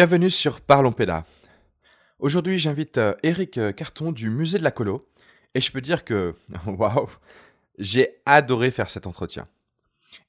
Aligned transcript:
Bienvenue 0.00 0.30
sur 0.30 0.62
Parlons 0.62 0.92
Péda. 0.92 1.26
Aujourd'hui, 2.20 2.58
j'invite 2.58 2.96
euh, 2.96 3.12
Eric 3.22 3.58
euh, 3.58 3.70
Carton 3.70 4.12
du 4.12 4.30
musée 4.30 4.58
de 4.58 4.64
la 4.64 4.70
colo 4.70 5.06
et 5.54 5.60
je 5.60 5.70
peux 5.70 5.82
dire 5.82 6.06
que 6.06 6.34
waouh, 6.66 7.10
j'ai 7.78 8.22
adoré 8.24 8.70
faire 8.70 8.88
cet 8.88 9.06
entretien. 9.06 9.44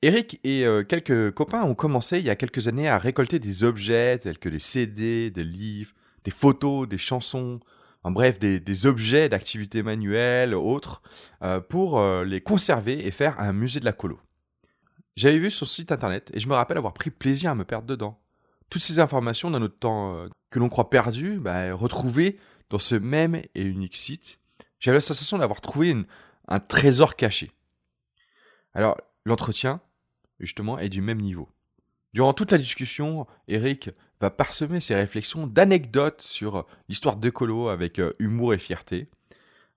Eric 0.02 0.42
et 0.44 0.66
euh, 0.66 0.84
quelques 0.84 1.32
copains 1.32 1.64
ont 1.64 1.74
commencé 1.74 2.20
il 2.20 2.26
y 2.26 2.30
a 2.30 2.36
quelques 2.36 2.68
années 2.68 2.90
à 2.90 2.98
récolter 2.98 3.40
des 3.40 3.64
objets 3.64 4.18
tels 4.18 4.40
que 4.40 4.50
des 4.50 4.60
CD, 4.60 5.32
des 5.32 5.46
livres, 5.46 5.94
des 6.26 6.32
photos, 6.32 6.86
des 6.86 6.98
chansons, 6.98 7.62
en 8.04 8.12
bref, 8.12 8.40
des, 8.40 8.86
objets 8.86 9.30
d'activités 9.30 9.84
manuelles, 9.84 10.54
autres, 10.54 11.02
euh, 11.44 11.62
pour 11.62 11.98
euh, 11.98 12.26
les 12.26 12.42
conserver 12.42 13.08
et 13.08 13.12
faire 13.12 13.40
un 13.40 13.54
musée 13.54 13.80
de 13.80 13.86
la 13.86 13.94
colo. 13.94 14.20
J'avais 15.16 15.40
vu 15.40 15.50
ce 15.50 15.64
site 15.64 15.94
internet 15.94 16.30
et 16.34 16.42
je 16.42 16.50
me 16.50 16.56
rappelle 16.56 16.78
avoir 16.78 16.94
pris 16.94 17.10
plaisir 17.10 17.52
à 17.52 17.56
me 17.56 17.64
perdre 17.64 17.88
dedans. 17.88 18.21
Toutes 18.72 18.82
ces 18.82 19.00
informations 19.00 19.52
dans 19.52 19.60
notre 19.60 19.78
temps 19.78 20.16
euh, 20.16 20.30
que 20.50 20.58
l'on 20.58 20.70
croit 20.70 20.90
perdu, 20.90 21.38
bah, 21.40 21.76
retrouvées 21.76 22.40
dans 22.72 22.80
ce 22.80 22.96
même 22.96 23.36
et 23.36 23.62
unique 23.62 23.96
site, 23.96 24.40
j'avais 24.80 24.98
la 24.98 25.02
sensation 25.02 25.38
d'avoir 25.38 25.62
trouvé 25.62 25.96
un 26.48 26.60
trésor 26.60 27.16
caché. 27.16 27.52
Alors, 28.74 28.98
l'entretien, 29.26 29.80
justement, 30.40 30.80
est 30.80 30.90
du 30.90 31.02
même 31.02 31.22
niveau. 31.22 31.50
Durant 32.14 32.34
toute 32.34 32.52
la 32.52 32.58
discussion, 32.58 33.28
Eric 33.48 33.92
va 34.20 34.32
parsemer 34.32 34.82
ses 34.82 34.96
réflexions 34.96 35.46
d'anecdotes 35.46 36.22
sur 36.22 36.66
l'histoire 36.90 37.18
de 37.18 37.30
Colo 37.30 37.70
avec 37.70 38.00
euh, 38.00 38.14
humour 38.18 38.56
et 38.56 38.58
fierté. 38.58 39.08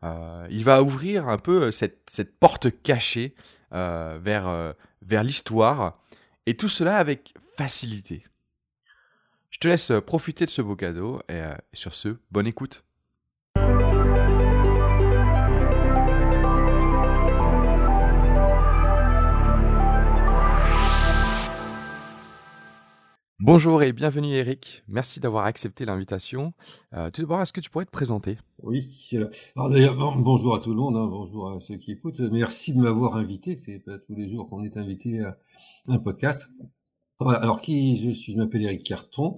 Euh, 0.05 0.47
il 0.51 0.65
va 0.65 0.83
ouvrir 0.83 1.29
un 1.29 1.39
peu 1.39 1.65
euh, 1.65 1.71
cette, 1.71 2.39
porte 2.39 2.83
cachée 2.83 3.35
euh, 3.73 4.19
euh, 4.27 4.73
vers 5.03 5.25
l'histoire, 5.25 5.99
et 6.47 6.57
tout 6.57 6.69
cela 6.69 6.99
avec 6.99 7.35
facilité. 7.57 8.25
Te 9.65 9.69
laisse 9.71 9.93
euh, 9.93 10.03
profiter 10.03 10.45
de 10.45 10.51
ce 10.51 10.61
beau 10.61 10.77
cadeau, 10.77 11.21
et 11.27 11.37
euh, 11.37 11.55
sur 11.73 11.95
ce, 11.95 12.19
bonne 12.31 12.47
écoute. 12.47 12.85
Bonjour 23.41 23.83
et 23.83 23.95
bienvenue 23.95 24.35
Eric, 24.35 24.83
merci 24.87 25.19
d'avoir 25.21 25.47
accepté 25.47 25.87
l'invitation. 25.87 26.53
Euh, 26.93 27.11
tout 27.11 27.23
d'abord, 27.23 27.41
est-ce 27.41 27.55
que 27.55 27.63
tu 27.63 27.71
pourrais 27.71 27.87
te 27.87 27.91
présenter? 27.91 28.37
Oui. 28.63 29.11
Alors 29.57 29.71
d'ailleurs, 29.71 29.97
bon- 29.97 30.17
bonjour 30.17 30.55
à 30.55 30.61
tout 30.61 30.71
le 30.75 30.77
monde, 30.77 30.97
hein, 30.97 31.07
bonjour 31.07 31.51
à 31.51 31.61
ceux 31.61 31.77
qui 31.77 31.93
écoutent. 31.93 32.21
Merci 32.21 32.75
de 32.75 32.83
m'avoir 32.83 33.17
invité. 33.17 33.57
C'est 33.57 33.79
pas 33.81 33.99
tous 33.99 34.15
les 34.15 34.29
jours 34.29 34.47
qu'on 34.51 34.63
est 34.63 34.77
invité 34.77 35.21
à 35.21 35.39
un 35.89 35.99
podcast. 35.99 36.51
Alors 37.21 37.61
qui 37.61 37.97
je 37.97 38.11
suis? 38.11 38.33
Je 38.33 38.39
m'appelle 38.39 38.63
Eric 38.63 38.83
Carton. 38.85 39.37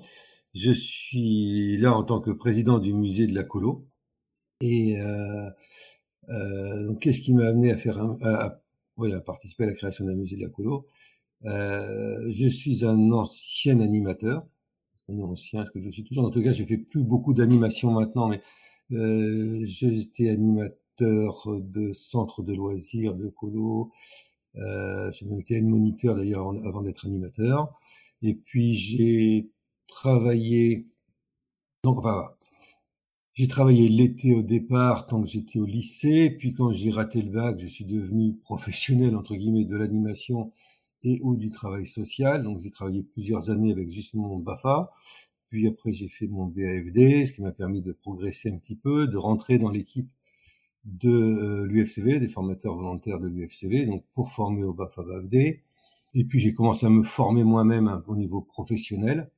Je 0.55 0.71
suis 0.71 1.77
là 1.79 1.95
en 1.95 2.03
tant 2.05 2.21
que 2.21 2.31
président 2.31 2.79
du 2.79 2.93
musée 2.95 3.27
de 3.27 3.35
la 3.35 3.45
colo. 3.45 3.87
Et 4.63 4.99
euh, 5.01 5.51
euh, 6.31 6.95
qu'est-ce 6.97 7.21
qui 7.21 7.35
m'a 7.35 7.47
amené 7.49 7.73
à 7.73 7.77
faire 7.77 7.99
un, 7.99 8.17
oui, 8.97 9.13
à 9.13 9.21
participer 9.21 9.65
à 9.65 9.67
la 9.69 9.75
création 9.75 10.07
d'un 10.07 10.15
musée 10.15 10.37
de 10.37 10.43
la 10.43 10.49
colo? 10.49 10.87
Euh, 11.47 12.31
Je 12.31 12.49
suis 12.49 12.85
un 12.87 13.13
ancien 13.13 13.81
animateur. 13.81 14.47
Est 15.09 15.23
ancien 15.23 15.63
Est-ce 15.63 15.71
que 15.71 15.81
je 15.81 15.91
suis 15.91 16.05
toujours 16.05 16.25
En 16.27 16.31
tout 16.31 16.43
cas, 16.43 16.53
je 16.53 16.65
fais 16.65 16.79
plus 16.79 17.05
beaucoup 17.05 17.35
d'animation 17.35 17.93
maintenant, 17.93 18.29
mais 18.29 18.43
euh, 18.93 19.63
j'étais 19.67 20.31
animateur 20.31 21.47
de 21.47 21.93
centre 21.93 22.43
de 22.43 22.55
loisirs, 22.55 23.15
de 23.15 23.29
colo. 23.29 23.93
Euh, 24.59 25.11
j'ai 25.13 25.27
même 25.27 25.41
été 25.41 25.61
moniteur 25.63 26.17
d'ailleurs 26.17 26.49
avant, 26.67 26.83
d'être 26.83 27.07
animateur. 27.07 27.75
Et 28.23 28.35
puis 28.35 28.75
j'ai 28.75 29.51
travaillé. 29.89 30.89
Donc 31.83 31.99
enfin, 31.99 32.31
j'ai 33.35 33.49
travaillé 33.49 33.89
l'été 33.89 34.35
au 34.35 34.43
départ, 34.43 35.07
tant 35.07 35.23
que 35.23 35.29
j'étais 35.29 35.59
au 35.59 35.67
lycée. 35.67 36.31
Puis 36.31 36.53
quand 36.55 36.73
j'ai 36.73 36.91
raté 36.91 37.23
le 37.23 37.31
bac, 37.31 37.59
je 37.61 37.67
suis 37.67 37.85
devenu 37.85 38.37
professionnel 38.37 39.17
entre 39.17 39.37
guillemets 39.37 39.65
de 39.65 39.77
l'animation 39.77 40.53
et 41.03 41.21
ou 41.23 41.37
du 41.37 41.51
travail 41.51 41.87
social. 41.87 42.43
Donc 42.43 42.61
j'ai 42.61 42.71
travaillé 42.71 43.03
plusieurs 43.03 43.51
années 43.51 43.73
avec 43.73 43.91
justement 43.91 44.29
mon 44.29 44.39
Bafa. 44.41 44.91
Puis 45.51 45.69
après 45.69 45.93
j'ai 45.93 46.09
fait 46.09 46.27
mon 46.29 46.47
BAFD, 46.47 47.27
ce 47.27 47.33
qui 47.35 47.43
m'a 47.43 47.53
permis 47.53 47.83
de 47.83 47.93
progresser 47.93 48.51
un 48.51 48.59
petit 48.59 48.77
peu, 48.77 49.07
de 49.07 49.17
rentrer 49.17 49.59
dans 49.59 49.71
l'équipe 49.71 50.09
de 50.87 51.11
euh, 51.11 51.67
l'UFCV, 51.67 52.21
des 52.21 52.29
formateurs 52.29 52.75
volontaires 52.75 53.21
de 53.21 53.29
l'UFCV, 53.29 53.87
donc 53.87 54.05
pour 54.15 54.31
former 54.31 54.63
au 54.63 54.73
BAFA 54.73 55.03
BAFD. 55.03 55.63
Et 56.15 56.25
puis 56.25 56.41
j'ai 56.41 56.55
commencé 56.55 56.87
à 56.87 56.91
me 56.91 57.03
former 57.03 57.45
moi-même 57.45 57.89
hein, 57.89 58.03
au 58.07 58.17
niveau 58.17 58.41
professionnel. 58.41 59.31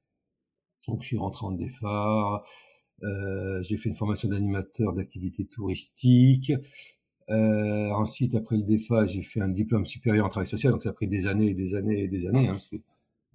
Donc 0.87 1.03
je 1.03 1.09
suis 1.09 1.19
rentré 1.19 1.47
en 1.47 1.53
DEFA, 1.53 2.45
euh, 3.03 3.63
j'ai 3.63 3.77
fait 3.77 3.89
une 3.89 3.95
formation 3.95 4.29
d'animateur 4.29 4.93
d'activités 4.93 5.47
touristiques. 5.47 6.53
Euh, 7.31 7.91
ensuite, 7.91 8.35
après 8.35 8.57
le 8.57 8.63
DEFA, 8.63 9.07
j'ai 9.07 9.23
fait 9.23 9.41
un 9.41 9.49
diplôme 9.49 9.87
supérieur 9.87 10.27
en 10.27 10.29
travail 10.29 10.49
social. 10.49 10.73
Donc 10.73 10.83
ça 10.83 10.91
a 10.91 10.93
pris 10.93 11.09
des 11.09 11.27
années 11.27 11.49
et 11.49 11.55
des 11.55 11.75
années 11.75 12.03
et 12.03 12.09
des 12.09 12.27
années. 12.27 12.49
Hein, 12.49 12.53
parce 12.53 12.75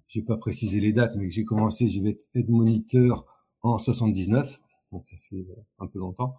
j'ai 0.08 0.22
pas 0.22 0.36
précisé 0.36 0.80
les 0.80 0.92
dates, 0.92 1.16
mais 1.16 1.30
j'ai 1.30 1.44
commencé, 1.44 1.88
j'ai 1.88 2.00
vais 2.00 2.18
être 2.34 2.48
moniteur 2.48 3.24
en 3.62 3.78
79. 3.78 4.60
Donc 4.92 5.06
ça 5.06 5.16
fait 5.28 5.36
euh, 5.36 5.64
un 5.78 5.86
peu 5.86 5.98
longtemps. 5.98 6.36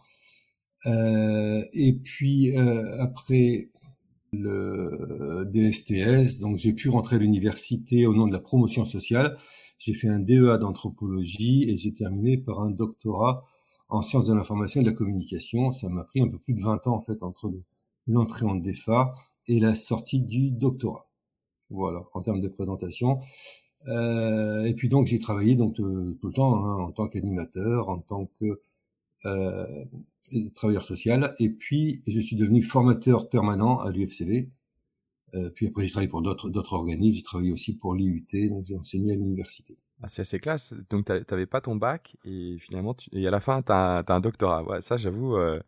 Euh, 0.85 1.63
et 1.73 1.93
puis 1.93 2.55
euh, 2.57 3.01
après 3.01 3.69
le 4.33 5.45
DSTS, 5.51 6.39
donc 6.41 6.57
j'ai 6.57 6.73
pu 6.73 6.89
rentrer 6.89 7.15
à 7.17 7.19
l'université 7.19 8.05
au 8.07 8.13
nom 8.13 8.27
de 8.27 8.33
la 8.33 8.39
promotion 8.39 8.85
sociale. 8.85 9.37
J'ai 9.79 9.93
fait 9.93 10.09
un 10.09 10.19
DEA 10.19 10.57
d'anthropologie 10.57 11.69
et 11.69 11.77
j'ai 11.77 11.93
terminé 11.93 12.37
par 12.37 12.61
un 12.61 12.71
doctorat 12.71 13.45
en 13.89 14.01
sciences 14.01 14.27
de 14.27 14.33
l'information 14.33 14.81
et 14.81 14.83
de 14.83 14.89
la 14.89 14.95
communication. 14.95 15.71
Ça 15.71 15.89
m'a 15.89 16.03
pris 16.03 16.21
un 16.21 16.27
peu 16.27 16.37
plus 16.39 16.53
de 16.53 16.61
20 16.61 16.85
ans 16.87 16.95
en 16.95 17.01
fait 17.01 17.21
entre 17.23 17.49
le- 17.49 17.63
l'entrée 18.07 18.45
en 18.45 18.55
DEFA 18.55 19.13
et 19.47 19.59
la 19.59 19.75
sortie 19.75 20.19
du 20.21 20.51
doctorat. 20.51 21.07
Voilà, 21.69 22.03
en 22.13 22.21
termes 22.21 22.41
de 22.41 22.47
présentation. 22.47 23.19
Euh, 23.87 24.65
et 24.65 24.73
puis 24.73 24.89
donc 24.89 25.05
j'ai 25.07 25.19
travaillé 25.19 25.55
donc 25.55 25.79
euh, 25.79 26.17
tout 26.19 26.27
le 26.27 26.33
temps 26.33 26.55
hein, 26.65 26.77
en 26.81 26.91
tant 26.91 27.07
qu'animateur, 27.07 27.89
en 27.89 27.99
tant 27.99 28.27
que 28.39 28.59
euh, 29.25 29.65
travailleur 30.55 30.83
social, 30.83 31.35
et 31.39 31.49
puis 31.49 32.01
je 32.07 32.19
suis 32.19 32.35
devenu 32.35 32.61
formateur 32.63 33.29
permanent 33.29 33.79
à 33.79 33.91
l'UFCV. 33.91 34.49
Euh, 35.35 35.49
puis 35.49 35.67
après 35.67 35.85
j'ai 35.85 35.91
travaillé 35.91 36.09
pour 36.09 36.21
d'autres 36.21 36.49
d'autres 36.49 36.73
organismes, 36.73 37.15
j'ai 37.17 37.23
travaillé 37.23 37.51
aussi 37.51 37.75
pour 37.75 37.95
l'IUT, 37.95 38.49
donc 38.49 38.65
j'ai 38.65 38.77
enseigné 38.77 39.11
à 39.13 39.15
l'université. 39.15 39.77
Ah, 40.01 40.07
C'est 40.07 40.21
assez 40.21 40.39
classe, 40.39 40.73
donc 40.89 41.05
t'a- 41.05 41.23
t'avais 41.23 41.45
pas 41.45 41.61
ton 41.61 41.75
bac 41.75 42.15
et 42.25 42.57
finalement, 42.59 42.93
tu- 42.93 43.09
et 43.13 43.25
à 43.27 43.31
la 43.31 43.39
fin, 43.39 43.61
t'as 43.61 43.99
as 43.99 44.13
un 44.13 44.19
doctorat. 44.19 44.63
Ouais, 44.63 44.81
ça, 44.81 44.97
j'avoue. 44.97 45.35
euh, 45.35 45.59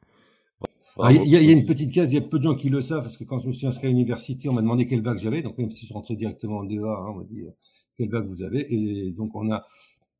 Alors, 0.97 1.11
Il 1.11 1.29
y, 1.31 1.35
a- 1.35 1.41
il 1.41 1.47
y 1.47 1.49
a 1.49 1.53
une 1.53 1.63
petite 1.65 1.93
case, 1.93 2.11
il 2.11 2.15
y 2.15 2.17
a 2.17 2.21
peu 2.21 2.37
de 2.39 2.43
gens 2.43 2.55
qui 2.55 2.69
le 2.69 2.81
savent, 2.81 3.03
parce 3.03 3.17
que 3.17 3.23
quand 3.23 3.39
je 3.39 3.47
me 3.47 3.53
suis 3.53 3.67
inscrit 3.67 3.87
à 3.87 3.89
l'université, 3.89 4.49
on 4.49 4.53
m'a 4.53 4.61
demandé 4.61 4.87
quel 4.87 5.01
bac 5.01 5.17
j'avais, 5.19 5.41
donc 5.43 5.57
même 5.57 5.71
si 5.71 5.85
je 5.85 5.93
rentrais 5.93 6.15
directement 6.15 6.57
en 6.59 6.63
DEA, 6.63 6.97
hein, 6.99 7.05
on 7.09 7.15
m'a 7.19 7.23
dit 7.23 7.41
euh, 7.41 7.51
quel 7.97 8.09
bac 8.09 8.25
vous 8.25 8.41
avez, 8.43 8.65
et 8.73 9.11
donc 9.11 9.35
on 9.35 9.51
a, 9.51 9.65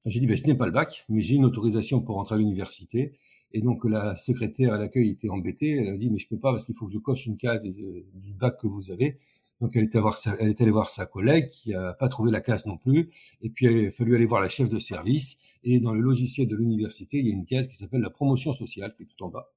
j'ai 0.05 0.19
dit, 0.19 0.27
ben, 0.27 0.37
je 0.37 0.43
n'ai 0.45 0.55
pas 0.55 0.65
le 0.67 0.71
bac, 0.71 1.05
mais 1.09 1.21
j'ai 1.21 1.35
une 1.35 1.45
autorisation 1.45 2.01
pour 2.01 2.15
rentrer 2.15 2.35
à 2.35 2.37
l'université, 2.37 3.13
et 3.53 3.61
donc 3.61 3.83
la 3.85 4.15
secrétaire 4.15 4.73
à 4.73 4.77
l'accueil 4.77 5.09
était 5.09 5.29
embêtée, 5.29 5.77
elle 5.77 5.87
a 5.93 5.97
dit, 5.97 6.09
mais 6.11 6.19
je 6.19 6.27
peux 6.27 6.37
pas, 6.39 6.51
parce 6.51 6.65
qu'il 6.65 6.75
faut 6.75 6.87
que 6.87 6.93
je 6.93 6.99
coche 6.99 7.25
une 7.25 7.37
case 7.37 7.65
euh, 7.65 8.05
du 8.13 8.33
bac 8.33 8.57
que 8.61 8.67
vous 8.67 8.91
avez, 8.91 9.17
donc 9.61 9.75
elle 9.75 9.85
était, 9.85 9.99
voir 9.99 10.17
sa, 10.17 10.35
elle 10.39 10.49
est 10.49 10.61
allée 10.61 10.71
voir 10.71 10.89
sa 10.89 11.05
collègue 11.05 11.49
qui 11.49 11.73
a 11.73 11.93
pas 11.93 12.09
trouvé 12.09 12.31
la 12.31 12.41
case 12.41 12.65
non 12.65 12.77
plus, 12.77 13.09
et 13.41 13.49
puis 13.49 13.65
il 13.65 13.87
a 13.87 13.91
fallu 13.91 14.15
aller 14.15 14.25
voir 14.25 14.41
la 14.41 14.49
chef 14.49 14.69
de 14.69 14.79
service, 14.79 15.37
et 15.63 15.79
dans 15.79 15.93
le 15.93 16.01
logiciel 16.01 16.47
de 16.47 16.55
l'université, 16.55 17.17
il 17.19 17.27
y 17.27 17.31
a 17.31 17.33
une 17.33 17.45
case 17.45 17.67
qui 17.67 17.75
s'appelle 17.75 18.01
la 18.01 18.09
promotion 18.09 18.53
sociale, 18.53 18.93
qui 18.93 19.03
est 19.03 19.07
tout 19.07 19.23
en 19.23 19.29
bas. 19.29 19.51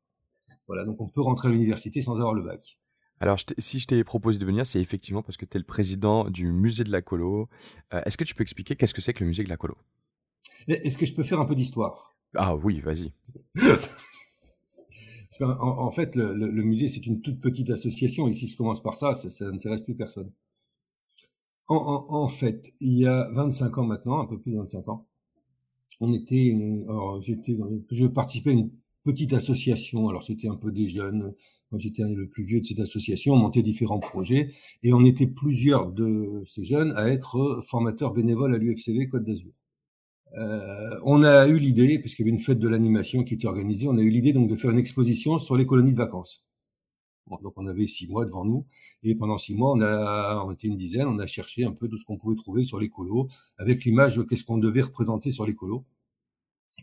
Voilà, 0.67 0.85
donc 0.85 1.01
on 1.01 1.09
peut 1.09 1.21
rentrer 1.21 1.49
à 1.49 1.51
l'université 1.51 2.01
sans 2.01 2.15
avoir 2.15 2.35
le 2.35 2.43
bac. 2.43 2.79
Alors, 3.21 3.37
je 3.37 3.45
si 3.59 3.79
je 3.79 3.87
t'ai 3.87 4.03
proposé 4.03 4.39
de 4.39 4.47
venir, 4.47 4.65
c'est 4.65 4.81
effectivement 4.81 5.23
parce 5.23 5.37
que 5.37 5.45
tu 5.45 5.57
es 5.57 5.61
le 5.61 5.67
président 5.67 6.29
du 6.31 6.51
musée 6.53 6.85
de 6.85 6.91
la 6.91 7.03
colo. 7.03 7.49
Euh, 7.93 8.01
Est-ce 8.07 8.17
que 8.17 8.25
tu 8.25 8.35
peux 8.35 8.43
expliquer 8.43 8.77
qu'est-ce 8.77 8.95
que 8.95 9.03
c'est 9.03 9.13
que 9.13 9.23
le 9.23 9.29
musée 9.29 9.45
de 9.45 9.51
la 9.51 9.59
colo? 9.59 9.77
Et- 10.69 10.87
Est-ce 10.87 10.97
que 10.97 11.05
je 11.05 11.13
peux 11.15 11.23
faire 11.23 11.39
un 11.39 11.45
peu 11.45 11.55
d'histoire? 11.55 12.17
Ah 12.35 12.55
oui, 12.57 12.81
vas-y. 12.81 13.13
En, 15.41 15.91
fait, 15.91 16.17
le, 16.17 16.63
musée, 16.63 16.89
c'est 16.89 17.07
une 17.07 17.21
toute 17.23 17.41
petite 17.41 17.71
association, 17.71 18.29
et 18.29 18.33
si 18.33 18.47
je 18.49 18.57
commence 18.57 18.83
par 18.83 18.95
ça, 18.95 19.15
ça, 19.15 19.31
ça 19.31 19.51
n'intéresse 19.51 19.81
plus 19.81 19.95
personne. 19.95 20.31
En, 21.69 22.29
fait, 22.29 22.75
il 22.81 22.99
y 22.99 23.07
a 23.07 23.31
25 23.33 23.79
ans 23.79 23.85
maintenant, 23.87 24.21
un 24.21 24.27
peu 24.27 24.39
plus 24.41 24.53
de 24.53 24.57
25 24.59 24.89
ans, 24.89 25.07
on 26.01 26.13
était, 26.13 26.53
euh, 26.89 27.21
j'étais, 27.21 27.55
dans- 27.55 27.71
je 27.91 28.07
participais 28.07 28.51
à 28.51 28.53
une 28.55 28.71
petite 29.05 29.33
association, 29.35 30.09
alors 30.09 30.25
c'était 30.25 30.49
un 30.49 30.57
peu 30.57 30.73
des 30.73 30.89
jeunes, 30.89 31.35
moi 31.71 31.79
j'étais 31.79 32.03
le 32.03 32.29
plus 32.29 32.45
vieux 32.45 32.61
de 32.61 32.67
cette 32.67 32.81
association, 32.81 33.35
on 33.35 33.37
montait 33.37 33.63
différents 33.63 34.01
projets, 34.01 34.53
et 34.83 34.93
on 34.93 35.05
était 35.05 35.29
plusieurs 35.29 35.93
de 35.93 36.43
ces 36.47 36.65
jeunes 36.65 36.93
à 36.97 37.09
être 37.09 37.63
formateurs 37.67 38.15
bénévoles 38.15 38.55
à 38.55 38.59
l'UFCV 38.59 39.09
Côte 39.09 39.25
d'Azur. 39.25 39.53
Euh, 40.39 40.99
on 41.05 41.23
a 41.25 41.47
eu 41.49 41.59
l'idée, 41.59 41.99
puisqu'il 41.99 42.23
y 42.23 42.29
avait 42.29 42.37
une 42.37 42.43
fête 42.43 42.59
de 42.59 42.69
l'animation 42.69 43.25
qui 43.25 43.35
était 43.35 43.49
organisée, 43.49 43.89
on 43.89 43.99
a 43.99 44.03
eu 44.03 44.11
l'idée 44.11 44.33
donc 44.33 44.49
de 44.49 44.57
faire 44.57 44.71
une 44.71 44.79
exposition 44.79 45.39
sur 45.39 45.57
les 45.57 45.67
colonies 45.67 45.93
de 45.93 45.99
vacances. 45.99 46.45
donc 47.43 47.53
on 47.57 47.67
avait 47.67 47.87
six 47.87 48.09
mois 48.09 48.27
devant 48.27 48.45
nous. 48.45 48.67
Et 49.03 49.15
pendant 49.15 49.39
six 49.39 49.55
mois, 49.55 49.73
on 49.73 49.81
a, 49.81 50.45
on 50.47 50.53
était 50.53 50.69
une 50.69 50.77
dizaine, 50.77 51.07
on 51.09 51.19
a 51.19 51.27
cherché 51.27 51.65
un 51.65 51.73
peu 51.73 51.89
tout 51.89 51.97
ce 51.97 52.05
qu'on 52.05 52.19
pouvait 52.19 52.37
trouver 52.37 52.65
sur 52.65 52.79
les 52.81 52.89
colos, 52.91 53.29
avec 53.59 53.85
l'image 53.85 54.17
de 54.17 54.23
qu'est-ce 54.23 54.45
qu'on 54.45 54.59
devait 54.59 54.83
représenter 54.83 55.31
sur 55.33 55.47
les 55.47 55.55
colos. 55.55 55.85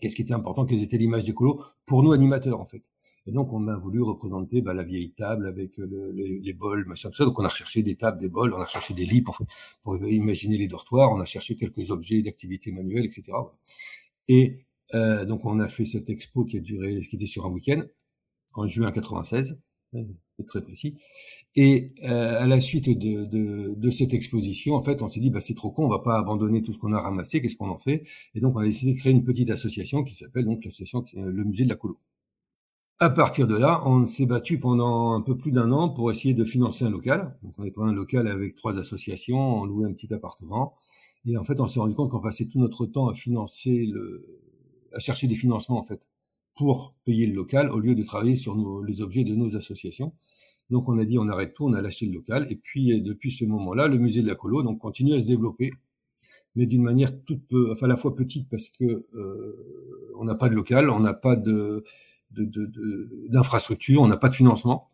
Qu'est-ce 0.01 0.15
qui 0.15 0.21
était 0.21 0.33
important, 0.33 0.65
quelles 0.65 0.83
étaient 0.83 0.97
l'image 0.97 1.23
des 1.23 1.33
colos 1.33 1.61
pour 1.85 2.03
nous 2.03 2.11
animateurs, 2.11 2.59
en 2.59 2.65
fait. 2.65 2.83
Et 3.27 3.31
donc, 3.31 3.51
on 3.51 3.67
a 3.67 3.75
voulu 3.75 4.01
représenter 4.01 4.61
bah, 4.61 4.73
la 4.73 4.83
vieille 4.83 5.11
table 5.11 5.47
avec 5.47 5.77
le, 5.77 6.11
les, 6.11 6.39
les, 6.39 6.53
bols, 6.53 6.85
machin, 6.85 7.09
tout 7.09 7.17
ça. 7.17 7.25
Donc, 7.25 7.37
on 7.39 7.43
a 7.43 7.49
recherché 7.49 7.83
des 7.83 7.95
tables, 7.95 8.19
des 8.19 8.29
bols, 8.29 8.53
on 8.53 8.61
a 8.61 8.65
recherché 8.65 8.93
des 8.93 9.05
lits 9.05 9.21
pour, 9.21 9.37
pour 9.81 9.97
imaginer 10.07 10.57
les 10.57 10.67
dortoirs, 10.67 11.11
on 11.11 11.19
a 11.19 11.25
cherché 11.25 11.57
quelques 11.57 11.91
objets 11.91 12.21
d'activité 12.21 12.71
manuelle, 12.71 13.05
etc. 13.05 13.33
Et 14.29 14.65
euh, 14.95 15.25
donc, 15.25 15.45
on 15.45 15.59
a 15.59 15.67
fait 15.67 15.85
cette 15.85 16.09
expo 16.09 16.45
qui 16.45 16.57
a 16.57 16.61
duré, 16.61 17.01
qui 17.01 17.17
était 17.17 17.25
sur 17.25 17.45
un 17.45 17.49
week-end, 17.49 17.83
en 18.53 18.67
juin 18.67 18.91
96 18.91 19.59
très 20.47 20.61
précis. 20.61 20.97
Et 21.55 21.93
euh, 22.03 22.39
à 22.41 22.45
la 22.45 22.59
suite 22.59 22.89
de, 22.89 23.25
de, 23.25 23.73
de, 23.75 23.91
cette 23.91 24.13
exposition, 24.13 24.75
en 24.75 24.83
fait, 24.83 25.01
on 25.01 25.07
s'est 25.07 25.19
dit, 25.19 25.31
bah, 25.31 25.39
c'est 25.39 25.55
trop 25.55 25.71
con, 25.71 25.85
on 25.85 25.89
va 25.89 25.99
pas 25.99 26.17
abandonner 26.17 26.61
tout 26.61 26.73
ce 26.73 26.79
qu'on 26.79 26.93
a 26.93 26.99
ramassé, 26.99 27.41
qu'est-ce 27.41 27.55
qu'on 27.55 27.69
en 27.69 27.79
fait? 27.79 28.03
Et 28.35 28.39
donc, 28.39 28.55
on 28.55 28.59
a 28.59 28.63
décidé 28.63 28.93
de 28.93 28.99
créer 28.99 29.13
une 29.13 29.23
petite 29.23 29.49
association 29.49 30.03
qui 30.03 30.13
s'appelle 30.13 30.45
donc 30.45 30.63
l'association 30.63 31.03
le 31.15 31.43
musée 31.43 31.63
de 31.63 31.69
la 31.69 31.75
colo. 31.75 31.97
À 32.99 33.09
partir 33.11 33.47
de 33.47 33.55
là, 33.55 33.81
on 33.85 34.07
s'est 34.07 34.25
battu 34.25 34.59
pendant 34.59 35.13
un 35.13 35.21
peu 35.21 35.37
plus 35.37 35.51
d'un 35.51 35.71
an 35.71 35.89
pour 35.89 36.11
essayer 36.11 36.33
de 36.33 36.43
financer 36.43 36.83
un 36.83 36.89
local. 36.89 37.37
Donc, 37.43 37.53
on 37.57 37.63
est 37.63 37.71
trouvé 37.71 37.89
un 37.89 37.93
local 37.93 38.27
avec 38.27 38.55
trois 38.55 38.79
associations, 38.79 39.61
on 39.61 39.65
louait 39.65 39.85
un 39.85 39.93
petit 39.93 40.11
appartement. 40.13 40.75
Et 41.25 41.37
en 41.37 41.43
fait, 41.43 41.59
on 41.59 41.67
s'est 41.67 41.79
rendu 41.79 41.93
compte 41.93 42.09
qu'on 42.09 42.21
passait 42.21 42.47
tout 42.47 42.59
notre 42.59 42.85
temps 42.87 43.07
à 43.07 43.13
financer 43.13 43.85
le, 43.85 44.25
à 44.93 44.99
chercher 44.99 45.27
des 45.27 45.35
financements, 45.35 45.77
en 45.77 45.83
fait 45.83 46.01
pour 46.57 46.95
payer 47.05 47.27
le 47.27 47.33
local 47.33 47.69
au 47.69 47.79
lieu 47.79 47.95
de 47.95 48.03
travailler 48.03 48.35
sur 48.35 48.55
nos, 48.55 48.83
les 48.83 49.01
objets 49.01 49.23
de 49.23 49.35
nos 49.35 49.55
associations. 49.55 50.13
Donc 50.69 50.89
on 50.89 50.97
a 50.97 51.05
dit 51.05 51.17
on 51.17 51.29
arrête 51.29 51.53
tout, 51.53 51.65
on 51.65 51.73
a 51.73 51.81
lâché 51.81 52.07
le 52.07 52.13
local 52.13 52.47
et 52.49 52.55
puis 52.55 52.99
depuis 53.01 53.31
ce 53.31 53.45
moment-là, 53.45 53.87
le 53.87 53.97
musée 53.97 54.21
de 54.21 54.27
la 54.27 54.35
colo 54.35 54.63
donc 54.63 54.79
continue 54.79 55.13
à 55.13 55.19
se 55.19 55.25
développer, 55.25 55.71
mais 56.55 56.65
d'une 56.65 56.81
manière 56.81 57.11
toute 57.23 57.45
peu, 57.47 57.71
enfin 57.71 57.85
à 57.85 57.89
la 57.89 57.95
fois 57.95 58.15
petite 58.15 58.49
parce 58.49 58.69
que 58.69 59.05
euh, 59.13 60.13
on 60.19 60.25
n'a 60.25 60.35
pas 60.35 60.49
de 60.49 60.55
local, 60.55 60.89
on 60.89 60.99
n'a 60.99 61.13
pas 61.13 61.35
de 61.35 61.83
d'infrastructure, 62.31 64.01
de, 64.01 64.05
de, 64.05 64.05
on 64.05 64.09
n'a 64.09 64.17
pas 64.17 64.29
de 64.29 64.35
financement. 64.35 64.89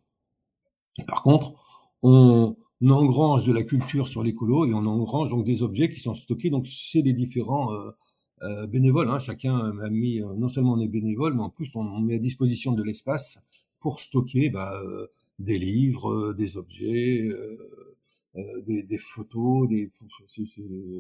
Par 1.07 1.23
contre, 1.23 1.53
on, 2.01 2.55
engrange 2.81 3.45
de 3.45 3.53
la 3.53 3.63
culture 3.63 4.09
sur 4.09 4.23
l'écolo 4.23 4.65
et 4.65 4.73
on 4.73 4.85
engrange 4.85 5.29
donc 5.29 5.45
des 5.45 5.63
objets 5.63 5.89
qui 5.89 6.01
sont 6.01 6.13
stockés 6.13 6.49
donc 6.49 6.65
chez 6.65 7.01
des 7.01 7.13
différents 7.13 7.73
euh, 7.73 7.91
euh, 8.43 8.67
bénévoles. 8.67 9.09
Hein. 9.09 9.19
Chacun 9.19 9.57
a 9.79 9.89
mis, 9.89 10.21
euh, 10.21 10.33
non 10.35 10.49
seulement 10.49 10.73
on 10.73 10.79
est 10.79 10.89
bénévole, 10.89 11.33
mais 11.33 11.43
en 11.43 11.49
plus 11.49 11.75
on, 11.75 11.99
met 12.01 12.15
à 12.15 12.19
disposition 12.19 12.73
de 12.73 12.83
l'espace 12.83 13.39
pour 13.79 14.01
stocker 14.01 14.49
bah, 14.49 14.73
euh, 14.83 15.07
des 15.39 15.57
livres, 15.57 16.33
des 16.33 16.57
objets, 16.57 17.29
des, 18.65 18.83
des, 18.83 18.97
photos, 18.97 19.67
des, 19.69 19.91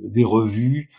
des 0.05 0.23
revues. 0.23 0.89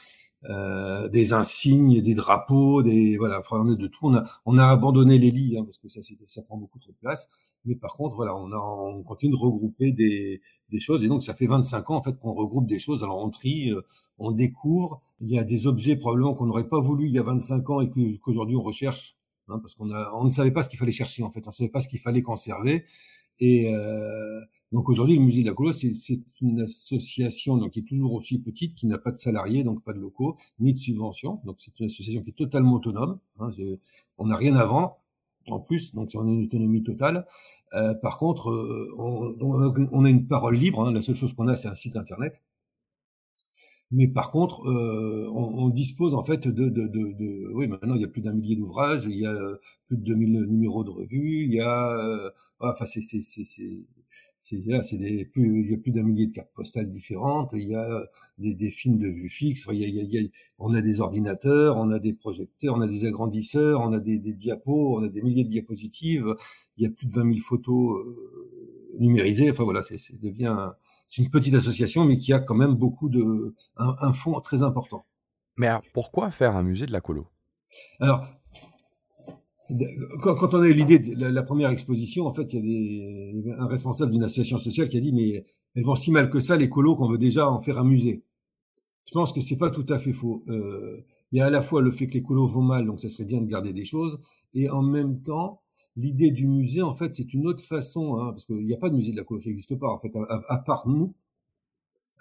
Euh, 0.50 1.08
des 1.08 1.32
insignes, 1.32 2.02
des 2.02 2.12
drapeaux, 2.14 2.82
des 2.82 3.16
voilà, 3.16 3.40
enfin, 3.40 3.62
on 3.64 3.72
a 3.72 3.76
de 3.76 3.86
tout. 3.86 4.06
On 4.08 4.14
a 4.14 4.24
on 4.44 4.58
a 4.58 4.66
abandonné 4.66 5.18
les 5.18 5.30
lits 5.30 5.56
hein, 5.56 5.64
parce 5.64 5.78
que 5.78 5.88
ça 5.88 6.00
ça 6.26 6.42
prend 6.42 6.58
beaucoup 6.58 6.78
trop 6.78 6.92
de 6.92 6.98
place. 6.98 7.28
Mais 7.64 7.74
par 7.74 7.96
contre, 7.96 8.14
voilà, 8.16 8.36
on 8.36 8.52
a 8.52 8.58
on 8.58 9.02
continue 9.02 9.32
de 9.32 9.38
regrouper 9.38 9.92
des 9.92 10.42
des 10.70 10.80
choses 10.80 11.02
et 11.04 11.08
donc 11.08 11.22
ça 11.22 11.34
fait 11.34 11.46
25 11.46 11.90
ans 11.90 11.96
en 11.96 12.02
fait 12.02 12.18
qu'on 12.18 12.34
regroupe 12.34 12.66
des 12.66 12.78
choses. 12.78 13.02
Alors 13.02 13.24
on 13.24 13.30
trie, 13.30 13.70
euh, 13.70 13.82
on 14.18 14.32
découvre. 14.32 15.00
Il 15.20 15.30
y 15.30 15.38
a 15.38 15.44
des 15.44 15.66
objets 15.66 15.96
probablement 15.96 16.34
qu'on 16.34 16.46
n'aurait 16.46 16.68
pas 16.68 16.80
voulu 16.80 17.06
il 17.06 17.12
y 17.12 17.18
a 17.18 17.22
25 17.22 17.70
ans 17.70 17.80
et 17.80 17.88
qu'aujourd'hui 18.20 18.56
on 18.56 18.60
recherche 18.60 19.16
hein, 19.48 19.58
parce 19.60 19.74
qu'on 19.74 19.90
on 19.90 20.24
ne 20.24 20.30
savait 20.30 20.50
pas 20.50 20.62
ce 20.62 20.68
qu'il 20.68 20.78
fallait 20.78 20.92
chercher 20.92 21.22
en 21.22 21.30
fait. 21.30 21.40
On 21.46 21.50
ne 21.50 21.52
savait 21.52 21.70
pas 21.70 21.80
ce 21.80 21.88
qu'il 21.88 22.00
fallait 22.00 22.22
conserver 22.22 22.84
et 23.40 23.74
euh, 23.74 24.40
donc 24.72 24.88
aujourd'hui, 24.88 25.16
le 25.16 25.22
musée 25.22 25.42
de 25.42 25.48
la 25.48 25.54
colo, 25.54 25.72
c'est 25.72 25.92
une 26.40 26.62
association 26.62 27.56
donc, 27.56 27.72
qui 27.72 27.80
est 27.80 27.88
toujours 27.88 28.12
aussi 28.12 28.38
petite, 28.38 28.74
qui 28.74 28.86
n'a 28.86 28.98
pas 28.98 29.12
de 29.12 29.16
salariés, 29.16 29.62
donc 29.62 29.84
pas 29.84 29.92
de 29.92 30.00
locaux, 30.00 30.36
ni 30.58 30.72
de 30.72 30.78
subventions. 30.78 31.40
Donc 31.44 31.56
c'est 31.60 31.78
une 31.78 31.86
association 31.86 32.22
qui 32.22 32.30
est 32.30 32.36
totalement 32.36 32.74
autonome. 32.74 33.20
Hein, 33.38 33.50
on 34.18 34.26
n'a 34.26 34.36
rien 34.36 34.56
avant, 34.56 34.98
en 35.46 35.60
plus, 35.60 35.94
donc 35.94 36.10
on 36.14 36.26
a 36.26 36.30
une 36.30 36.44
autonomie 36.44 36.82
totale. 36.82 37.26
Euh, 37.74 37.94
par 37.94 38.18
contre, 38.18 38.50
euh, 38.50 38.92
on, 38.98 39.36
on, 39.40 40.04
a 40.04 40.10
une 40.10 40.26
parole 40.26 40.56
libre. 40.56 40.80
Hein, 40.86 40.92
la 40.92 41.02
seule 41.02 41.16
chose 41.16 41.34
qu'on 41.34 41.48
a, 41.48 41.56
c'est 41.56 41.68
un 41.68 41.74
site 41.74 41.96
internet. 41.96 42.42
Mais 43.90 44.08
par 44.08 44.30
contre, 44.30 44.66
euh, 44.68 45.28
on, 45.32 45.66
on, 45.66 45.68
dispose 45.68 46.14
en 46.14 46.24
fait 46.24 46.48
de, 46.48 46.68
de, 46.68 46.88
de, 46.88 47.12
de, 47.12 47.52
oui, 47.52 47.68
maintenant 47.68 47.94
il 47.94 48.00
y 48.00 48.04
a 48.04 48.08
plus 48.08 48.22
d'un 48.22 48.32
millier 48.32 48.56
d'ouvrages, 48.56 49.04
il 49.04 49.18
y 49.18 49.26
a 49.26 49.36
plus 49.86 49.96
de 49.96 50.02
2000 50.02 50.32
numéros 50.46 50.82
de 50.84 50.90
revues, 50.90 51.44
il 51.44 51.52
y 51.54 51.60
a, 51.60 51.90
euh, 51.90 52.30
enfin 52.58 52.86
c'est 52.86 53.00
c'est 54.44 54.62
c'est 54.62 54.82
c'est 54.82 54.98
des 54.98 55.24
plus, 55.24 55.62
il 55.62 55.70
y 55.70 55.74
a 55.74 55.78
plus 55.78 55.90
d'un 55.90 56.02
millier 56.02 56.26
de 56.26 56.34
cartes 56.34 56.52
postales 56.54 56.90
différentes, 56.90 57.52
il 57.54 57.70
y 57.70 57.74
a 57.74 58.04
des, 58.36 58.52
des 58.52 58.68
films 58.68 58.98
de 58.98 59.08
vue 59.08 59.30
fixe, 59.30 59.66
il 59.72 59.78
y 59.78 59.84
a, 59.84 59.88
il 59.88 60.12
y 60.12 60.18
a, 60.18 60.28
on 60.58 60.74
a 60.74 60.82
des 60.82 61.00
ordinateurs, 61.00 61.78
on 61.78 61.90
a 61.90 61.98
des 61.98 62.12
projecteurs, 62.12 62.74
on 62.74 62.82
a 62.82 62.86
des 62.86 63.06
agrandisseurs, 63.06 63.80
on 63.80 63.92
a 63.92 64.00
des, 64.00 64.18
des 64.18 64.34
diapos, 64.34 64.98
on 64.98 65.02
a 65.02 65.08
des 65.08 65.22
milliers 65.22 65.44
de 65.44 65.48
diapositives, 65.48 66.34
il 66.76 66.84
y 66.84 66.86
a 66.86 66.90
plus 66.90 67.06
de 67.06 67.12
20 67.12 67.22
000 67.22 67.38
photos 67.38 68.00
euh, 68.00 68.96
numérisées, 68.98 69.50
enfin 69.50 69.64
voilà, 69.64 69.82
c'est 69.82 69.96
devient 70.20 70.72
c'est 71.08 71.22
une 71.22 71.30
petite 71.30 71.54
association, 71.54 72.04
mais 72.04 72.18
qui 72.18 72.34
a 72.34 72.38
quand 72.38 72.54
même 72.54 72.74
beaucoup 72.74 73.08
de 73.08 73.54
un, 73.78 73.94
un 73.98 74.12
fonds 74.12 74.38
très 74.42 74.62
important. 74.62 75.06
Mais 75.56 75.68
alors, 75.68 75.82
pourquoi 75.94 76.30
faire 76.30 76.54
un 76.54 76.62
musée 76.62 76.84
de 76.84 76.92
la 76.92 77.00
colo? 77.00 77.28
Alors, 77.98 78.26
quand, 80.20 80.54
on 80.54 80.60
a 80.60 80.68
eu 80.68 80.74
l'idée 80.74 80.98
de 80.98 81.26
la, 81.26 81.42
première 81.42 81.70
exposition, 81.70 82.26
en 82.26 82.34
fait, 82.34 82.52
il 82.52 82.56
y 82.56 82.58
a 82.58 83.42
des, 83.42 83.50
un 83.58 83.66
responsable 83.66 84.12
d'une 84.12 84.24
association 84.24 84.58
sociale 84.58 84.88
qui 84.88 84.98
a 84.98 85.00
dit 85.00 85.12
mais 85.12 85.46
elles 85.74 85.84
vont 85.84 85.96
si 85.96 86.10
mal 86.10 86.28
que 86.30 86.40
ça 86.40 86.56
les 86.56 86.68
colos 86.68 86.96
qu'on 86.96 87.08
veut 87.08 87.18
déjà 87.18 87.48
en 87.50 87.60
faire 87.60 87.78
un 87.78 87.84
musée. 87.84 88.22
Je 89.06 89.12
pense 89.12 89.32
que 89.32 89.40
c'est 89.40 89.56
pas 89.56 89.70
tout 89.70 89.86
à 89.88 89.98
fait 89.98 90.12
faux. 90.12 90.42
Euh, 90.48 91.04
il 91.32 91.38
y 91.38 91.40
a 91.40 91.46
à 91.46 91.50
la 91.50 91.62
fois 91.62 91.82
le 91.82 91.92
fait 91.92 92.06
que 92.06 92.14
les 92.14 92.22
colos 92.22 92.46
vont 92.48 92.62
mal, 92.62 92.86
donc 92.86 93.00
ça 93.00 93.08
serait 93.08 93.24
bien 93.24 93.40
de 93.40 93.46
garder 93.46 93.72
des 93.72 93.84
choses, 93.84 94.20
et 94.52 94.68
en 94.70 94.82
même 94.82 95.22
temps, 95.22 95.62
l'idée 95.96 96.30
du 96.30 96.46
musée, 96.46 96.82
en 96.82 96.94
fait, 96.94 97.14
c'est 97.14 97.32
une 97.34 97.46
autre 97.46 97.62
façon, 97.62 98.18
hein, 98.18 98.30
parce 98.30 98.44
qu'il 98.46 98.66
n'y 98.66 98.74
a 98.74 98.78
pas 98.78 98.90
de 98.90 98.96
musée 98.96 99.12
de 99.12 99.16
la 99.16 99.24
colo, 99.24 99.40
ça 99.40 99.48
n'existe 99.48 99.76
pas, 99.76 99.88
en 99.88 99.98
fait, 99.98 100.12
à, 100.48 100.58
part 100.58 100.86
nous. 100.88 101.14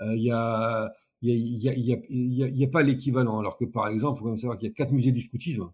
Euh, 0.01 0.15
il 0.15 0.23
y 0.23 0.31
a 0.31 0.91
il 1.21 1.31
y 1.31 1.69
a, 1.69 1.95
a, 1.95 2.65
a, 2.65 2.67
a 2.67 2.67
pas 2.69 2.83
l'équivalent. 2.83 3.39
Alors 3.39 3.57
que 3.57 3.65
par 3.65 3.87
exemple, 3.87 4.17
il 4.17 4.19
faut 4.19 4.23
quand 4.25 4.31
même 4.31 4.37
savoir 4.37 4.57
qu'il 4.57 4.67
y 4.67 4.71
a 4.71 4.73
quatre 4.73 4.91
musées 4.91 5.13
du 5.13 5.21
scoutisme 5.21 5.71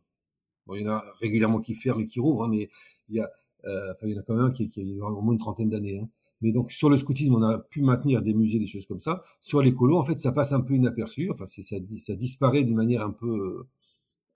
il 0.76 0.84
y 0.84 0.88
en 0.88 0.92
a 0.92 1.04
régulièrement 1.22 1.60
qui 1.60 1.74
ferment 1.74 2.02
et 2.02 2.06
qui 2.06 2.20
rouvrent, 2.20 2.46
hein, 2.46 2.50
mais 2.50 2.70
il 3.10 3.16
y, 3.16 3.20
a, 3.20 3.30
euh, 3.66 3.92
enfin, 3.92 4.08
il 4.08 4.14
y 4.14 4.18
en 4.18 4.20
a 4.20 4.24
quand 4.24 4.36
même 4.36 4.46
un 4.46 4.52
qui, 4.52 4.70
qui 4.70 4.82
a 4.82 5.06
au 5.06 5.22
moins 5.22 5.34
une 5.34 5.40
trentaine 5.40 5.70
d'années. 5.70 6.00
Hein. 6.00 6.10
Mais 6.42 6.52
donc 6.52 6.72
sur 6.72 6.90
le 6.90 6.98
scoutisme, 6.98 7.36
on 7.36 7.44
a 7.44 7.58
pu 7.58 7.82
maintenir 7.82 8.22
des 8.22 8.34
musées, 8.34 8.60
des 8.60 8.68
choses 8.68 8.86
comme 8.86 9.00
ça. 9.00 9.24
Sur 9.42 9.62
l'écolo, 9.62 9.98
en 9.98 10.06
fait, 10.06 10.18
ça 10.18 10.32
passe 10.32 10.54
un 10.54 10.62
peu 10.62 10.74
inaperçu. 10.74 11.30
Enfin, 11.32 11.46
ça, 11.46 11.62
ça 11.62 12.16
disparaît 12.16 12.64
d'une 12.64 12.78
manière 12.78 13.02
un 13.02 13.12
peu 13.12 13.66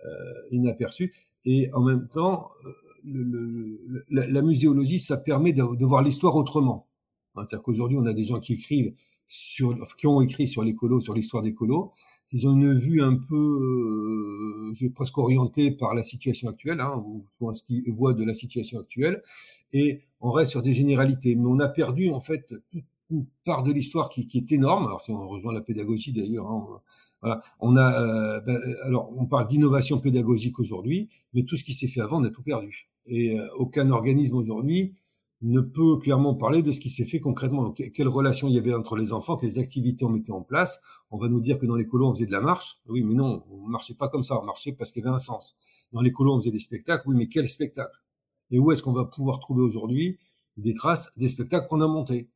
euh, 0.05 0.33
inaperçue. 0.51 1.13
Et 1.45 1.71
en 1.73 1.81
même 1.81 2.07
temps, 2.09 2.49
euh, 2.65 2.71
le, 3.05 3.23
le, 3.23 4.03
la, 4.09 4.27
la, 4.27 4.41
muséologie, 4.41 4.99
ça 4.99 5.17
permet 5.17 5.53
de, 5.53 5.75
de 5.75 5.85
voir 5.85 6.03
l'histoire 6.03 6.35
autrement. 6.35 6.87
Hein, 7.35 7.45
C'est-à-dire 7.47 7.63
qu'aujourd'hui, 7.63 7.97
on 7.97 8.05
a 8.05 8.13
des 8.13 8.25
gens 8.25 8.39
qui 8.39 8.53
écrivent 8.53 8.93
sur, 9.27 9.77
qui 9.95 10.07
ont 10.07 10.21
écrit 10.21 10.47
sur 10.47 10.63
l'écolo, 10.63 10.99
sur 11.01 11.13
l'histoire 11.13 11.41
des 11.41 11.53
ils 12.33 12.47
ont 12.47 12.53
une 12.53 12.73
vue 12.73 13.01
un 13.01 13.15
peu, 13.15 13.35
euh, 13.35 14.52
je 14.73 14.85
vais 14.85 14.89
presque 14.89 15.17
orientée 15.17 15.71
par 15.71 15.93
la 15.93 16.03
situation 16.03 16.49
actuelle, 16.49 16.79
hein, 16.79 17.03
ou 17.05 17.25
ce 17.53 17.63
qu'ils 17.63 17.91
voient 17.91 18.13
de 18.13 18.23
la 18.23 18.33
situation 18.33 18.79
actuelle, 18.79 19.21
et 19.71 20.01
on 20.21 20.29
reste 20.29 20.51
sur 20.51 20.61
des 20.61 20.73
généralités. 20.73 21.35
Mais 21.35 21.45
on 21.45 21.59
a 21.59 21.67
perdu 21.67 22.09
en 22.09 22.21
fait 22.21 22.53
toute 22.71 22.83
une 23.09 23.25
part 23.45 23.63
de 23.63 23.71
l'histoire 23.71 24.09
qui, 24.09 24.27
qui, 24.27 24.37
est 24.37 24.51
énorme. 24.51 24.87
Alors 24.87 25.01
si 25.01 25.11
on 25.11 25.27
rejoint 25.27 25.53
la 25.53 25.61
pédagogie 25.61 26.13
d'ailleurs, 26.13 26.47
hein, 26.47 26.81
voilà, 27.21 27.41
on 27.59 27.77
a, 27.77 28.01
euh, 28.01 28.41
ben, 28.41 28.59
alors 28.83 29.13
on 29.17 29.25
parle 29.25 29.47
d'innovation 29.47 29.99
pédagogique 29.99 30.59
aujourd'hui, 30.59 31.09
mais 31.33 31.43
tout 31.43 31.55
ce 31.55 31.63
qui 31.63 31.73
s'est 31.73 31.87
fait 31.87 32.01
avant, 32.01 32.21
on 32.21 32.23
a 32.25 32.29
tout 32.29 32.43
perdu. 32.43 32.89
Et 33.05 33.37
euh, 33.37 33.47
aucun 33.55 33.89
organisme 33.91 34.35
aujourd'hui 34.35 34.93
ne 35.43 35.59
peut 35.59 35.97
clairement 35.97 36.33
parler 36.35 36.63
de 36.63 36.71
ce 36.71 36.79
qui 36.79 36.89
s'est 36.89 37.05
fait 37.05 37.19
concrètement. 37.19 37.71
quelle 37.71 38.07
relation 38.07 38.47
il 38.47 38.55
y 38.55 38.57
avait 38.57 38.73
entre 38.73 38.95
les 38.95 39.11
enfants, 39.11 39.35
quelles 39.35 39.59
activités 39.59 40.05
on 40.05 40.09
mettait 40.09 40.31
en 40.31 40.41
place. 40.41 40.81
On 41.11 41.17
va 41.17 41.27
nous 41.27 41.41
dire 41.41 41.59
que 41.59 41.65
dans 41.65 41.75
les 41.75 41.85
colos, 41.85 42.07
on 42.07 42.15
faisait 42.15 42.25
de 42.25 42.31
la 42.31 42.39
marche. 42.39 42.77
Oui, 42.87 43.03
mais 43.03 43.13
non, 43.13 43.43
on 43.51 43.67
marchait 43.67 43.93
pas 43.93 44.07
comme 44.07 44.23
ça. 44.23 44.39
On 44.39 44.45
marchait 44.45 44.71
parce 44.71 44.91
qu'il 44.91 45.03
y 45.03 45.05
avait 45.05 45.13
un 45.13 45.19
sens. 45.19 45.57
Dans 45.91 46.01
les 46.01 46.13
colos, 46.13 46.33
on 46.33 46.39
faisait 46.39 46.51
des 46.51 46.59
spectacles. 46.59 47.03
Oui, 47.07 47.15
mais 47.17 47.27
quel 47.27 47.49
spectacle? 47.49 48.01
Et 48.51 48.59
où 48.59 48.71
est-ce 48.71 48.81
qu'on 48.81 48.93
va 48.93 49.05
pouvoir 49.05 49.39
trouver 49.39 49.63
aujourd'hui 49.63 50.17
des 50.55 50.73
traces 50.73 51.11
des 51.17 51.27
spectacles 51.27 51.67
qu'on 51.67 51.81
a 51.81 51.87
montés? 51.87 52.29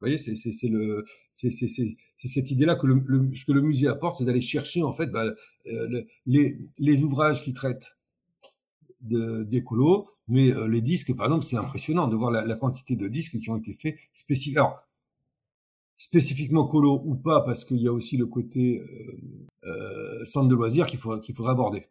Vous 0.00 0.08
voyez, 0.08 0.18
c'est 0.18 0.68
le, 0.68 1.04
cette 1.36 2.50
idée-là 2.50 2.74
que 2.74 2.86
le, 2.86 3.30
ce 3.34 3.44
que 3.44 3.52
le 3.52 3.62
musée 3.62 3.86
apporte, 3.86 4.16
c'est 4.18 4.24
d'aller 4.24 4.40
chercher 4.40 4.82
en 4.82 4.92
fait 4.92 5.06
bah, 5.06 5.24
euh, 5.66 6.02
les, 6.26 6.58
les 6.78 7.04
ouvrages 7.04 7.42
qui 7.42 7.52
traitent 7.52 7.96
d'écolo, 9.04 10.08
mais 10.28 10.50
euh, 10.50 10.66
les 10.66 10.80
disques, 10.80 11.14
par 11.14 11.26
exemple, 11.26 11.44
c'est 11.44 11.56
impressionnant 11.56 12.08
de 12.08 12.16
voir 12.16 12.30
la, 12.30 12.44
la, 12.44 12.56
quantité 12.56 12.96
de 12.96 13.08
disques 13.08 13.38
qui 13.38 13.50
ont 13.50 13.56
été 13.56 13.74
faits 13.74 13.96
spécifiques. 14.12 14.56
Alors, 14.56 14.80
spécifiquement 15.96 16.66
colo 16.66 17.00
ou 17.04 17.14
pas, 17.14 17.42
parce 17.42 17.64
qu'il 17.64 17.80
y 17.80 17.88
a 17.88 17.92
aussi 17.92 18.16
le 18.16 18.26
côté 18.26 18.78
euh, 18.78 19.20
euh, 19.64 20.24
centre 20.24 20.48
de 20.48 20.54
loisirs 20.54 20.86
qu'il 20.86 20.98
faudra, 20.98 21.20
qu'il 21.20 21.34
faudra 21.34 21.52
aborder. 21.52 21.86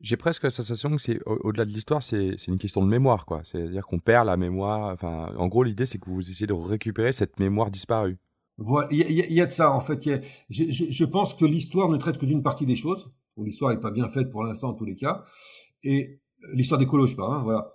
j'ai 0.00 0.16
presque 0.16 0.42
la 0.42 0.50
sensation 0.50 0.90
que 0.90 1.00
c'est 1.00 1.20
au-delà 1.26 1.64
de 1.64 1.70
l'histoire, 1.70 2.02
c'est 2.02 2.36
une 2.48 2.58
question 2.58 2.82
de 2.82 2.88
mémoire, 2.88 3.26
quoi. 3.26 3.42
C'est-à-dire 3.44 3.86
qu'on 3.86 3.98
perd 3.98 4.26
la 4.26 4.36
mémoire. 4.36 4.92
Enfin, 4.92 5.32
en 5.36 5.48
gros, 5.48 5.62
l'idée, 5.62 5.86
c'est 5.86 5.98
que 5.98 6.10
vous 6.10 6.28
essayez 6.28 6.46
de 6.46 6.52
récupérer 6.52 7.12
cette 7.12 7.38
mémoire 7.38 7.70
disparue. 7.70 8.18
Voilà, 8.58 8.88
il 8.90 9.12
y, 9.12 9.40
a 9.42 9.44
de 9.44 9.52
ça 9.52 9.70
en 9.70 9.82
fait. 9.82 10.02
je, 10.48 10.64
je, 10.70 11.04
pense 11.04 11.34
que 11.34 11.44
l'histoire 11.44 11.90
ne 11.90 11.98
traite 11.98 12.16
que 12.16 12.24
d'une 12.24 12.42
partie 12.42 12.64
des 12.64 12.76
choses. 12.76 13.12
L'histoire 13.36 13.70
n'est 13.70 13.80
pas 13.80 13.90
bien 13.90 14.08
faite 14.08 14.30
pour 14.30 14.44
l'instant 14.44 14.70
en 14.70 14.72
tous 14.72 14.86
les 14.86 14.96
cas. 14.96 15.26
Et 15.82 16.20
l'histoire 16.54 16.78
des 16.78 16.86
colos, 16.86 17.06
je 17.06 17.16
pas, 17.16 17.26
hein, 17.26 17.42
voilà. 17.42 17.74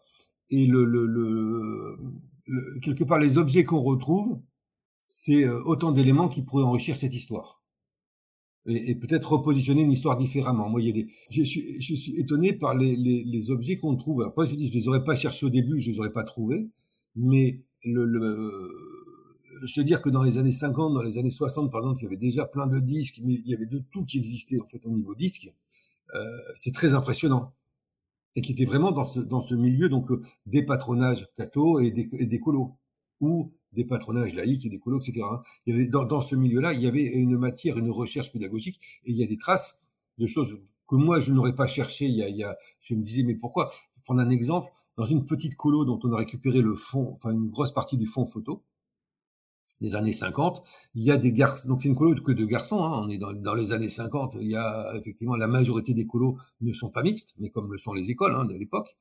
Et 0.50 0.66
le, 0.66 0.86
le, 0.86 1.06
le, 1.06 2.80
quelque 2.82 3.04
part, 3.04 3.20
les 3.20 3.38
objets 3.38 3.64
qu'on 3.64 3.82
retrouve, 3.82 4.40
c'est 5.08 5.46
euh, 5.46 5.62
autant 5.66 5.92
d'éléments 5.92 6.30
qui 6.30 6.42
pourraient 6.42 6.64
enrichir 6.64 6.96
cette 6.96 7.14
histoire 7.14 7.62
et, 8.68 8.96
peut-être 8.96 9.32
repositionner 9.32 9.82
une 9.82 9.92
histoire 9.92 10.18
différemment. 10.18 10.70
Moi, 10.70 10.82
il 10.82 10.88
y 10.88 10.90
a 10.90 10.94
des, 10.94 11.08
je 11.30 11.44
suis, 11.44 11.82
je 11.82 11.96
suis 11.96 12.20
étonné 12.20 12.54
par 12.54 12.76
les, 12.76 12.96
les, 12.96 13.24
les 13.24 13.52
objets 13.52 13.78
qu'on 13.78 13.96
trouve. 13.96 14.22
Après, 14.24 14.46
je 14.46 14.56
dis, 14.56 14.68
je 14.68 14.74
les 14.74 14.88
aurais 14.88 15.04
pas 15.04 15.16
cherchés 15.16 15.46
au 15.46 15.50
début, 15.50 15.80
je 15.80 15.92
les 15.92 16.00
aurais 16.00 16.14
pas 16.14 16.24
trouvés, 16.24 16.70
mais 17.16 17.64
le, 17.84 18.06
le 18.06 18.72
se 19.68 19.82
dire 19.82 20.02
que 20.02 20.10
dans 20.10 20.24
les 20.24 20.38
années 20.38 20.52
50, 20.52 20.94
dans 20.94 21.02
les 21.02 21.18
années 21.18 21.32
60, 21.32 21.72
par 21.72 21.82
exemple, 21.82 22.00
il 22.00 22.04
y 22.04 22.08
avait 22.08 22.18
déjà 22.18 22.46
plein 22.46 22.68
de 22.68 22.80
disques, 22.80 23.20
mais 23.24 23.34
il 23.34 23.48
y 23.48 23.54
avait 23.54 23.66
de 23.66 23.80
tout 23.92 24.06
qui 24.06 24.18
existait 24.18 24.60
en 24.60 24.68
fait 24.68 24.86
au 24.86 24.92
niveau 24.92 25.16
disque, 25.16 25.52
euh, 26.16 26.20
c'est 26.56 26.74
très 26.74 26.94
impressionnant. 26.94 27.54
Et 28.36 28.42
qui 28.42 28.54
était 28.54 28.66
vraiment 28.66 28.92
dans 28.92 29.06
ce, 29.06 29.20
dans 29.20 29.42
ce 29.42 29.56
milieu 29.56 29.90
donc 29.90 30.10
euh, 30.12 30.22
des 30.46 30.64
patronages 30.64 31.28
catho 31.36 31.80
et 31.80 31.92
des, 31.92 32.08
et 32.14 32.26
des 32.26 32.40
colos, 32.40 32.78
ou 33.20 33.52
des 33.74 33.86
patronages 33.86 34.34
laïcs 34.34 34.66
et 34.66 34.70
des 34.70 34.80
colos, 34.80 35.00
etc. 35.00 35.22
Il 35.66 35.74
y 35.74 35.78
avait, 35.78 35.88
dans, 35.88 36.22
ce 36.22 36.36
milieu-là, 36.36 36.74
il 36.74 36.82
y 36.82 36.88
avait 36.88 37.06
une 37.06 37.38
matière, 37.38 37.78
une 37.78 37.90
recherche 37.90 38.32
pédagogique, 38.32 38.80
et 39.06 39.12
il 39.12 39.18
y 39.18 39.24
a 39.24 39.28
des 39.28 39.38
traces 39.38 39.86
de 40.18 40.26
choses 40.26 40.58
que 40.88 40.96
moi, 40.96 41.20
je 41.20 41.32
n'aurais 41.32 41.56
pas 41.56 41.68
cherché. 41.68 42.06
Il 42.06 42.16
y, 42.16 42.24
a, 42.24 42.30
il 42.30 42.36
y 42.36 42.44
a, 42.44 42.58
je 42.82 42.96
me 42.96 43.04
disais, 43.04 43.24
mais 43.24 43.36
pourquoi? 43.36 43.72
Prendre 44.04 44.20
un 44.20 44.30
exemple, 44.30 44.72
dans 44.98 45.06
une 45.06 45.26
petite 45.26 45.56
colo 45.56 45.86
dont 45.86 46.00
on 46.04 46.12
a 46.12 46.18
récupéré 46.18 46.62
le 46.62 46.76
fond, 46.76 47.14
enfin 47.16 47.32
une 47.32 47.50
grosse 47.50 47.72
partie 47.72 47.98
du 47.98 48.08
fond 48.08 48.26
photo, 48.26 48.64
des 49.82 49.96
années 49.96 50.14
50, 50.14 50.64
il 50.96 51.04
y 51.04 51.12
a 51.12 51.18
des 51.18 51.34
garçons, 51.34 51.70
donc 51.70 51.82
c'est 51.82 51.90
une 51.90 51.96
colo 51.96 52.16
que 52.22 52.32
de 52.32 52.46
garçons, 52.46 52.84
hein, 52.84 53.02
on 53.04 53.10
est 53.10 53.18
dans, 53.18 53.34
dans, 53.34 53.56
les 53.56 53.74
années 53.74 53.90
50, 53.90 54.38
il 54.40 54.48
y 54.50 54.56
a 54.56 54.94
effectivement 54.96 55.36
la 55.36 55.48
majorité 55.48 55.94
des 55.94 56.06
colos 56.06 56.38
ne 56.62 56.72
sont 56.72 56.90
pas 56.90 57.02
mixtes, 57.02 57.34
mais 57.40 57.50
comme 57.50 57.72
le 57.72 57.78
sont 57.78 57.94
les 57.94 58.12
écoles 58.12 58.36
hein, 58.36 58.46
de 58.46 58.54
l'époque, 58.54 58.96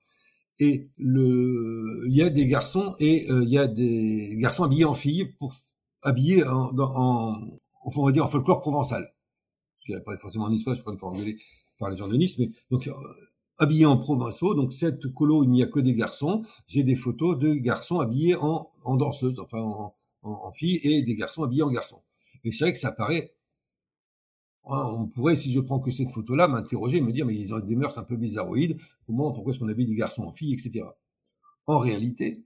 et 0.59 0.89
le, 0.99 2.05
il 2.07 2.15
y 2.15 2.23
a 2.23 2.31
des 2.31 2.47
garçons 2.47 2.95
et 2.99 3.31
euh, 3.31 3.43
il 3.45 3.51
y 3.51 3.59
a 3.59 3.67
des 3.67 4.37
garçons 4.39 4.65
habillés 4.65 4.85
en 4.85 4.95
filles 4.95 5.33
pour 5.39 5.55
habillés 6.03 6.45
en, 6.45 6.77
en, 6.79 7.41
on 7.85 8.05
va 8.05 8.13
dire 8.13 8.25
en 8.25 8.29
folklore 8.29 8.61
provençal. 8.61 9.13
Je 9.81 9.93
dirais 9.93 10.05
pas 10.05 10.17
forcément 10.19 10.45
en 10.45 10.51
histoire, 10.51 10.77
je 10.77 10.83
peux 10.83 10.97
pas 10.97 11.13
faire 11.15 11.35
par 11.79 11.91
les 11.91 11.97
gens 11.97 12.09
mais 12.09 12.51
donc 12.71 12.87
euh, 12.87 12.93
habillés 13.59 13.87
en 13.87 13.97
provençaux. 13.97 14.55
Donc 14.55 14.75
cette 14.75 15.13
colo, 15.15 15.45
il 15.45 15.51
n'y 15.51 15.63
a 15.63 15.67
que 15.67 15.81
des 15.81 15.95
garçons. 15.95 16.43
J'ai 16.67 16.83
des 16.83 16.97
photos 16.97 17.39
de 17.39 17.55
garçons 17.55 18.01
habillés 18.01 18.37
en, 18.37 18.69
en 18.85 18.97
danseuse, 18.97 19.41
enfin 19.41 19.61
en, 19.61 19.95
en, 20.23 20.53
filles, 20.53 20.81
et 20.83 21.03
des 21.03 21.15
garçons 21.15 21.43
habillés 21.43 21.63
en 21.63 21.71
garçons. 21.71 22.03
Et 22.45 22.53
c'est 22.53 22.65
vrai 22.65 22.73
que 22.73 22.79
ça 22.79 22.93
paraît 22.93 23.35
Hein, 24.67 24.87
on 24.93 25.07
pourrait, 25.09 25.37
si 25.37 25.53
je 25.53 25.61
prends 25.61 25.81
que 25.81 25.91
cette 25.91 26.11
photo-là, 26.11 26.47
m'interroger, 26.47 27.01
me 27.01 27.13
dire, 27.13 27.27
mais 27.27 27.35
ils 27.35 27.55
ont 27.55 27.61
des 27.61 27.77
mœurs 27.77 27.97
un 27.99 28.05
peu 28.05 28.17
bizarroïdes. 28.17 28.79
Comment, 29.07 29.33
pourquoi 29.33 29.53
est-ce 29.53 29.61
qu'on 29.61 29.69
avait 29.69 29.85
des 29.85 29.95
garçons 29.95 30.23
en 30.23 30.33
filles, 30.33 30.53
etc. 30.53 30.85
En 31.67 31.79
réalité, 31.79 32.45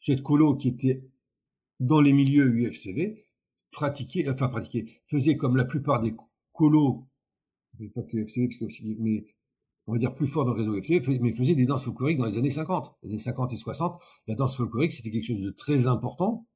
cette 0.00 0.22
colo 0.22 0.56
qui 0.56 0.68
était 0.68 1.04
dans 1.80 2.00
les 2.00 2.12
milieux 2.12 2.46
UFCV, 2.46 3.26
pratiquait, 3.72 4.28
enfin 4.28 4.48
pratiquait, 4.48 4.86
faisait 5.06 5.36
comme 5.36 5.56
la 5.56 5.64
plupart 5.64 6.00
des 6.00 6.14
colos, 6.52 7.06
pas 7.94 8.02
que 8.02 8.16
UFCV, 8.16 8.96
mais 8.98 9.26
on 9.86 9.92
va 9.92 9.98
dire 9.98 10.14
plus 10.14 10.28
fort 10.28 10.44
dans 10.44 10.54
le 10.54 10.62
réseau 10.62 10.76
UFCV, 10.76 11.18
mais 11.20 11.32
faisait 11.32 11.54
des 11.54 11.66
danses 11.66 11.84
folkloriques 11.84 12.18
dans 12.18 12.26
les 12.26 12.38
années 12.38 12.50
50. 12.50 12.96
Les 13.02 13.10
années 13.10 13.18
50 13.18 13.52
et 13.52 13.56
60, 13.56 14.00
la 14.28 14.34
danse 14.34 14.56
folklorique, 14.56 14.92
c'était 14.92 15.10
quelque 15.10 15.26
chose 15.26 15.42
de 15.42 15.50
très 15.50 15.86
important 15.86 16.46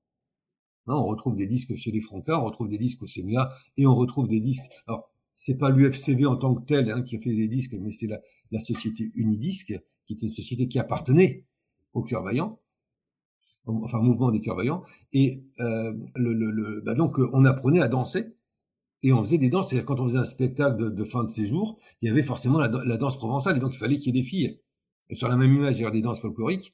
Hein, 0.87 0.95
on 0.95 1.05
retrouve 1.05 1.37
des 1.37 1.47
disques 1.47 1.75
chez 1.76 1.91
les 1.91 2.00
Franca, 2.00 2.41
on 2.41 2.45
retrouve 2.45 2.69
des 2.69 2.79
disques 2.79 3.03
au 3.03 3.07
CMA 3.07 3.50
et 3.76 3.87
on 3.87 3.95
retrouve 3.95 4.29
des 4.29 4.41
disques. 4.41 4.64
Alors, 4.87 5.11
c'est 5.37 5.57
pas 5.57 5.71
l'UFCV 5.71 6.26
en 6.26 6.37
tant 6.37 6.55
que 6.55 6.64
tel 6.64 6.91
hein, 6.91 7.03
qui 7.03 7.17
a 7.17 7.21
fait 7.21 7.35
des 7.35 7.49
disques, 7.49 7.75
mais 7.81 7.91
c'est 7.91 8.07
la, 8.07 8.61
société 8.61 9.11
Unidisque, 9.17 9.75
qui 10.07 10.12
était 10.12 10.26
une 10.26 10.33
société 10.33 10.69
qui 10.69 10.79
appartenait 10.79 11.45
au 11.93 12.05
Cœur 12.05 12.23
Vaillant, 12.23 12.61
enfin 13.67 13.99
mouvement 13.99 14.31
des 14.31 14.41
Cœurs 14.41 14.57
Vaillants. 14.57 14.85
Et 15.12 15.43
euh, 15.61 15.93
bah 16.85 16.95
donc, 16.95 17.19
on 17.19 17.45
apprenait 17.45 17.81
à 17.81 17.88
danser 17.88 18.37
et 19.03 19.12
on 19.12 19.25
faisait 19.25 19.38
des 19.38 19.50
danses. 19.50 19.71
C'est-à-dire 19.71 19.87
quand 19.87 20.00
on 20.00 20.07
faisait 20.09 20.19
un 20.19 20.25
spectacle 20.25 20.95
de, 20.95 21.05
fin 21.05 21.25
de 21.25 21.31
séjour, 21.31 21.79
il 22.00 22.09
y 22.09 22.11
avait 22.11 22.23
forcément 22.23 22.59
la, 22.59 22.69
danse 22.69 23.19
provençale, 23.19 23.57
et 23.57 23.61
donc 23.61 23.75
il 23.75 23.79
fallait 23.79 23.99
qu'il 23.99 24.14
y 24.14 24.19
ait 24.19 24.23
des 24.23 24.29
filles. 24.29 24.61
Sur 25.14 25.29
la 25.29 25.37
même 25.37 25.53
image, 25.53 25.79
il 25.79 25.87
y 25.87 25.91
des 25.91 26.00
danses 26.00 26.21
folkloriques. 26.21 26.73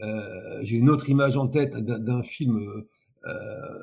Euh, 0.00 0.60
J'ai 0.62 0.76
une 0.76 0.90
autre 0.90 1.08
image 1.10 1.36
en 1.36 1.48
tête 1.48 1.76
d'un 1.76 2.22
film 2.22 2.56
euh, 2.56 2.62
euh, 2.62 2.88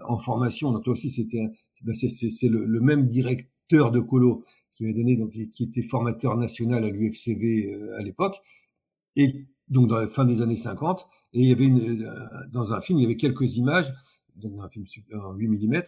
en 0.08 0.18
formation. 0.18 0.72
Donc 0.72 0.86
là 0.86 0.94
aussi, 0.94 1.10
c'était 1.10 1.50
ben 1.84 1.96
c'est 1.96 2.50
le, 2.50 2.66
le, 2.66 2.82
même 2.82 3.08
directeur 3.08 3.92
de 3.92 4.00
colo 4.00 4.44
qui 4.72 4.84
m'a 4.84 4.94
donné 4.94 5.16
donc 5.16 5.32
qui 5.32 5.64
était 5.64 5.82
formateur 5.82 6.38
national 6.38 6.84
à 6.84 6.90
l'UFCV 6.90 7.74
euh, 7.74 7.98
à 7.98 8.02
l'époque 8.02 8.38
et 9.16 9.46
donc 9.68 9.88
dans 9.88 10.00
la 10.00 10.08
fin 10.08 10.26
des 10.26 10.42
années 10.42 10.58
50 10.58 11.08
et 11.34 11.42
il 11.42 11.48
y 11.48 11.52
avait 11.52 11.66
une, 11.66 12.04
euh, 12.04 12.28
dans 12.52 12.74
un 12.74 12.82
film 12.82 13.00
il 13.00 13.04
y 13.04 13.06
avait 13.06 13.16
quelques 13.16 13.58
images 13.58 13.94
donc 14.36 14.54
un 14.62 14.70
film 14.70 14.86
en 15.14 15.34
8 15.34 15.48
mm 15.48 15.84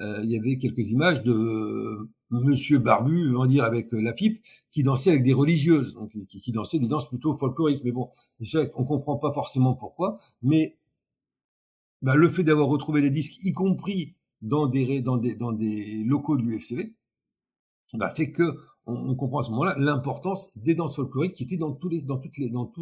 euh, 0.00 0.20
il 0.24 0.30
y 0.30 0.36
avait 0.36 0.58
quelques 0.58 0.90
images 0.90 1.22
de 1.22 2.08
Monsieur 2.30 2.78
Barbu, 2.78 3.34
on 3.34 3.40
va 3.40 3.46
dire 3.46 3.64
avec 3.64 3.92
la 3.92 4.12
pipe, 4.12 4.42
qui 4.70 4.82
dansait 4.82 5.10
avec 5.10 5.22
des 5.22 5.32
religieuses, 5.32 5.94
donc 5.94 6.10
qui, 6.10 6.40
qui 6.40 6.52
dansait 6.52 6.78
des 6.78 6.88
danses 6.88 7.08
plutôt 7.08 7.34
folkloriques. 7.38 7.82
Mais 7.82 7.92
bon, 7.92 8.10
on 8.74 8.84
comprend 8.84 9.16
pas 9.16 9.32
forcément 9.32 9.74
pourquoi. 9.74 10.18
Mais 10.42 10.76
bah, 12.06 12.14
le 12.14 12.30
fait 12.30 12.44
d'avoir 12.44 12.68
retrouvé 12.68 13.02
des 13.02 13.10
disques, 13.10 13.44
y 13.44 13.52
compris 13.52 14.14
dans 14.40 14.68
des, 14.68 15.02
dans 15.02 15.16
des, 15.16 15.34
dans 15.34 15.50
des 15.50 16.04
locaux 16.04 16.36
de 16.36 16.42
l'UFCV, 16.42 16.94
bah, 17.94 18.14
fait 18.14 18.30
que 18.30 18.60
on, 18.86 19.16
comprend 19.16 19.40
à 19.40 19.42
ce 19.42 19.50
moment-là 19.50 19.74
l'importance 19.76 20.56
des 20.56 20.76
danses 20.76 20.94
folkloriques 20.94 21.32
qui 21.32 21.42
étaient 21.42 21.56
dans 21.56 21.72
tous 21.72 21.88
les, 21.88 22.02
dans 22.02 22.18
toutes 22.18 22.38
les, 22.38 22.48
dans 22.48 22.72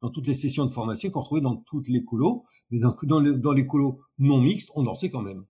dans 0.00 0.10
toutes 0.10 0.26
les 0.26 0.34
sessions 0.34 0.64
de 0.64 0.72
formation 0.72 1.08
qu'on 1.10 1.20
retrouvait 1.20 1.40
dans 1.40 1.54
toutes 1.54 1.86
les 1.86 2.04
colos, 2.04 2.46
mais 2.72 2.80
dans, 2.80 2.96
dans, 3.04 3.20
les, 3.20 3.38
dans 3.38 3.52
les 3.52 3.64
colos 3.64 4.00
non 4.18 4.40
mixtes, 4.40 4.72
on 4.74 4.82
dansait 4.82 5.08
quand 5.08 5.22
même. 5.22 5.38
Vous 5.38 5.46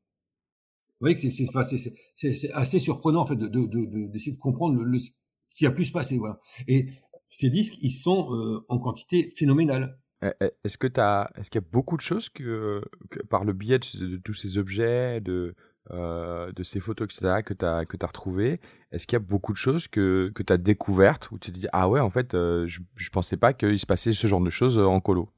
voyez 1.00 1.14
que 1.14 1.22
c'est, 1.22 2.52
assez 2.52 2.78
surprenant 2.78 3.22
en 3.22 3.26
fait 3.26 3.36
de, 3.36 3.46
de, 3.46 3.64
de, 3.64 4.06
d'essayer 4.08 4.32
de 4.32 4.38
comprendre 4.38 4.82
le, 4.82 4.98
ce 4.98 5.12
qui 5.56 5.64
a 5.64 5.70
pu 5.70 5.86
se 5.86 5.92
passer. 5.92 6.18
Voilà. 6.18 6.38
Et 6.66 6.90
ces 7.30 7.48
disques, 7.48 7.78
ils 7.80 7.90
sont 7.90 8.34
euh, 8.34 8.66
en 8.68 8.78
quantité 8.78 9.32
phénoménale. 9.34 9.98
Eh, 10.22 10.32
eh, 10.40 10.50
est-ce 10.64 10.78
que 10.78 10.86
tu 10.86 11.00
est-ce 11.00 11.50
qu'il 11.50 11.60
y 11.60 11.64
a 11.64 11.68
beaucoup 11.70 11.96
de 11.96 12.02
choses 12.02 12.28
que, 12.28 12.82
par 13.30 13.44
le 13.44 13.52
biais 13.52 13.78
de, 13.78 14.16
tous 14.16 14.34
ces 14.34 14.58
objets, 14.58 15.20
de, 15.20 15.54
euh, 15.90 16.50
de 16.52 16.62
ces 16.62 16.80
photos, 16.80 17.06
etc., 17.06 17.42
que 17.44 17.54
tu 17.54 17.64
as, 17.64 17.84
que 17.84 17.96
as 18.00 18.06
retrouvées, 18.06 18.60
est-ce 18.90 19.06
qu'il 19.06 19.14
y 19.14 19.22
a 19.22 19.24
beaucoup 19.24 19.52
de 19.52 19.58
choses 19.58 19.86
que, 19.86 20.30
que 20.34 20.42
tu 20.42 20.52
as 20.52 20.58
découvertes 20.58 21.30
où 21.30 21.38
tu 21.38 21.52
te 21.52 21.58
dis, 21.58 21.68
ah 21.72 21.88
ouais, 21.88 22.00
en 22.00 22.10
fait, 22.10 22.34
euh, 22.34 22.66
je, 22.66 22.80
je 22.96 23.10
pensais 23.10 23.36
pas 23.36 23.52
qu'il 23.52 23.78
se 23.78 23.86
passait 23.86 24.12
ce 24.12 24.26
genre 24.26 24.40
de 24.40 24.50
choses 24.50 24.76
euh, 24.76 24.84
en 24.84 25.00
colo? 25.00 25.30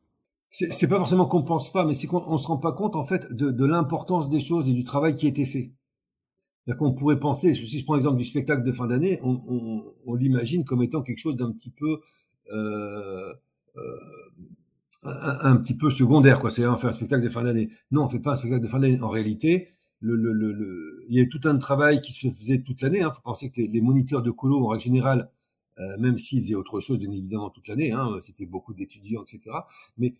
C'est 0.50 0.88
pas 0.88 0.96
forcément 0.96 1.26
qu'on 1.26 1.44
pense 1.44 1.72
pas, 1.72 1.84
mais 1.84 1.94
c'est 1.94 2.08
qu'on 2.08 2.36
se 2.36 2.48
rend 2.48 2.56
pas 2.56 2.72
compte, 2.72 2.96
en 2.96 3.04
fait, 3.04 3.32
de, 3.32 3.52
de 3.52 3.64
l'importance 3.64 4.28
des 4.28 4.40
choses 4.40 4.68
et 4.68 4.72
du 4.72 4.82
travail 4.82 5.14
qui 5.14 5.26
a 5.26 5.28
été 5.28 5.46
fait. 5.46 5.72
Qu'on 6.78 6.92
pourrait 6.92 7.20
penser, 7.20 7.54
si 7.54 7.78
je 7.78 7.84
prends 7.84 7.94
l'exemple 7.94 8.16
du 8.16 8.24
spectacle 8.24 8.64
de 8.64 8.72
fin 8.72 8.88
d'année, 8.88 9.20
on, 9.22 9.40
on, 9.46 9.94
on 10.06 10.14
l'imagine 10.14 10.64
comme 10.64 10.82
étant 10.82 11.02
quelque 11.02 11.18
chose 11.18 11.36
d'un 11.36 11.52
petit 11.52 11.70
peu 11.70 12.00
euh, 12.52 13.32
un, 15.02 15.56
petit 15.56 15.74
peu 15.74 15.90
secondaire, 15.90 16.40
quoi. 16.40 16.50
C'est 16.50 16.66
on 16.66 16.76
fait 16.76 16.88
un 16.88 16.92
spectacle 16.92 17.24
de 17.24 17.30
fin 17.30 17.42
d'année. 17.42 17.70
Non, 17.90 18.04
on 18.04 18.08
fait 18.08 18.20
pas 18.20 18.32
un 18.32 18.36
spectacle 18.36 18.62
de 18.62 18.68
fin 18.68 18.78
d'année. 18.78 19.00
En 19.00 19.08
réalité, 19.08 19.68
le, 20.00 20.16
le, 20.16 20.32
le, 20.32 21.04
il 21.08 21.16
y 21.16 21.20
a 21.20 21.26
tout 21.26 21.40
un 21.44 21.56
travail 21.58 22.00
qui 22.00 22.12
se 22.12 22.30
faisait 22.30 22.62
toute 22.62 22.82
l'année. 22.82 23.02
Hein. 23.02 23.12
faut 23.14 23.22
penser 23.22 23.50
que 23.50 23.60
les, 23.60 23.80
moniteurs 23.80 24.22
de 24.22 24.30
colo, 24.30 24.64
en 24.64 24.68
règle 24.68 24.82
générale, 24.82 25.30
euh, 25.78 25.96
même 25.98 26.18
s'ils 26.18 26.42
faisaient 26.42 26.54
autre 26.54 26.80
chose, 26.80 26.98
bien 26.98 27.10
évidemment, 27.10 27.50
toute 27.50 27.68
l'année, 27.68 27.92
hein, 27.92 28.18
c'était 28.20 28.46
beaucoup 28.46 28.74
d'étudiants, 28.74 29.22
etc. 29.22 29.56
Mais 29.96 30.14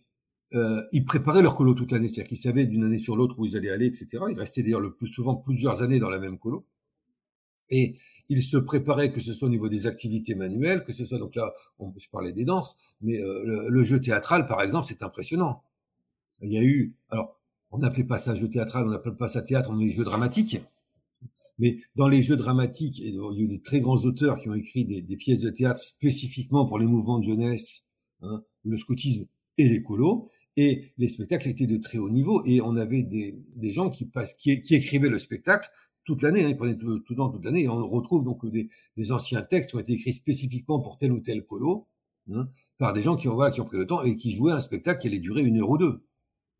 euh, 0.53 0.81
ils 0.91 1.05
préparaient 1.05 1.41
leur 1.41 1.55
colo 1.55 1.73
toute 1.73 1.91
l'année, 1.91 2.09
c'est-à-dire 2.09 2.29
qu'ils 2.29 2.37
savaient 2.37 2.65
d'une 2.65 2.83
année 2.83 2.99
sur 2.99 3.15
l'autre 3.15 3.39
où 3.39 3.45
ils 3.45 3.55
allaient 3.55 3.69
aller, 3.69 3.85
etc. 3.85 4.09
Ils 4.29 4.39
restaient 4.39 4.63
d'ailleurs 4.63 4.81
le 4.81 4.93
plus 4.93 5.07
souvent 5.07 5.35
plusieurs 5.35 5.81
années 5.81 5.99
dans 5.99 6.09
la 6.09 6.19
même 6.19 6.37
colo. 6.37 6.65
Et 7.71 7.97
il 8.29 8.43
se 8.43 8.57
préparait, 8.57 9.11
que 9.11 9.19
ce 9.19 9.33
soit 9.33 9.47
au 9.47 9.51
niveau 9.51 9.67
des 9.67 9.87
activités 9.87 10.35
manuelles, 10.35 10.83
que 10.85 10.93
ce 10.93 11.03
soit, 11.03 11.17
donc 11.17 11.35
là, 11.35 11.53
on 11.79 11.91
peut 11.91 11.99
parler 12.11 12.31
des 12.31 12.45
danses, 12.45 12.77
mais 13.01 13.21
euh, 13.21 13.67
le, 13.67 13.83
jeu 13.83 13.99
théâtral, 13.99 14.47
par 14.47 14.61
exemple, 14.61 14.87
c'est 14.87 15.03
impressionnant. 15.03 15.63
Il 16.41 16.51
y 16.51 16.57
a 16.57 16.63
eu, 16.63 16.93
alors, 17.09 17.37
on 17.71 17.79
n'appelait 17.79 18.05
pas 18.05 18.17
ça 18.17 18.35
jeu 18.35 18.49
théâtral, 18.49 18.85
on 18.85 18.89
n'appelait 18.89 19.15
pas 19.15 19.27
ça 19.27 19.41
théâtre, 19.41 19.69
on 19.69 19.77
dit 19.77 19.91
jeux 19.91 20.05
dramatiques. 20.05 20.61
Mais 21.59 21.79
dans 21.95 22.07
les 22.07 22.23
jeux 22.23 22.37
dramatiques, 22.37 22.99
il 22.99 23.15
y 23.15 23.19
a 23.19 23.31
eu 23.37 23.47
de 23.47 23.57
très 23.57 23.81
grands 23.81 23.97
auteurs 24.05 24.39
qui 24.39 24.49
ont 24.49 24.53
écrit 24.53 24.85
des, 24.85 25.17
pièces 25.17 25.41
de 25.41 25.49
théâtre 25.49 25.81
spécifiquement 25.81 26.65
pour 26.65 26.79
les 26.79 26.87
mouvements 26.87 27.19
de 27.19 27.25
jeunesse, 27.25 27.83
hein, 28.21 28.43
le 28.63 28.77
scoutisme 28.77 29.25
et 29.57 29.67
les 29.67 29.83
colos. 29.83 30.29
Et 30.57 30.93
les 30.97 31.07
spectacles 31.07 31.49
étaient 31.49 31.67
de 31.67 31.77
très 31.77 31.97
haut 31.97 32.09
niveau 32.09 32.43
et 32.45 32.61
on 32.61 32.75
avait 32.75 33.03
des, 33.03 33.73
gens 33.73 33.89
qui, 33.89 34.05
passent, 34.05 34.33
qui 34.35 34.51
écrivaient 34.51 35.09
le 35.09 35.19
spectacle 35.19 35.69
toute 36.03 36.21
l'année, 36.21 36.43
hein, 36.43 36.49
ils 36.49 36.57
prenaient 36.57 36.77
tout, 36.77 36.99
tout, 36.99 37.15
toute 37.15 37.45
l'année, 37.45 37.63
et 37.63 37.69
on 37.69 37.85
retrouve 37.87 38.23
donc 38.23 38.45
des, 38.45 38.69
des, 38.97 39.11
anciens 39.11 39.41
textes 39.41 39.71
qui 39.71 39.75
ont 39.75 39.79
été 39.79 39.93
écrits 39.93 40.13
spécifiquement 40.13 40.79
pour 40.79 40.97
tel 40.97 41.11
ou 41.11 41.19
tel 41.19 41.45
colo, 41.45 41.87
hein, 42.33 42.49
par 42.77 42.93
des 42.93 43.03
gens 43.03 43.15
qui 43.15 43.27
ont, 43.27 43.35
voilà, 43.35 43.51
qui 43.51 43.61
ont 43.61 43.65
pris 43.65 43.77
le 43.77 43.87
temps 43.87 44.01
et 44.03 44.15
qui 44.15 44.31
jouaient 44.31 44.53
un 44.53 44.61
spectacle 44.61 45.01
qui 45.01 45.07
allait 45.07 45.19
durer 45.19 45.41
une 45.41 45.59
heure 45.59 45.69
ou 45.69 45.77
deux. 45.77 46.03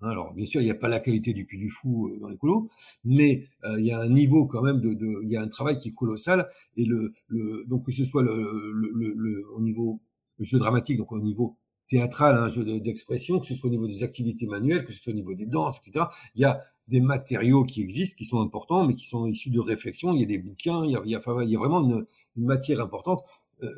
Hein, 0.02 0.10
alors, 0.10 0.34
bien 0.34 0.46
sûr, 0.46 0.62
il 0.62 0.66
n'y 0.66 0.72
a 0.72 0.76
pas 0.76 0.90
la 0.90 1.00
qualité 1.00 1.34
du 1.34 1.46
Puy 1.46 1.58
du 1.58 1.70
Fou 1.70 2.08
euh, 2.08 2.20
dans 2.20 2.30
les 2.30 2.38
colos, 2.38 2.70
mais 3.04 3.48
euh, 3.66 3.80
il 3.80 3.86
y 3.86 3.92
a 3.92 4.00
un 4.00 4.10
niveau 4.10 4.46
quand 4.48 4.62
même 4.62 4.80
de, 4.80 4.94
de, 4.94 5.22
il 5.24 5.30
y 5.30 5.38
a 5.38 5.42
un 5.42 5.48
travail 5.48 5.78
qui 5.78 5.90
est 5.90 5.94
colossal 5.94 6.50
et 6.78 6.86
le, 6.86 7.14
le 7.28 7.66
donc 7.68 7.86
que 7.86 7.92
ce 7.92 8.04
soit 8.04 8.24
le, 8.24 8.72
le, 8.74 9.14
le 9.16 9.46
au 9.54 9.62
niveau 9.62 10.02
jeu 10.40 10.60
dramatique, 10.60 10.98
donc 10.98 11.12
au 11.12 11.22
niveau 11.22 11.58
théâtral, 11.88 12.36
un 12.36 12.50
jeu 12.50 12.64
d'expression, 12.80 13.40
que 13.40 13.46
ce 13.46 13.54
soit 13.54 13.68
au 13.68 13.72
niveau 13.72 13.86
des 13.86 14.04
activités 14.04 14.48
manuelles, 14.48 14.86
que 14.86 14.94
ce 14.94 15.02
soit 15.02 15.12
au 15.12 15.16
niveau 15.16 15.34
des 15.34 15.46
danses, 15.46 15.86
etc. 15.86 16.06
Il 16.36 16.42
y 16.42 16.46
a 16.46 16.62
des 16.92 17.00
matériaux 17.00 17.64
qui 17.64 17.82
existent, 17.82 18.18
qui 18.18 18.26
sont 18.26 18.42
importants, 18.42 18.86
mais 18.86 18.94
qui 18.94 19.08
sont 19.08 19.26
issus 19.26 19.50
de 19.50 19.62
réflexions. 19.62 20.14
Il 20.14 20.20
y 20.20 20.24
a 20.24 20.28
des 20.28 20.38
bouquins, 20.38 20.84
il 20.86 20.92
y 20.92 21.16
a, 21.16 21.20
vraiment 21.20 21.82
une, 21.82 22.06
matière 22.36 22.82
importante. 22.82 23.24
Euh, 23.64 23.70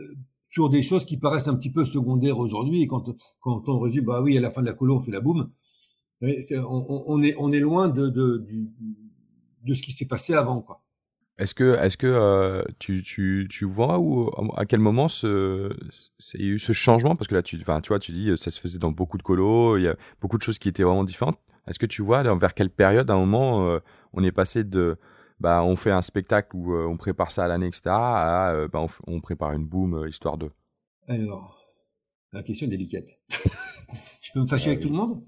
sur 0.49 0.69
des 0.69 0.83
choses 0.83 1.05
qui 1.05 1.17
paraissent 1.17 1.47
un 1.47 1.55
petit 1.55 1.71
peu 1.71 1.85
secondaires 1.85 2.39
aujourd'hui, 2.39 2.81
et 2.81 2.87
quand, 2.87 3.15
quand 3.39 3.69
on 3.69 3.79
résume, 3.79 4.05
bah 4.05 4.21
oui, 4.21 4.37
à 4.37 4.41
la 4.41 4.51
fin 4.51 4.61
de 4.61 4.67
la 4.67 4.73
colo, 4.73 4.97
on 4.97 5.01
fait 5.01 5.11
la 5.11 5.21
boum, 5.21 5.49
on, 6.21 7.23
est, 7.23 7.35
on 7.37 7.51
est 7.51 7.59
loin 7.59 7.87
de, 7.87 8.07
de, 8.07 8.45
de, 9.63 9.73
ce 9.73 9.81
qui 9.81 9.91
s'est 9.91 10.07
passé 10.07 10.33
avant. 10.33 10.65
Est-ce 11.39 11.55
que, 11.55 11.75
est-ce 11.81 11.97
que 11.97 12.07
euh, 12.07 12.63
tu, 12.79 13.01
tu, 13.01 13.47
tu, 13.49 13.65
vois 13.65 13.99
où, 13.99 14.29
à 14.55 14.65
quel 14.65 14.79
moment 14.79 15.07
ce, 15.07 15.75
c'est 16.19 16.39
eu 16.39 16.59
ce 16.59 16.71
changement? 16.71 17.15
Parce 17.15 17.27
que 17.27 17.35
là, 17.35 17.41
tu, 17.41 17.57
tu 17.57 17.63
vois, 17.65 17.99
tu 17.99 18.11
dis, 18.11 18.31
ça 18.37 18.51
se 18.51 18.59
faisait 18.59 18.79
dans 18.79 18.91
beaucoup 18.91 19.17
de 19.17 19.23
colos, 19.23 19.77
il 19.77 19.83
y 19.83 19.87
a 19.87 19.95
beaucoup 20.21 20.37
de 20.37 20.43
choses 20.43 20.59
qui 20.59 20.69
étaient 20.69 20.83
vraiment 20.83 21.03
différentes. 21.03 21.39
Est-ce 21.67 21.79
que 21.79 21.85
tu 21.85 22.01
vois 22.01 22.23
vers 22.35 22.53
quelle 22.53 22.69
période, 22.69 23.09
à 23.09 23.13
un 23.13 23.19
moment, 23.19 23.67
euh, 23.67 23.79
on 24.13 24.23
est 24.23 24.31
passé 24.31 24.63
de, 24.63 24.97
bah, 25.39 25.63
on 25.63 25.75
fait 25.75 25.91
un 25.91 26.01
spectacle 26.01 26.55
où 26.55 26.73
euh, 26.73 26.85
on 26.85 26.97
prépare 26.97 27.31
ça 27.31 27.45
à 27.45 27.47
l'année, 27.47 27.67
etc., 27.67 27.83
à, 27.87 28.51
euh, 28.51 28.67
bah, 28.67 28.81
on, 28.81 28.87
on, 29.07 29.21
prépare 29.21 29.53
une 29.53 29.65
boom 29.65 30.07
histoire 30.07 30.37
de. 30.37 30.49
Alors, 31.07 31.57
la 32.31 32.43
question 32.43 32.67
est 32.67 32.69
délicate. 32.69 33.07
Je 34.21 34.31
peux 34.33 34.41
me 34.41 34.47
fâcher 34.47 34.69
ah, 34.69 34.71
avec 34.71 34.79
oui. 34.79 34.85
tout 34.87 34.93
le 34.93 34.99
monde? 34.99 35.23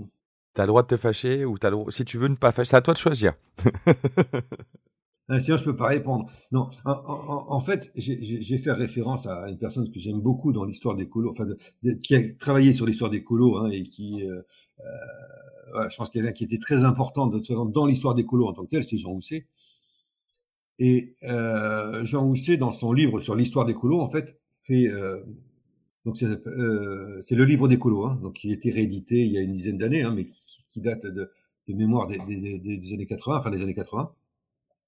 T'as 0.54 0.64
le 0.64 0.68
droit 0.68 0.84
de 0.84 0.88
te 0.88 0.98
fâcher 0.98 1.46
ou 1.46 1.58
t'as 1.58 1.70
le 1.70 1.76
droit... 1.76 1.92
si 1.92 2.06
tu 2.06 2.18
veux 2.18 2.28
ne 2.28 2.36
pas 2.36 2.52
fâcher, 2.52 2.70
c'est 2.70 2.78
à 2.78 2.82
toi 2.82 2.94
de 2.94 3.00
choisir. 3.00 3.34
Ah, 5.28 5.40
sinon, 5.40 5.58
je 5.58 5.64
peux 5.64 5.76
pas 5.76 5.88
répondre. 5.88 6.30
Non, 6.52 6.70
en, 6.86 6.92
en, 6.92 7.52
en 7.52 7.60
fait, 7.60 7.92
j'ai 7.96 8.58
fait 8.60 8.72
référence 8.72 9.26
à 9.26 9.50
une 9.50 9.58
personne 9.58 9.90
que 9.90 10.00
j'aime 10.00 10.22
beaucoup 10.22 10.54
dans 10.54 10.66
l'histoire 10.66 10.96
des 10.96 11.10
colos, 11.10 11.32
enfin, 11.32 11.48
de, 11.48 11.58
de, 11.82 11.94
qui 11.94 12.16
a 12.16 12.20
travaillé 12.36 12.74
sur 12.74 12.86
l'histoire 12.86 13.10
des 13.10 13.24
colos 13.24 13.58
hein, 13.58 13.72
et 13.72 13.86
qui, 13.86 14.24
euh, 14.24 14.44
euh, 14.82 15.90
je 15.90 15.96
pense 15.96 16.10
qu'il 16.10 16.24
y 16.24 16.28
a 16.28 16.32
qui 16.32 16.44
était 16.44 16.58
très 16.58 16.84
important 16.84 17.28
dans 17.28 17.86
l'histoire 17.86 18.16
des 18.16 18.26
colos 18.26 18.48
en 18.48 18.54
tant 18.54 18.64
que 18.64 18.70
tel, 18.70 18.84
c'est 18.84 18.98
Jean 18.98 19.14
Housset. 19.14 19.48
Et 20.80 21.16
euh, 21.24 22.06
Jean 22.06 22.28
Housset, 22.28 22.58
dans 22.58 22.72
son 22.72 22.92
livre 22.94 23.20
sur 23.20 23.36
l'histoire 23.36 23.66
des 23.66 23.74
colos, 23.74 24.02
en 24.02 24.10
fait, 24.10 24.40
fait 24.64 24.88
euh, 24.88 25.24
donc 26.06 26.18
c'est 26.18 26.28
le 27.36 27.46
livre 27.46 27.68
des 27.68 27.80
colos, 27.80 28.06
hein, 28.06 28.20
donc 28.22 28.34
qui 28.34 28.52
a 28.52 28.54
été 28.54 28.72
réédité 28.72 29.26
il 29.26 29.32
y 29.32 29.38
a 29.38 29.42
une 29.42 29.52
dizaine 29.52 29.78
d'années, 29.78 30.04
hein, 30.04 30.14
mais 30.16 30.26
qui, 30.70 30.82
date 30.82 31.06
de, 31.06 31.32
de 31.68 31.74
mémoire 31.74 32.08
des, 32.08 32.20
années 32.20 33.06
80, 33.06 33.38
enfin 33.38 33.50
des 33.50 33.62
années 33.62 33.74
80. 33.74 34.14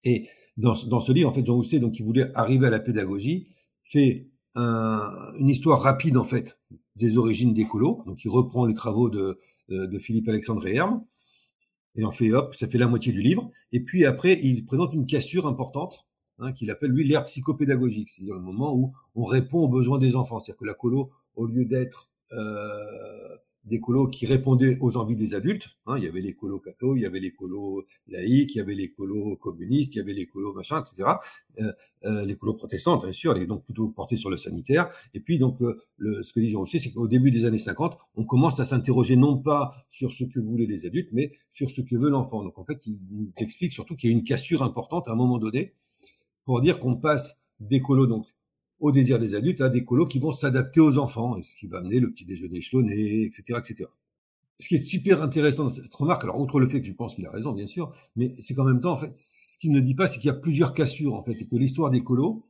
Et 0.03 0.27
dans, 0.57 0.75
ce 0.75 1.11
livre, 1.11 1.29
en 1.29 1.33
fait, 1.33 1.45
Jean 1.45 1.57
Housset, 1.57 1.79
donc, 1.79 1.93
qui 1.93 2.03
voulait 2.03 2.31
arriver 2.35 2.67
à 2.67 2.69
la 2.69 2.79
pédagogie, 2.79 3.47
fait 3.83 4.27
un, 4.55 5.11
une 5.39 5.49
histoire 5.49 5.81
rapide, 5.81 6.17
en 6.17 6.23
fait, 6.23 6.57
des 6.95 7.17
origines 7.17 7.53
des 7.53 7.65
colos. 7.65 8.03
Donc, 8.05 8.23
il 8.23 8.29
reprend 8.29 8.65
les 8.65 8.73
travaux 8.73 9.09
de, 9.09 9.39
de 9.69 9.99
Philippe 9.99 10.29
Alexandre 10.29 10.65
et 11.97 12.05
en 12.05 12.11
fait, 12.11 12.31
hop, 12.31 12.55
ça 12.55 12.67
fait 12.67 12.77
la 12.77 12.87
moitié 12.87 13.11
du 13.11 13.21
livre. 13.21 13.51
Et 13.71 13.79
puis 13.79 14.05
après, 14.05 14.39
il 14.41 14.65
présente 14.65 14.93
une 14.93 15.07
cassure 15.07 15.47
importante, 15.47 16.05
hein, 16.37 16.53
qu'il 16.53 16.69
appelle, 16.69 16.91
lui, 16.91 17.07
l'ère 17.07 17.23
psychopédagogique. 17.23 18.09
C'est-à-dire 18.09 18.35
le 18.35 18.41
moment 18.41 18.73
où 18.75 18.93
on 19.15 19.23
répond 19.23 19.59
aux 19.59 19.69
besoins 19.69 19.97
des 19.97 20.15
enfants. 20.15 20.39
C'est-à-dire 20.39 20.59
que 20.59 20.65
la 20.65 20.75
colo, 20.75 21.09
au 21.35 21.47
lieu 21.47 21.65
d'être 21.65 22.09
euh, 22.33 23.35
des 23.67 23.81
colos 23.81 24.07
qui 24.07 24.25
répondaient 24.25 24.77
aux 24.79 24.95
envies 24.97 25.15
des 25.15 25.35
adultes. 25.35 25.69
Hein, 25.85 25.97
il 25.97 26.05
y 26.05 26.07
avait 26.07 26.21
les 26.21 26.33
colos 26.33 26.59
cathos, 26.59 26.95
il 26.95 27.01
y 27.01 27.05
avait 27.05 27.19
les 27.19 27.31
colos 27.31 27.85
laïcs, 28.07 28.55
il 28.55 28.57
y 28.57 28.61
avait 28.61 28.75
les 28.75 28.91
colos 28.91 29.35
communistes, 29.35 29.93
il 29.95 29.97
y 29.97 30.01
avait 30.01 30.13
les 30.13 30.25
colos 30.25 30.53
machin, 30.53 30.81
etc. 30.81 31.09
Euh, 31.59 31.71
euh, 32.05 32.25
les 32.25 32.37
colos 32.37 32.53
protestantes, 32.53 33.03
bien 33.03 33.11
sûr, 33.11 33.33
les 33.33 33.45
donc 33.45 33.65
plutôt 33.65 33.89
portés 33.89 34.15
sur 34.15 34.29
le 34.29 34.37
sanitaire. 34.37 34.89
Et 35.13 35.19
puis 35.19 35.37
donc 35.37 35.61
euh, 35.61 35.81
le, 35.97 36.23
ce 36.23 36.31
que 36.31 36.43
Jean 36.43 36.61
aussi, 36.61 36.79
c'est 36.79 36.91
qu'au 36.91 37.07
début 37.07 37.29
des 37.29 37.43
années 37.43 37.57
50, 37.57 37.97
on 38.15 38.23
commence 38.23 38.59
à 38.59 38.65
s'interroger 38.65 39.17
non 39.17 39.37
pas 39.37 39.73
sur 39.89 40.13
ce 40.13 40.23
que 40.23 40.39
voulaient 40.39 40.65
les 40.65 40.85
adultes, 40.85 41.09
mais 41.11 41.33
sur 41.51 41.69
ce 41.69 41.81
que 41.81 41.95
veut 41.97 42.09
l'enfant. 42.09 42.43
Donc 42.43 42.57
en 42.57 42.63
fait, 42.63 42.85
il 42.85 42.97
explique 43.37 43.73
surtout 43.73 43.95
qu'il 43.95 44.09
y 44.09 44.13
a 44.13 44.15
une 44.15 44.23
cassure 44.23 44.63
importante 44.63 45.09
à 45.09 45.11
un 45.11 45.15
moment 45.15 45.39
donné 45.39 45.73
pour 46.45 46.61
dire 46.61 46.79
qu'on 46.79 46.95
passe 46.95 47.43
des 47.59 47.81
colos 47.81 48.07
donc 48.07 48.27
au 48.79 48.91
désir 48.91 49.19
des 49.19 49.35
adultes, 49.35 49.61
à 49.61 49.69
des 49.69 49.83
colos 49.83 50.07
qui 50.07 50.19
vont 50.19 50.31
s'adapter 50.31 50.79
aux 50.79 50.97
enfants, 50.97 51.41
ce 51.41 51.55
qui 51.55 51.67
va 51.67 51.79
amener 51.79 51.99
le 51.99 52.11
petit 52.11 52.25
déjeuner 52.25 52.57
échelonné, 52.57 53.23
etc., 53.23 53.59
etc. 53.59 53.89
Ce 54.59 54.69
qui 54.69 54.75
est 54.75 54.81
super 54.81 55.21
intéressant 55.21 55.65
dans 55.65 55.69
cette 55.69 55.93
remarque, 55.93 56.23
alors 56.23 56.39
outre 56.39 56.59
le 56.59 56.67
fait 56.67 56.81
que 56.81 56.87
je 56.87 56.93
pense 56.93 57.13
qu'il 57.13 57.25
a 57.27 57.31
raison, 57.31 57.53
bien 57.53 57.67
sûr, 57.67 57.91
mais 58.15 58.33
c'est 58.33 58.55
qu'en 58.55 58.63
même 58.63 58.81
temps, 58.81 58.93
en 58.93 58.97
fait, 58.97 59.11
ce 59.15 59.57
qu'il 59.59 59.71
ne 59.71 59.79
dit 59.79 59.93
pas, 59.93 60.07
c'est 60.07 60.17
qu'il 60.19 60.27
y 60.27 60.31
a 60.31 60.33
plusieurs 60.33 60.73
cassures, 60.73 61.13
en 61.13 61.23
fait, 61.23 61.33
et 61.33 61.47
que 61.47 61.55
l'histoire 61.55 61.91
des 61.91 62.03
colos, 62.03 62.43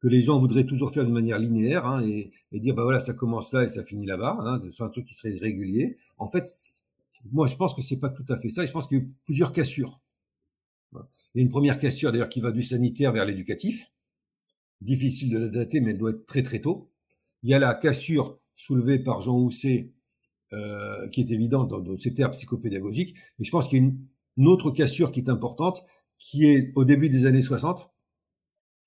que 0.00 0.08
les 0.08 0.20
gens 0.20 0.38
voudraient 0.38 0.66
toujours 0.66 0.92
faire 0.92 1.06
de 1.06 1.12
manière 1.12 1.38
linéaire, 1.38 1.86
hein, 1.86 2.06
et, 2.06 2.32
dire, 2.52 2.74
bah 2.74 2.82
voilà, 2.82 3.00
ça 3.00 3.14
commence 3.14 3.52
là 3.52 3.64
et 3.64 3.68
ça 3.68 3.82
finit 3.82 4.04
là-bas, 4.04 4.36
hein, 4.40 4.62
c'est 4.76 4.82
un 4.82 4.90
truc 4.90 5.06
qui 5.06 5.14
serait 5.14 5.38
régulier. 5.38 5.96
En 6.18 6.28
fait, 6.28 6.46
moi, 7.30 7.46
je 7.46 7.56
pense 7.56 7.74
que 7.74 7.80
c'est 7.80 7.98
pas 7.98 8.10
tout 8.10 8.26
à 8.28 8.36
fait 8.36 8.50
ça, 8.50 8.64
et 8.64 8.66
je 8.66 8.72
pense 8.72 8.86
qu'il 8.86 8.98
y 8.98 9.00
a 9.00 9.04
eu 9.04 9.12
plusieurs 9.24 9.52
cassures. 9.52 10.00
Il 10.92 10.98
y 11.36 11.40
a 11.40 11.42
une 11.42 11.48
première 11.48 11.78
cassure, 11.78 12.12
d'ailleurs, 12.12 12.28
qui 12.28 12.40
va 12.40 12.52
du 12.52 12.62
sanitaire 12.62 13.12
vers 13.12 13.24
l'éducatif, 13.24 13.90
difficile 14.82 15.30
de 15.30 15.38
la 15.38 15.48
dater, 15.48 15.80
mais 15.80 15.92
elle 15.92 15.98
doit 15.98 16.10
être 16.10 16.26
très 16.26 16.42
très 16.42 16.60
tôt. 16.60 16.90
Il 17.42 17.50
y 17.50 17.54
a 17.54 17.58
la 17.58 17.74
cassure 17.74 18.38
soulevée 18.56 18.98
par 18.98 19.22
Jean 19.22 19.38
Housset, 19.38 19.92
euh, 20.52 21.08
qui 21.08 21.20
est 21.22 21.30
évidente 21.30 21.68
dans, 21.68 21.80
dans 21.80 21.96
ces 21.96 22.12
termes 22.14 22.32
psychopédagogiques, 22.32 23.16
mais 23.38 23.44
je 23.44 23.50
pense 23.50 23.68
qu'il 23.68 23.82
y 23.82 23.86
a 23.86 23.90
une, 24.36 24.46
autre 24.46 24.70
cassure 24.70 25.10
qui 25.10 25.20
est 25.20 25.30
importante, 25.30 25.82
qui 26.18 26.46
est 26.46 26.72
au 26.76 26.84
début 26.84 27.08
des 27.08 27.26
années 27.26 27.42
60, 27.42 27.90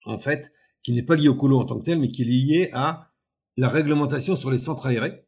en 0.06 0.20
fait, 0.20 0.52
qui 0.84 0.94
n'est 0.94 1.04
pas 1.04 1.16
liée 1.16 1.28
au 1.28 1.36
colo 1.36 1.60
en 1.60 1.66
tant 1.66 1.80
que 1.80 1.86
tel, 1.86 2.00
mais 2.00 2.10
qui 2.10 2.22
est 2.22 2.26
liée 2.26 2.70
à 2.74 3.12
la 3.58 3.68
réglementation 3.68 4.36
sur 4.36 4.52
les 4.52 4.60
centres 4.60 4.86
aérés, 4.86 5.26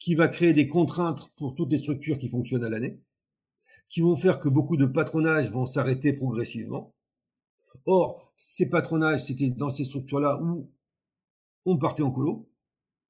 qui 0.00 0.14
va 0.14 0.28
créer 0.28 0.54
des 0.54 0.68
contraintes 0.68 1.32
pour 1.36 1.54
toutes 1.54 1.70
les 1.70 1.78
structures 1.78 2.18
qui 2.18 2.28
fonctionnent 2.28 2.64
à 2.64 2.68
l'année, 2.68 3.00
qui 3.88 4.00
vont 4.00 4.16
faire 4.16 4.40
que 4.40 4.48
beaucoup 4.48 4.76
de 4.76 4.86
patronages 4.86 5.50
vont 5.50 5.66
s'arrêter 5.66 6.12
progressivement, 6.12 6.95
Or, 7.84 8.32
ces 8.36 8.68
patronages, 8.68 9.24
c'était 9.24 9.50
dans 9.50 9.70
ces 9.70 9.84
structures-là 9.84 10.40
où 10.42 10.70
on 11.64 11.78
partait 11.78 12.02
en 12.02 12.10
colo. 12.10 12.48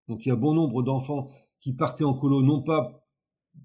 Donc, 0.08 0.24
il 0.24 0.28
y 0.28 0.32
a 0.32 0.36
bon 0.36 0.54
nombre 0.54 0.82
d'enfants 0.82 1.28
qui 1.60 1.72
partaient 1.72 2.04
en 2.04 2.14
colo, 2.14 2.42
non 2.42 2.62
pas 2.62 3.06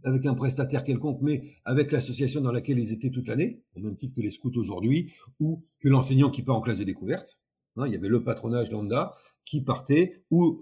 avec 0.03 0.25
un 0.25 0.33
prestataire 0.33 0.83
quelconque, 0.83 1.19
mais 1.21 1.43
avec 1.65 1.91
l'association 1.91 2.41
dans 2.41 2.51
laquelle 2.51 2.79
ils 2.79 2.93
étaient 2.93 3.09
toute 3.09 3.27
l'année, 3.27 3.63
au 3.75 3.81
même 3.81 3.95
titre 3.95 4.15
que 4.15 4.21
les 4.21 4.31
scouts 4.31 4.57
aujourd'hui, 4.57 5.11
ou 5.39 5.65
que 5.79 5.89
l'enseignant 5.89 6.29
qui 6.29 6.43
part 6.43 6.55
en 6.55 6.61
classe 6.61 6.79
de 6.79 6.83
découverte. 6.83 7.41
Hein, 7.77 7.87
il 7.87 7.93
y 7.93 7.95
avait 7.95 8.07
le 8.09 8.23
patronage 8.23 8.71
lambda 8.71 9.15
qui 9.45 9.61
partait, 9.61 10.23
ou, 10.31 10.59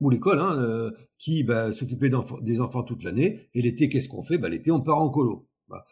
ou 0.00 0.10
l'école, 0.10 0.38
hein, 0.38 0.56
euh, 0.58 0.90
qui 1.18 1.44
bah, 1.44 1.72
s'occupait 1.72 2.10
des 2.42 2.60
enfants 2.60 2.82
toute 2.82 3.04
l'année. 3.04 3.48
Et 3.54 3.62
l'été, 3.62 3.88
qu'est-ce 3.88 4.08
qu'on 4.08 4.22
fait? 4.22 4.38
Bah, 4.38 4.48
L'été, 4.48 4.70
on 4.70 4.80
part 4.80 4.98
en 4.98 5.10
colo. 5.10 5.48
Bah, 5.68 5.84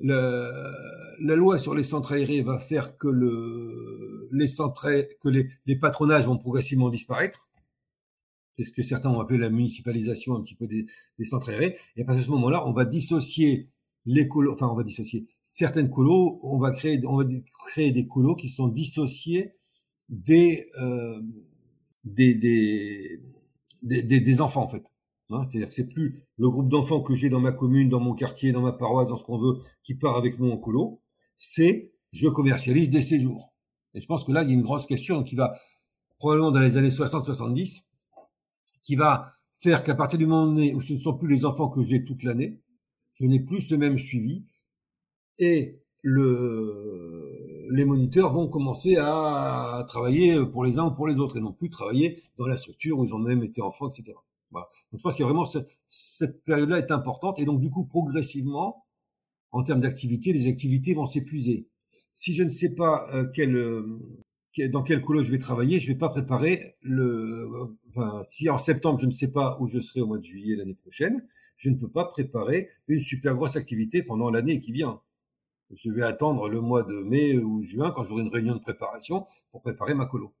le, 0.00 1.24
la 1.24 1.34
loi 1.34 1.58
sur 1.58 1.74
les 1.74 1.84
centres 1.84 2.12
aérés 2.12 2.42
va 2.42 2.58
faire 2.58 2.96
que, 2.98 3.08
le, 3.08 4.28
les, 4.32 4.46
centres, 4.46 4.88
que 5.20 5.28
les, 5.28 5.48
les 5.66 5.76
patronages 5.76 6.26
vont 6.26 6.38
progressivement 6.38 6.88
disparaître. 6.88 7.48
C'est 8.54 8.64
ce 8.64 8.72
que 8.72 8.82
certains 8.82 9.10
ont 9.10 9.20
appelé 9.20 9.38
la 9.38 9.50
municipalisation 9.50 10.36
un 10.36 10.42
petit 10.42 10.54
peu 10.54 10.66
des, 10.66 10.86
des 11.18 11.24
centres 11.24 11.50
aérés. 11.50 11.76
Et 11.96 12.02
à 12.02 12.04
partir 12.04 12.22
de 12.22 12.26
ce 12.26 12.30
moment-là, 12.30 12.66
on 12.66 12.72
va 12.72 12.84
dissocier 12.84 13.68
les 14.06 14.28
colos, 14.28 14.52
enfin 14.52 14.68
on 14.68 14.74
va 14.74 14.84
dissocier 14.84 15.26
certaines 15.42 15.90
colos, 15.90 16.38
on 16.42 16.58
va 16.58 16.70
créer, 16.72 17.00
on 17.06 17.16
va 17.16 17.24
créer 17.70 17.92
des 17.92 18.06
colos 18.06 18.36
qui 18.36 18.50
sont 18.50 18.68
dissociés 18.68 19.54
des, 20.08 20.66
euh, 20.80 21.20
des, 22.04 22.34
des, 22.34 23.20
des, 23.82 24.02
des, 24.02 24.40
enfants 24.40 24.62
en 24.62 24.68
fait. 24.68 24.84
Hein, 25.30 25.42
C'est-à-dire 25.44 25.68
que 25.68 25.74
c'est 25.74 25.88
plus 25.88 26.22
le 26.36 26.50
groupe 26.50 26.68
d'enfants 26.68 27.00
que 27.00 27.14
j'ai 27.14 27.30
dans 27.30 27.40
ma 27.40 27.52
commune, 27.52 27.88
dans 27.88 28.00
mon 28.00 28.14
quartier, 28.14 28.52
dans 28.52 28.60
ma 28.60 28.72
paroisse, 28.72 29.08
dans 29.08 29.16
ce 29.16 29.24
qu'on 29.24 29.38
veut, 29.38 29.60
qui 29.82 29.94
part 29.94 30.16
avec 30.16 30.38
moi 30.38 30.52
en 30.52 30.58
colo. 30.58 31.00
C'est 31.36 31.92
je 32.12 32.28
commercialise 32.28 32.90
des 32.90 33.02
séjours. 33.02 33.52
Et 33.94 34.00
je 34.00 34.06
pense 34.06 34.24
que 34.24 34.32
là, 34.32 34.42
il 34.42 34.48
y 34.48 34.52
a 34.52 34.54
une 34.54 34.62
grosse 34.62 34.86
question 34.86 35.22
qui 35.24 35.34
va 35.34 35.56
probablement 36.18 36.52
dans 36.52 36.60
les 36.60 36.76
années 36.76 36.90
60-70, 36.90 37.84
qui 38.82 38.96
va 38.96 39.34
faire 39.58 39.82
qu'à 39.82 39.94
partir 39.94 40.18
du 40.18 40.26
moment 40.26 40.52
où 40.52 40.80
ce 40.80 40.92
ne 40.92 40.98
sont 40.98 41.14
plus 41.14 41.28
les 41.28 41.44
enfants 41.44 41.68
que 41.68 41.82
j'ai 41.82 42.04
toute 42.04 42.22
l'année, 42.22 42.60
je 43.14 43.24
n'ai 43.26 43.40
plus 43.40 43.60
ce 43.60 43.74
même 43.74 43.98
suivi. 43.98 44.44
Et 45.38 45.80
le, 46.02 47.66
les 47.70 47.84
moniteurs 47.84 48.32
vont 48.32 48.48
commencer 48.48 48.96
à 48.96 49.84
travailler 49.88 50.44
pour 50.46 50.64
les 50.64 50.78
uns 50.78 50.86
ou 50.86 50.90
pour 50.92 51.08
les 51.08 51.18
autres 51.18 51.38
et 51.38 51.40
non 51.40 51.52
plus 51.52 51.70
travailler 51.70 52.22
dans 52.36 52.46
la 52.46 52.56
structure 52.56 52.98
où 52.98 53.04
ils 53.04 53.14
ont 53.14 53.18
même 53.18 53.42
été 53.42 53.62
enfants, 53.62 53.88
etc. 53.88 54.12
Donc, 54.60 54.98
je 54.98 55.02
pense 55.02 55.14
qu'il 55.14 55.22
y 55.22 55.28
a 55.28 55.32
vraiment 55.32 55.46
cette, 55.86 56.44
période-là 56.44 56.78
est 56.78 56.90
importante 56.90 57.38
et 57.40 57.44
donc 57.44 57.60
du 57.60 57.70
coup 57.70 57.84
progressivement, 57.84 58.84
en 59.52 59.62
termes 59.62 59.80
d'activité, 59.80 60.32
les 60.32 60.48
activités 60.48 60.94
vont 60.94 61.06
s'épuiser. 61.06 61.68
si 62.14 62.34
je 62.34 62.42
ne 62.42 62.50
sais 62.50 62.70
pas 62.70 63.08
euh, 63.14 63.26
euh, 63.38 64.68
dans 64.70 64.82
quel 64.82 65.02
colo 65.02 65.22
je 65.22 65.30
vais 65.30 65.38
travailler, 65.38 65.80
je 65.80 65.88
vais 65.88 65.98
pas 65.98 66.08
préparer 66.08 66.76
le. 66.82 67.76
Enfin, 67.90 68.22
si 68.26 68.48
en 68.48 68.58
septembre 68.58 69.00
je 69.00 69.06
ne 69.06 69.12
sais 69.12 69.32
pas 69.32 69.56
où 69.60 69.66
je 69.68 69.80
serai 69.80 70.00
au 70.00 70.06
mois 70.06 70.18
de 70.18 70.24
juillet 70.24 70.56
l'année 70.56 70.74
prochaine, 70.74 71.26
je 71.56 71.70
ne 71.70 71.76
peux 71.76 71.88
pas 71.90 72.04
préparer 72.06 72.68
une 72.88 73.00
super 73.00 73.34
grosse 73.34 73.56
activité 73.56 74.02
pendant 74.02 74.30
l'année 74.30 74.60
qui 74.60 74.72
vient. 74.72 75.00
Je 75.70 75.90
vais 75.90 76.02
attendre 76.02 76.48
le 76.48 76.60
mois 76.60 76.82
de 76.84 76.96
mai 77.02 77.38
ou 77.38 77.62
juin 77.62 77.90
quand 77.90 78.04
j'aurai 78.04 78.22
une 78.22 78.28
réunion 78.28 78.54
de 78.54 78.60
préparation 78.60 79.26
pour 79.50 79.62
préparer 79.62 79.94
ma 79.94 80.06
colo. 80.06 80.32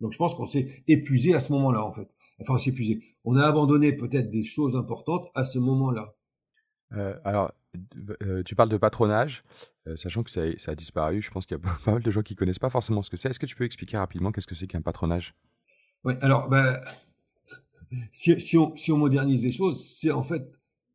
Donc 0.00 0.12
je 0.12 0.18
pense 0.18 0.34
qu'on 0.34 0.46
s'est 0.46 0.82
épuisé 0.88 1.34
à 1.34 1.40
ce 1.40 1.52
moment-là 1.52 1.84
en 1.84 1.92
fait. 1.92 2.08
Enfin, 2.40 2.54
on 2.54 2.58
s'est 2.58 2.70
épuisé. 2.70 3.02
On 3.24 3.36
a 3.36 3.44
abandonné 3.44 3.92
peut-être 3.92 4.30
des 4.30 4.44
choses 4.44 4.76
importantes 4.76 5.28
à 5.34 5.44
ce 5.44 5.58
moment-là. 5.58 6.14
Euh, 6.92 7.14
alors, 7.24 7.52
euh, 8.22 8.42
tu 8.42 8.54
parles 8.54 8.68
de 8.68 8.76
patronage, 8.76 9.44
euh, 9.86 9.96
sachant 9.96 10.22
que 10.22 10.30
ça, 10.30 10.42
a 10.42 10.74
disparu. 10.74 11.22
Je 11.22 11.30
pense 11.30 11.46
qu'il 11.46 11.56
y 11.56 11.60
a 11.60 11.62
pas 11.84 11.92
mal 11.92 12.02
de 12.02 12.10
gens 12.10 12.22
qui 12.22 12.34
connaissent 12.34 12.58
pas 12.58 12.70
forcément 12.70 13.02
ce 13.02 13.10
que 13.10 13.16
c'est. 13.16 13.30
Est-ce 13.30 13.38
que 13.38 13.46
tu 13.46 13.56
peux 13.56 13.64
expliquer 13.64 13.96
rapidement 13.96 14.32
qu'est-ce 14.32 14.46
que 14.46 14.54
c'est 14.54 14.66
qu'un 14.66 14.82
patronage? 14.82 15.34
Oui, 16.04 16.14
alors, 16.20 16.48
ben, 16.48 16.78
si, 18.12 18.38
si, 18.40 18.58
on, 18.58 18.74
si 18.74 18.92
on 18.92 18.98
modernise 18.98 19.42
les 19.42 19.52
choses, 19.52 19.84
c'est 19.98 20.10
en 20.10 20.22
fait 20.22 20.52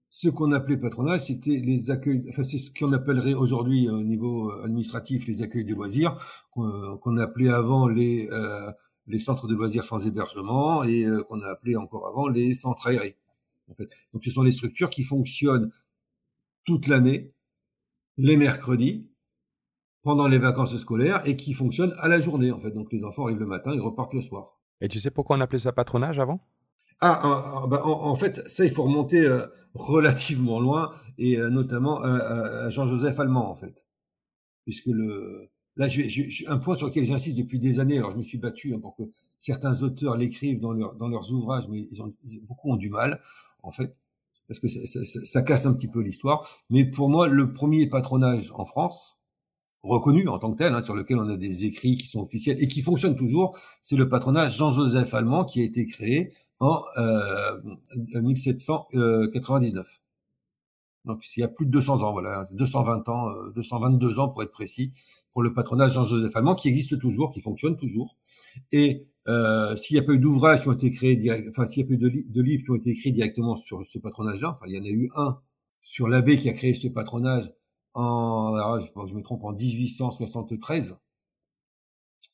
ce 0.10 0.30
qu'on 0.30 0.52
appelait 0.52 0.78
patronage, 0.78 1.22
c'était 1.22 1.58
les 1.58 1.90
accueils, 1.90 2.26
enfin 2.30 2.44
c'est 2.44 2.58
ce 2.58 2.70
qu'on 2.78 2.92
appellerait 2.92 3.34
aujourd'hui 3.34 3.88
au 3.88 4.04
niveau 4.04 4.52
administratif 4.64 5.26
les 5.26 5.42
accueils 5.42 5.64
de 5.64 5.74
loisirs, 5.74 6.20
qu'on 6.52 7.18
appelait 7.18 7.50
avant 7.50 7.88
les 7.88 8.30
les 9.08 9.20
centres 9.20 9.48
de 9.48 9.56
loisirs 9.56 9.84
sans 9.84 10.06
hébergement 10.06 10.84
et 10.84 11.06
qu'on 11.28 11.42
a 11.42 11.48
appelé 11.48 11.76
encore 11.76 12.08
avant 12.08 12.28
les 12.28 12.54
centres 12.54 12.88
aérés. 12.88 13.18
En 13.70 13.76
fait. 13.76 13.90
Donc 14.14 14.24
ce 14.24 14.32
sont 14.32 14.44
les 14.44 14.52
structures 14.52 14.90
qui 14.90 15.04
fonctionnent 15.04 15.72
toute 16.66 16.88
l'année, 16.88 17.34
les 18.18 18.38
mercredis, 18.38 19.12
pendant 20.04 20.28
les 20.28 20.40
vacances 20.40 20.76
scolaires 20.78 21.22
et 21.26 21.36
qui 21.36 21.54
fonctionnent 21.54 21.96
à 22.00 22.08
la 22.08 22.20
journée 22.20 22.52
en 22.52 22.60
fait. 22.60 22.72
Donc 22.72 22.92
les 22.92 23.04
enfants 23.04 23.26
arrivent 23.26 23.40
le 23.40 23.46
matin, 23.46 23.72
ils 23.74 23.82
repartent 23.82 24.14
le 24.14 24.22
soir. 24.22 24.60
Et 24.82 24.88
tu 24.88 25.00
sais 25.00 25.12
pourquoi 25.12 25.38
on 25.38 25.42
appelait 25.42 25.60
ça 25.60 25.72
patronage 25.72 26.20
avant? 26.20 26.40
Ah, 27.04 27.66
bah, 27.68 27.82
en, 27.84 28.16
fait, 28.16 28.48
ça 28.48 28.64
il 28.64 28.72
faut 28.72 28.84
remonter 28.84 29.26
euh, 29.26 29.48
relativement 29.74 30.60
loin 30.60 30.94
et 31.18 31.38
euh, 31.38 31.50
notamment 31.50 32.02
à, 32.04 32.70
Jean-Joseph 32.70 33.20
Allemand 33.20 33.50
en 33.50 33.56
fait, 33.56 33.84
puisque 34.66 34.86
le 34.88 35.50
là 35.76 35.88
je, 35.88 36.02
je, 36.04 36.50
un 36.50 36.58
point 36.58 36.76
sur 36.76 36.88
lequel 36.88 37.06
j'insiste 37.06 37.38
depuis 37.38 37.60
des 37.60 37.80
années. 37.80 37.98
Alors 37.98 38.12
je 38.12 38.18
me 38.18 38.24
suis 38.24 38.38
battu 38.38 38.74
hein, 38.74 38.80
pour 38.80 38.96
que 38.96 39.04
certains 39.38 39.82
auteurs 39.84 40.18
l'écrivent 40.18 40.60
dans, 40.60 40.74
dans 40.74 41.08
leurs 41.08 41.32
ouvrages, 41.32 41.66
mais 41.70 41.88
ils 41.92 42.02
ont, 42.02 42.14
beaucoup 42.44 42.72
ont 42.72 42.78
du 42.78 42.90
mal 42.90 43.22
en 43.64 43.72
fait 43.72 43.96
parce 44.52 44.60
que 44.60 44.68
ça, 44.68 45.42
casse 45.44 45.66
un 45.66 45.74
petit 45.74 45.88
peu 45.88 46.02
l'histoire. 46.02 46.50
Mais 46.70 46.84
pour 46.84 47.08
moi, 47.10 47.26
le 47.26 47.54
premier 47.54 47.88
patronage 47.88 48.52
en 48.54 48.66
France, 48.66 49.18
reconnu 49.82 50.28
en 50.28 50.40
tant 50.40 50.52
que 50.52 50.58
tel, 50.58 50.74
hein, 50.74 50.84
sur 50.84 50.94
lequel 50.94 51.20
on 51.20 51.30
a 51.30 51.38
des 51.38 51.64
écrits 51.64 51.96
qui 51.96 52.08
sont 52.08 52.20
officiels 52.20 52.62
et 52.62 52.68
qui 52.68 52.82
fonctionnent 52.82 53.16
toujours, 53.16 53.58
c'est 53.82 53.96
le 53.96 54.10
patronage 54.10 54.58
Jean-Joseph 54.58 55.14
Allemand 55.14 55.46
qui 55.46 55.62
a 55.62 55.64
été 55.64 55.86
créé 55.86 56.34
en 56.60 56.82
euh, 56.98 57.62
1799. 58.14 60.02
Donc 61.06 61.24
il 61.38 61.40
y 61.40 61.44
a 61.44 61.48
plus 61.48 61.66
de 61.66 61.72
200 61.72 62.04
ans, 62.04 62.12
voilà, 62.12 62.44
220 62.52 63.08
ans, 63.08 63.32
222 63.56 64.06
euh, 64.06 64.20
ans 64.20 64.28
pour 64.28 64.44
être 64.44 64.52
précis, 64.52 64.92
pour 65.32 65.44
le 65.44 65.54
patronage 65.54 65.94
Jean-Joseph 65.94 66.36
Allemand 66.36 66.56
qui 66.56 66.68
existe 66.68 67.00
toujours, 67.00 67.32
qui 67.32 67.42
fonctionne 67.42 67.78
toujours. 67.78 68.18
Et 68.72 69.08
euh, 69.28 69.76
s'il 69.78 69.96
n'y 69.96 70.04
a 70.04 70.06
pas 70.06 70.14
eu 70.14 70.20
d'ouvrages 70.20 70.62
qui 70.62 70.68
ont 70.68 70.74
été 70.74 70.92
créés, 70.92 71.44
enfin 71.50 71.68
s'il 71.68 71.84
n'y 71.84 71.88
a 71.88 71.98
pas 71.98 72.06
eu 72.06 72.24
de, 72.26 72.42
livres 72.42 72.64
qui 72.64 72.72
ont 72.72 72.76
été 72.76 72.90
écrits 72.90 73.14
directement 73.14 73.58
sur 73.58 73.86
ce 73.86 74.00
patronage-là, 74.00 74.52
enfin 74.52 74.66
il 74.68 74.76
y 74.76 74.80
en 74.80 74.84
a 74.84 74.90
eu 74.90 75.10
un 75.16 75.40
sur 75.82 76.08
l'abbé 76.08 76.38
qui 76.38 76.50
a 76.50 76.54
créé 76.54 76.74
ce 76.74 76.88
patronage 76.88 77.52
en, 77.94 78.54
alors, 78.56 79.08
je, 79.08 79.14
me 79.14 79.22
trompe, 79.22 79.44
en 79.44 79.54
1873. 79.54 81.00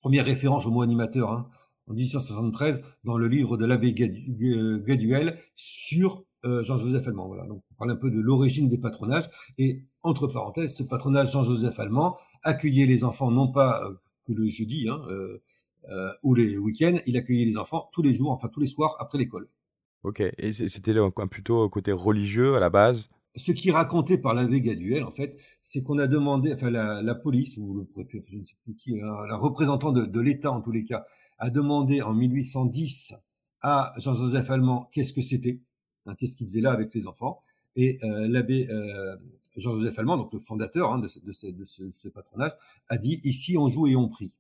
Première 0.01 0.25
référence 0.25 0.65
au 0.65 0.71
mot 0.71 0.81
animateur, 0.81 1.31
hein, 1.31 1.49
en 1.88 1.93
1873, 1.93 2.83
dans 3.03 3.17
le 3.17 3.27
livre 3.27 3.57
de 3.57 3.65
l'abbé 3.65 3.93
Gaduel 3.93 5.39
sur 5.55 6.23
euh, 6.47 6.63
Jean-Joseph 6.63 7.07
Allemand. 7.07 7.27
Voilà, 7.27 7.45
donc 7.45 7.63
on 7.71 7.75
parle 7.75 7.91
un 7.91 7.95
peu 7.95 8.10
de 8.10 8.19
l'origine 8.19 8.69
des 8.69 8.77
patronages 8.77 9.29
et 9.57 9.83
entre 10.03 10.27
parenthèses, 10.27 10.75
ce 10.75 10.83
patronage 10.83 11.31
Jean-Joseph 11.31 11.79
Allemand 11.79 12.17
accueillait 12.43 12.86
les 12.86 13.03
enfants 13.03 13.31
non 13.31 13.51
pas 13.51 13.83
euh, 13.83 13.93
que 14.25 14.33
le 14.33 14.47
jeudi, 14.49 14.88
hein, 14.89 15.01
euh, 15.10 16.12
ou 16.23 16.36
les 16.36 16.57
week-ends, 16.57 16.97
il 17.05 17.17
accueillait 17.17 17.45
les 17.45 17.57
enfants 17.57 17.89
tous 17.93 18.01
les 18.01 18.13
jours, 18.13 18.31
enfin 18.31 18.49
tous 18.49 18.60
les 18.60 18.67
soirs 18.67 18.95
après 18.99 19.17
l'école. 19.17 19.47
Ok, 20.03 20.21
et 20.21 20.53
c'était 20.53 20.93
plutôt 21.29 21.67
côté 21.69 21.91
religieux 21.91 22.55
à 22.55 22.60
la 22.60 22.69
base? 22.69 23.10
Ce 23.36 23.51
qui 23.51 23.69
est 23.69 23.71
raconté 23.71 24.17
par 24.17 24.33
l'abbé 24.33 24.62
Gaduel, 24.62 25.03
en 25.03 25.12
fait, 25.12 25.39
c'est 25.62 25.83
qu'on 25.83 25.99
a 25.99 26.07
demandé, 26.07 26.53
enfin 26.53 26.71
la, 26.71 27.15
police, 27.15 27.57
ou 27.57 27.75
le 27.75 27.86
préfet, 27.86 28.23
je 28.27 28.38
ne 28.38 28.43
sais 28.43 28.55
plus 28.63 28.75
qui, 28.75 28.99
hein, 28.99 29.25
la 29.27 29.38
représentant 29.38 29.91
de, 29.91 30.19
l'État 30.19 30.51
en 30.51 30.62
tous 30.62 30.71
les 30.71 30.83
cas, 30.83 31.05
a 31.38 31.49
demandé 31.49 32.01
en 32.01 32.13
1810 32.13 33.13
à 33.62 33.91
Jean-Joseph 33.97 34.49
Allemand 34.49 34.89
qu'est-ce 34.91 35.13
que 35.13 35.21
c'était, 35.21 35.60
hein, 36.07 36.15
qu'est-ce 36.15 36.35
qu'il 36.35 36.47
faisait 36.47 36.61
là 36.61 36.71
avec 36.71 36.93
les 36.93 37.07
enfants. 37.07 37.39
Et 37.75 37.99
euh, 38.03 38.27
l'abbé 38.27 38.67
euh, 38.69 39.15
Jean-Joseph 39.55 39.97
Allemand, 39.99 40.17
donc 40.17 40.33
le 40.33 40.39
fondateur 40.39 40.91
hein, 40.91 40.99
de, 40.99 41.07
ce, 41.07 41.47
ce, 41.65 42.07
patronage, 42.09 42.51
a 42.89 42.97
dit 42.97 43.19
ici 43.23 43.57
on 43.57 43.67
joue 43.67 43.87
et 43.87 43.95
on 43.95 44.07
prie. 44.07 44.37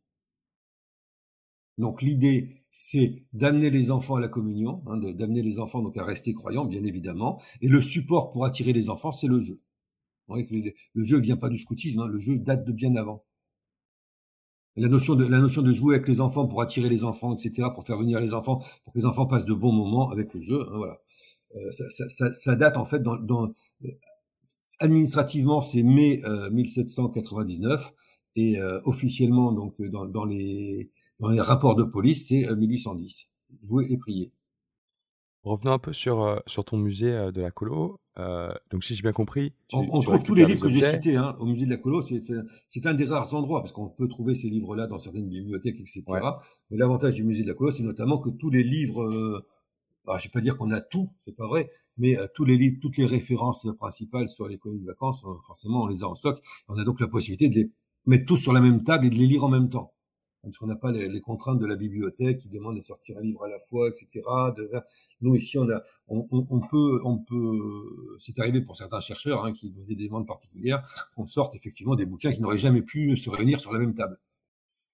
Donc 1.77 2.01
l'idée, 2.01 2.63
c'est 2.71 3.23
d'amener 3.33 3.69
les 3.69 3.91
enfants 3.91 4.15
à 4.15 4.19
la 4.19 4.27
communion, 4.27 4.83
hein, 4.87 4.97
d'amener 4.97 5.43
les 5.43 5.59
enfants 5.59 5.81
donc 5.81 5.97
à 5.97 6.03
rester 6.03 6.33
croyants, 6.33 6.65
bien 6.65 6.83
évidemment. 6.83 7.41
Et 7.61 7.67
le 7.67 7.81
support 7.81 8.29
pour 8.29 8.45
attirer 8.45 8.73
les 8.73 8.89
enfants, 8.89 9.11
c'est 9.11 9.27
le 9.27 9.41
jeu. 9.41 9.61
le, 10.29 10.73
jeu 10.95 11.19
vient 11.19 11.37
pas 11.37 11.49
du 11.49 11.57
scoutisme, 11.57 11.99
hein, 11.99 12.07
le 12.07 12.19
jeu 12.19 12.39
date 12.39 12.65
de 12.65 12.71
bien 12.71 12.95
avant. 12.95 13.23
La 14.75 14.87
notion 14.89 15.15
de 15.15 15.25
la 15.25 15.39
notion 15.39 15.63
de 15.63 15.71
jouer 15.71 15.95
avec 15.95 16.07
les 16.07 16.21
enfants 16.21 16.47
pour 16.47 16.61
attirer 16.61 16.87
les 16.87 17.03
enfants, 17.03 17.33
etc., 17.33 17.69
pour 17.73 17.85
faire 17.85 17.97
venir 17.97 18.19
les 18.19 18.33
enfants, 18.33 18.61
pour 18.83 18.93
que 18.93 18.99
les 18.99 19.05
enfants 19.05 19.25
passent 19.25 19.45
de 19.45 19.55
bons 19.55 19.71
moments 19.71 20.11
avec 20.11 20.33
le 20.35 20.41
jeu, 20.41 20.61
hein, 20.61 20.77
voilà. 20.77 20.99
Euh, 21.55 21.71
ça, 21.71 22.55
date 22.55 22.77
en 22.77 22.85
fait 22.85 23.01
dans, 23.01 23.15
euh, 23.83 23.87
administrativement 24.79 25.61
c'est 25.61 25.83
mai 25.83 26.21
1799 26.51 27.85
euh, 27.87 27.91
et 28.35 28.61
officiellement 28.83 29.51
donc 29.51 29.81
dans, 29.81 30.05
dans 30.05 30.25
les 30.25 30.91
dans 31.19 31.29
les 31.29 31.41
rapports 31.41 31.75
de 31.75 31.83
police, 31.83 32.27
c'est 32.27 32.47
1810. 32.55 33.27
Euh, 33.29 33.55
Jouer 33.65 33.87
et 33.89 33.97
prier. 33.97 34.31
Revenons 35.43 35.71
un 35.71 35.79
peu 35.79 35.93
sur, 35.93 36.21
euh, 36.21 36.39
sur 36.45 36.65
ton 36.65 36.77
musée 36.77 37.13
euh, 37.13 37.31
de 37.31 37.41
la 37.41 37.51
colo. 37.51 37.99
donc, 38.71 38.83
si 38.83 38.95
j'ai 38.95 39.01
bien 39.01 39.13
compris. 39.13 39.53
on, 39.71 40.01
trouve 40.01 40.23
tous 40.23 40.35
les 40.35 40.45
livres 40.45 40.61
que 40.61 40.69
j'ai 40.69 40.81
cités 40.81 41.15
hein, 41.15 41.35
au 41.39 41.45
musée 41.45 41.65
de 41.65 41.71
la 41.71 41.77
colo. 41.77 42.01
C'est 42.01 42.85
un 42.85 42.93
des 42.93 43.05
rares 43.05 43.33
endroits, 43.33 43.61
parce 43.61 43.71
qu'on 43.71 43.87
peut 43.87 44.07
trouver 44.07 44.35
ces 44.35 44.49
livres-là 44.49 44.87
dans 44.87 44.99
certaines 44.99 45.29
bibliothèques, 45.29 45.79
etc. 45.79 46.03
Mais 46.69 46.77
l'avantage 46.77 47.15
du 47.15 47.23
musée 47.23 47.43
de 47.43 47.47
la 47.47 47.53
colo, 47.53 47.71
c'est 47.71 47.83
notamment 47.83 48.17
que 48.17 48.29
tous 48.29 48.49
les 48.49 48.63
livres. 48.63 49.43
Je 50.07 50.13
ne 50.13 50.23
vais 50.23 50.31
pas 50.31 50.41
dire 50.41 50.57
qu'on 50.57 50.71
a 50.71 50.81
tout, 50.81 51.09
c'est 51.25 51.35
pas 51.35 51.47
vrai, 51.47 51.69
mais 51.97 52.15
tous 52.33 52.45
les 52.45 52.57
livres, 52.57 52.77
toutes 52.81 52.97
les 52.97 53.05
références 53.05 53.67
principales 53.77 54.29
sur 54.29 54.47
les 54.47 54.57
colonies 54.57 54.81
de 54.81 54.87
vacances, 54.87 55.25
forcément, 55.45 55.83
on 55.83 55.87
les 55.87 56.03
a 56.03 56.07
en 56.07 56.15
stock. 56.15 56.41
On 56.67 56.77
a 56.77 56.83
donc 56.83 56.99
la 57.01 57.07
possibilité 57.07 57.49
de 57.49 57.55
les 57.55 57.71
mettre 58.05 58.25
tous 58.25 58.37
sur 58.37 58.53
la 58.53 58.61
même 58.61 58.83
table 58.83 59.05
et 59.05 59.09
de 59.09 59.15
les 59.15 59.27
lire 59.27 59.43
en 59.43 59.49
même 59.49 59.69
temps 59.69 59.93
parce 60.47 60.57
qu'on 60.57 60.67
n'a 60.67 60.75
pas 60.75 60.91
les, 60.91 61.21
contraintes 61.21 61.59
de 61.59 61.65
la 61.65 61.75
bibliothèque 61.75 62.37
qui 62.37 62.49
demande 62.49 62.75
de 62.75 62.81
sortir 62.81 63.17
un 63.17 63.21
livre 63.21 63.43
à 63.43 63.49
la 63.49 63.59
fois, 63.59 63.89
etc. 63.89 64.21
Nous 65.21 65.35
ici, 65.35 65.57
on 65.57 65.69
a, 65.69 65.81
on, 66.07 66.21
peut, 66.61 67.01
on 67.03 67.17
peut, 67.17 68.17
c'est 68.19 68.37
arrivé 68.39 68.61
pour 68.61 68.77
certains 68.77 69.01
chercheurs 69.01 69.45
hein, 69.45 69.53
qui 69.53 69.73
faisaient 69.73 69.95
des 69.95 70.07
demandes 70.07 70.27
particulières, 70.27 70.83
qu'on 71.15 71.27
sorte 71.27 71.55
effectivement 71.55 71.95
des 71.95 72.05
bouquins 72.05 72.31
qui 72.31 72.41
n'auraient 72.41 72.57
jamais 72.57 72.81
pu 72.81 73.17
se 73.17 73.29
réunir 73.29 73.59
sur 73.59 73.73
la 73.73 73.79
même 73.79 73.93
table. 73.93 74.17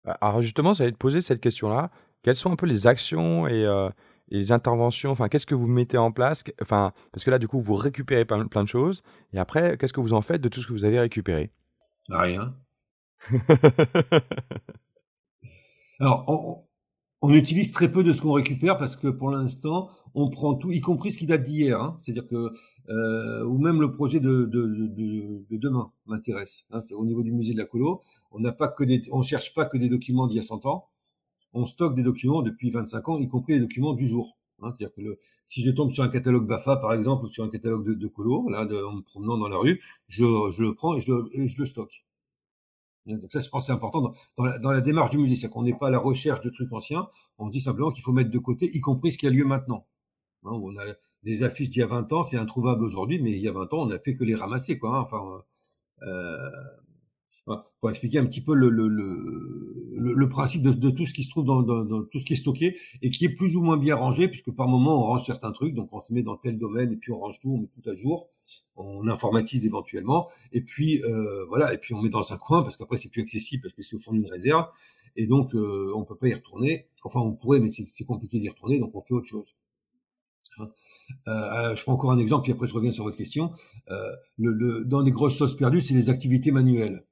Bah, 0.03 0.17
alors 0.21 0.41
justement, 0.41 0.73
j'allais 0.73 0.91
te 0.91 0.97
poser 0.97 1.21
cette 1.21 1.41
question-là. 1.41 1.91
Quelles 2.23 2.35
sont 2.35 2.51
un 2.51 2.55
peu 2.55 2.65
les 2.65 2.87
actions 2.87 3.47
et, 3.47 3.65
euh, 3.65 3.89
les 4.29 4.51
interventions 4.51 5.11
Enfin, 5.11 5.29
qu'est-ce 5.29 5.45
que 5.45 5.55
vous 5.55 5.67
mettez 5.67 5.97
en 5.97 6.11
place 6.11 6.43
Enfin, 6.61 6.91
parce 7.11 7.23
que 7.23 7.31
là, 7.31 7.39
du 7.39 7.47
coup, 7.47 7.61
vous 7.61 7.75
récupérez 7.75 8.25
plein, 8.25 8.45
plein 8.47 8.63
de 8.63 8.69
choses. 8.69 9.01
Et 9.33 9.39
après, 9.39 9.77
qu'est-ce 9.77 9.93
que 9.93 10.01
vous 10.01 10.13
en 10.13 10.21
faites 10.21 10.41
de 10.41 10.49
tout 10.49 10.61
ce 10.61 10.67
que 10.67 10.73
vous 10.73 10.83
avez 10.83 10.99
récupéré? 10.99 11.51
Rien. 12.09 12.55
Alors, 15.99 16.65
on, 17.21 17.33
utilise 17.33 17.71
très 17.71 17.91
peu 17.91 18.03
de 18.03 18.11
ce 18.11 18.21
qu'on 18.21 18.33
récupère 18.33 18.77
parce 18.77 18.95
que 18.95 19.07
pour 19.07 19.31
l'instant, 19.31 19.89
on 20.13 20.29
prend 20.29 20.55
tout, 20.55 20.71
y 20.71 20.81
compris 20.81 21.11
ce 21.13 21.17
qui 21.17 21.25
date 21.25 21.43
d'hier. 21.43 21.81
Hein. 21.81 21.95
C'est-à-dire 21.97 22.27
que, 22.27 22.51
euh, 22.89 23.45
ou 23.45 23.57
même 23.59 23.79
le 23.79 23.91
projet 23.91 24.19
de, 24.19 24.49
demain 25.51 25.93
m'intéresse. 26.05 26.65
Hein. 26.71 26.81
Au 26.91 27.05
niveau 27.05 27.23
du 27.23 27.31
musée 27.31 27.53
de 27.53 27.59
la 27.59 27.65
colo, 27.65 28.01
on 28.31 28.39
n'a 28.39 28.51
pas 28.51 28.67
que 28.67 28.83
des, 28.83 29.03
on 29.11 29.23
cherche 29.23 29.53
pas 29.53 29.65
que 29.65 29.77
des 29.77 29.87
documents 29.87 30.27
d'il 30.27 30.35
y 30.37 30.39
a 30.39 30.43
100 30.43 30.65
ans. 30.65 30.89
On 31.53 31.65
stocke 31.65 31.95
des 31.95 32.03
documents 32.03 32.41
depuis 32.41 32.71
25 32.71 33.09
ans, 33.09 33.19
y 33.19 33.27
compris 33.27 33.53
les 33.53 33.59
documents 33.59 33.93
du 33.93 34.07
jour. 34.07 34.37
Hein. 34.61 34.73
C'est-à-dire 34.77 34.95
que 34.95 35.19
si 35.45 35.63
je 35.63 35.71
tombe 35.71 35.91
sur 35.91 36.03
un 36.03 36.09
catalogue 36.09 36.47
BAFA, 36.47 36.77
par 36.77 36.93
exemple, 36.93 37.25
ou 37.25 37.29
sur 37.29 37.43
un 37.43 37.49
catalogue 37.49 37.97
de, 37.97 38.07
colo, 38.07 38.49
là, 38.49 38.61
en 38.61 38.93
me 38.93 39.01
promenant 39.01 39.37
dans 39.37 39.49
la 39.49 39.57
rue, 39.57 39.81
je, 40.07 40.23
le 40.23 40.73
prends 40.73 40.95
et 40.95 41.01
je 41.01 41.57
le 41.57 41.65
stocke. 41.65 42.03
Donc 43.05 43.31
ça, 43.31 43.39
je 43.41 43.49
pense 43.49 43.65
c'est 43.65 43.73
important 43.73 44.13
dans, 44.37 44.71
la, 44.71 44.81
démarche 44.81 45.09
du 45.09 45.17
musée, 45.17 45.35
c'est 45.35 45.49
qu'on 45.49 45.63
n'est 45.63 45.77
pas 45.77 45.87
à 45.87 45.91
la 45.91 45.99
recherche 45.99 46.39
de 46.41 46.49
trucs 46.49 46.71
anciens, 46.71 47.09
on 47.37 47.49
dit 47.49 47.59
simplement 47.59 47.91
qu'il 47.91 48.03
faut 48.03 48.13
mettre 48.13 48.31
de 48.31 48.39
côté, 48.39 48.69
y 48.73 48.79
compris 48.79 49.11
ce 49.11 49.17
qui 49.17 49.27
a 49.27 49.29
lieu 49.29 49.43
maintenant. 49.45 49.85
Hein, 50.45 50.51
on 50.51 50.77
a 50.77 50.83
des 51.23 51.43
affiches 51.43 51.69
d'il 51.69 51.79
y 51.79 51.83
a 51.83 51.87
20 51.87 52.13
ans, 52.13 52.23
c'est 52.23 52.37
introuvable 52.37 52.83
aujourd'hui, 52.83 53.19
mais 53.21 53.31
il 53.31 53.41
y 53.41 53.47
a 53.47 53.51
20 53.51 53.73
ans, 53.73 53.81
on 53.81 53.87
n'a 53.87 53.99
fait 53.99 54.15
que 54.15 54.23
les 54.23 54.35
ramasser, 54.35 54.77
quoi. 54.77 54.97
Hein. 54.97 55.01
enfin, 55.01 55.43
euh, 56.03 56.49
pour 57.45 57.89
expliquer 57.89 58.19
un 58.19 58.25
petit 58.25 58.41
peu 58.41 58.53
le, 58.53 58.69
le, 58.69 58.87
le, 58.87 60.13
le 60.13 60.29
principe 60.29 60.63
de, 60.63 60.71
de, 60.71 60.89
tout 60.89 61.05
ce 61.05 61.13
qui 61.13 61.23
se 61.23 61.29
trouve 61.29 61.45
dans, 61.45 61.61
dans, 61.61 61.83
dans, 61.83 62.03
tout 62.03 62.19
ce 62.19 62.25
qui 62.25 62.33
est 62.33 62.37
stocké 62.37 62.77
et 63.01 63.09
qui 63.09 63.25
est 63.25 63.33
plus 63.33 63.55
ou 63.55 63.61
moins 63.61 63.77
bien 63.77 63.95
rangé, 63.95 64.27
puisque 64.27 64.51
par 64.51 64.67
moment 64.67 64.99
on 64.99 65.03
range 65.03 65.25
certains 65.25 65.51
trucs, 65.51 65.73
donc 65.73 65.89
on 65.91 65.99
se 65.99 66.13
met 66.13 66.23
dans 66.23 66.37
tel 66.37 66.57
domaine 66.57 66.91
et 66.91 66.95
puis 66.95 67.11
on 67.11 67.17
range 67.17 67.39
tout, 67.41 67.51
on 67.51 67.57
met 67.57 67.67
tout 67.67 67.89
à 67.89 67.95
jour, 67.95 68.29
on 68.75 69.07
informatise 69.07 69.65
éventuellement, 69.65 70.29
et 70.51 70.61
puis 70.61 71.03
euh, 71.03 71.45
voilà, 71.49 71.73
et 71.73 71.77
puis 71.77 71.93
on 71.93 72.01
met 72.01 72.09
dans 72.09 72.31
un 72.31 72.37
coin 72.37 72.63
parce 72.63 72.77
qu'après 72.77 72.97
c'est 72.97 73.09
plus 73.09 73.21
accessible 73.21 73.63
parce 73.63 73.73
que 73.73 73.81
c'est 73.81 73.95
au 73.95 73.99
fond 73.99 74.13
d'une 74.13 74.29
réserve, 74.29 74.67
et 75.15 75.27
donc 75.27 75.53
euh, 75.53 75.91
on 75.95 76.05
peut 76.05 76.15
pas 76.15 76.29
y 76.29 76.33
retourner. 76.33 76.87
Enfin, 77.03 77.19
on 77.19 77.33
pourrait, 77.33 77.59
mais 77.59 77.69
c'est 77.69 78.05
compliqué 78.05 78.39
d'y 78.39 78.47
retourner, 78.47 78.79
donc 78.79 78.95
on 78.95 79.01
fait 79.01 79.13
autre 79.13 79.27
chose. 79.27 79.53
Hein. 80.59 80.69
Euh, 81.27 81.75
je 81.75 81.83
prends 81.83 81.93
encore 81.93 82.11
un 82.11 82.17
exemple, 82.17 82.43
puis 82.43 82.53
après 82.53 82.67
je 82.67 82.73
reviens 82.73 82.93
sur 82.93 83.03
votre 83.03 83.17
question. 83.17 83.51
Euh, 83.89 84.15
le, 84.37 84.53
le, 84.53 84.85
dans 84.85 85.01
les 85.01 85.11
grosses 85.11 85.37
choses 85.37 85.57
perdues, 85.57 85.81
c'est 85.81 85.93
les 85.93 86.09
activités 86.09 86.51
manuelles 86.51 87.03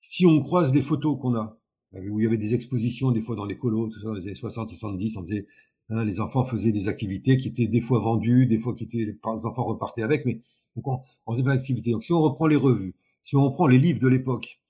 si 0.00 0.26
on 0.26 0.42
croise 0.42 0.72
des 0.72 0.82
photos 0.82 1.18
qu'on 1.20 1.34
a, 1.34 1.58
où 1.92 2.20
il 2.20 2.24
y 2.24 2.26
avait 2.26 2.38
des 2.38 2.54
expositions 2.54 3.10
des 3.10 3.22
fois 3.22 3.36
dans 3.36 3.46
les 3.46 3.56
colos, 3.58 3.88
tout 3.88 4.00
ça, 4.00 4.08
dans 4.08 4.14
les 4.14 4.22
années 4.22 4.34
60, 4.34 4.68
70, 4.68 5.16
on 5.16 5.22
faisait, 5.22 5.46
hein, 5.90 6.04
les 6.04 6.20
enfants 6.20 6.44
faisaient 6.44 6.72
des 6.72 6.88
activités 6.88 7.38
qui 7.38 7.48
étaient 7.48 7.66
des 7.66 7.80
fois 7.80 8.00
vendues, 8.00 8.46
des 8.46 8.58
fois 8.58 8.74
qui 8.74 8.84
étaient, 8.84 9.04
les 9.04 9.18
enfants 9.24 9.64
repartaient 9.64 10.02
avec, 10.02 10.24
mais 10.24 10.40
on, 10.84 11.02
faisait 11.32 11.44
pas 11.44 11.56
d'activités. 11.56 11.90
Donc 11.90 12.04
si 12.04 12.12
on 12.12 12.20
reprend 12.20 12.46
les 12.46 12.56
revues, 12.56 12.94
si 13.24 13.36
on 13.36 13.44
reprend 13.44 13.66
les 13.66 13.78
livres 13.78 14.00
de 14.00 14.08
l'époque 14.08 14.60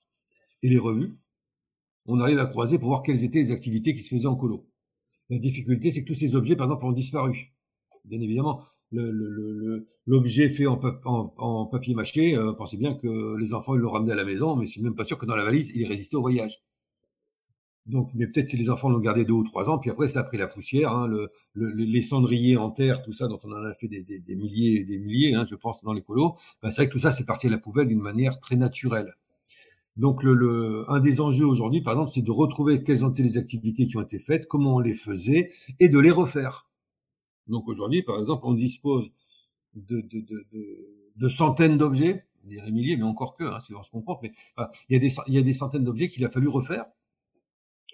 et 0.63 0.69
les 0.69 0.77
revues, 0.77 1.17
on 2.05 2.19
arrive 2.19 2.39
à 2.39 2.45
croiser 2.45 2.79
pour 2.79 2.89
voir 2.89 3.03
quelles 3.03 3.23
étaient 3.23 3.39
les 3.39 3.51
activités 3.51 3.93
qui 3.93 4.03
se 4.03 4.09
faisaient 4.09 4.25
en 4.25 4.35
colo. 4.35 4.65
La 5.29 5.37
difficulté, 5.37 5.91
c'est 5.91 6.01
que 6.01 6.07
tous 6.07 6.19
ces 6.19 6.35
objets, 6.35 6.55
par 6.55 6.65
exemple, 6.65 6.85
ont 6.85 6.91
disparu. 6.91 7.53
Bien 8.05 8.19
évidemment, 8.19 8.63
l'objet 8.91 10.49
fait 10.49 10.65
en, 10.65 11.65
papier 11.65 11.93
mâché, 11.93 12.35
euh, 12.35 12.53
pensez 12.53 12.77
bien 12.77 12.95
que 12.95 13.35
les 13.37 13.53
enfants 13.53 13.75
ils 13.75 13.81
l'ont 13.81 13.91
ramené 13.91 14.11
à 14.11 14.15
la 14.15 14.25
maison, 14.25 14.55
mais 14.55 14.65
je 14.65 14.81
même 14.81 14.95
pas 14.95 15.05
sûr 15.05 15.17
que 15.17 15.25
dans 15.25 15.35
la 15.35 15.43
valise 15.43 15.71
il 15.75 15.83
ait 15.83 15.87
résisté 15.87 16.15
au 16.15 16.21
voyage. 16.21 16.63
Donc, 17.85 18.11
mais 18.13 18.27
peut-être 18.27 18.51
que 18.51 18.57
les 18.57 18.69
enfants 18.69 18.89
l'ont 18.89 18.99
gardé 18.99 19.25
deux 19.25 19.33
ou 19.33 19.43
trois 19.43 19.69
ans, 19.69 19.79
puis 19.79 19.89
après 19.89 20.07
ça 20.07 20.19
a 20.19 20.23
pris 20.23 20.37
la 20.37 20.47
poussière, 20.47 20.91
hein, 20.91 21.07
le, 21.07 21.31
les 21.55 22.01
cendriers 22.03 22.57
en 22.57 22.69
terre, 22.69 23.01
tout 23.01 23.13
ça 23.13 23.27
dont 23.27 23.39
on 23.43 23.51
en 23.51 23.63
a 23.63 23.73
fait 23.73 23.87
des 23.87 24.35
milliers 24.35 24.81
et 24.81 24.83
des 24.83 24.99
milliers, 24.99 25.33
hein, 25.33 25.45
je 25.49 25.55
pense 25.55 25.83
dans 25.83 25.93
les 25.93 26.01
colos. 26.01 26.35
Ben, 26.61 26.69
c'est 26.69 26.83
vrai 26.83 26.87
que 26.87 26.93
tout 26.93 26.99
ça 26.99 27.11
c'est 27.11 27.25
parti 27.25 27.47
à 27.47 27.49
la 27.49 27.57
poubelle 27.57 27.87
d'une 27.87 28.01
manière 28.01 28.39
très 28.39 28.55
naturelle. 28.55 29.15
Donc, 29.97 30.23
le, 30.23 30.33
le, 30.33 30.85
un 30.87 31.01
des 31.01 31.19
enjeux 31.19 31.45
aujourd'hui, 31.45 31.81
par 31.81 31.93
exemple, 31.93 32.11
c'est 32.13 32.21
de 32.21 32.31
retrouver 32.31 32.83
quelles 32.83 33.03
ont 33.03 33.09
été 33.09 33.21
les 33.21 33.37
activités 33.37 33.85
qui 33.85 33.97
ont 33.97 34.01
été 34.01 34.17
faites, 34.17 34.47
comment 34.47 34.75
on 34.75 34.79
les 34.79 34.95
faisait, 34.95 35.51
et 35.81 35.89
de 35.89 35.99
les 35.99 36.11
refaire. 36.11 36.68
Donc 37.49 37.67
aujourd'hui, 37.67 38.03
par 38.03 38.19
exemple, 38.19 38.43
on 38.45 38.53
dispose 38.53 39.11
de, 39.75 41.27
centaines 41.27 41.77
d'objets, 41.77 42.25
on 42.45 42.47
dirait 42.47 42.71
milliers, 42.71 42.97
mais 42.97 43.03
encore 43.03 43.35
que, 43.35 43.43
hein, 43.43 43.59
c'est 43.59 43.73
on 43.73 43.83
se 43.83 43.91
comprend, 43.91 44.19
mais 44.23 44.31
il, 44.89 44.93
y 44.93 44.95
a 44.95 44.99
des, 44.99 45.43
des 45.43 45.53
centaines 45.53 45.83
d'objets 45.83 46.09
qu'il 46.09 46.23
a 46.25 46.29
fallu 46.29 46.47
refaire. 46.47 46.85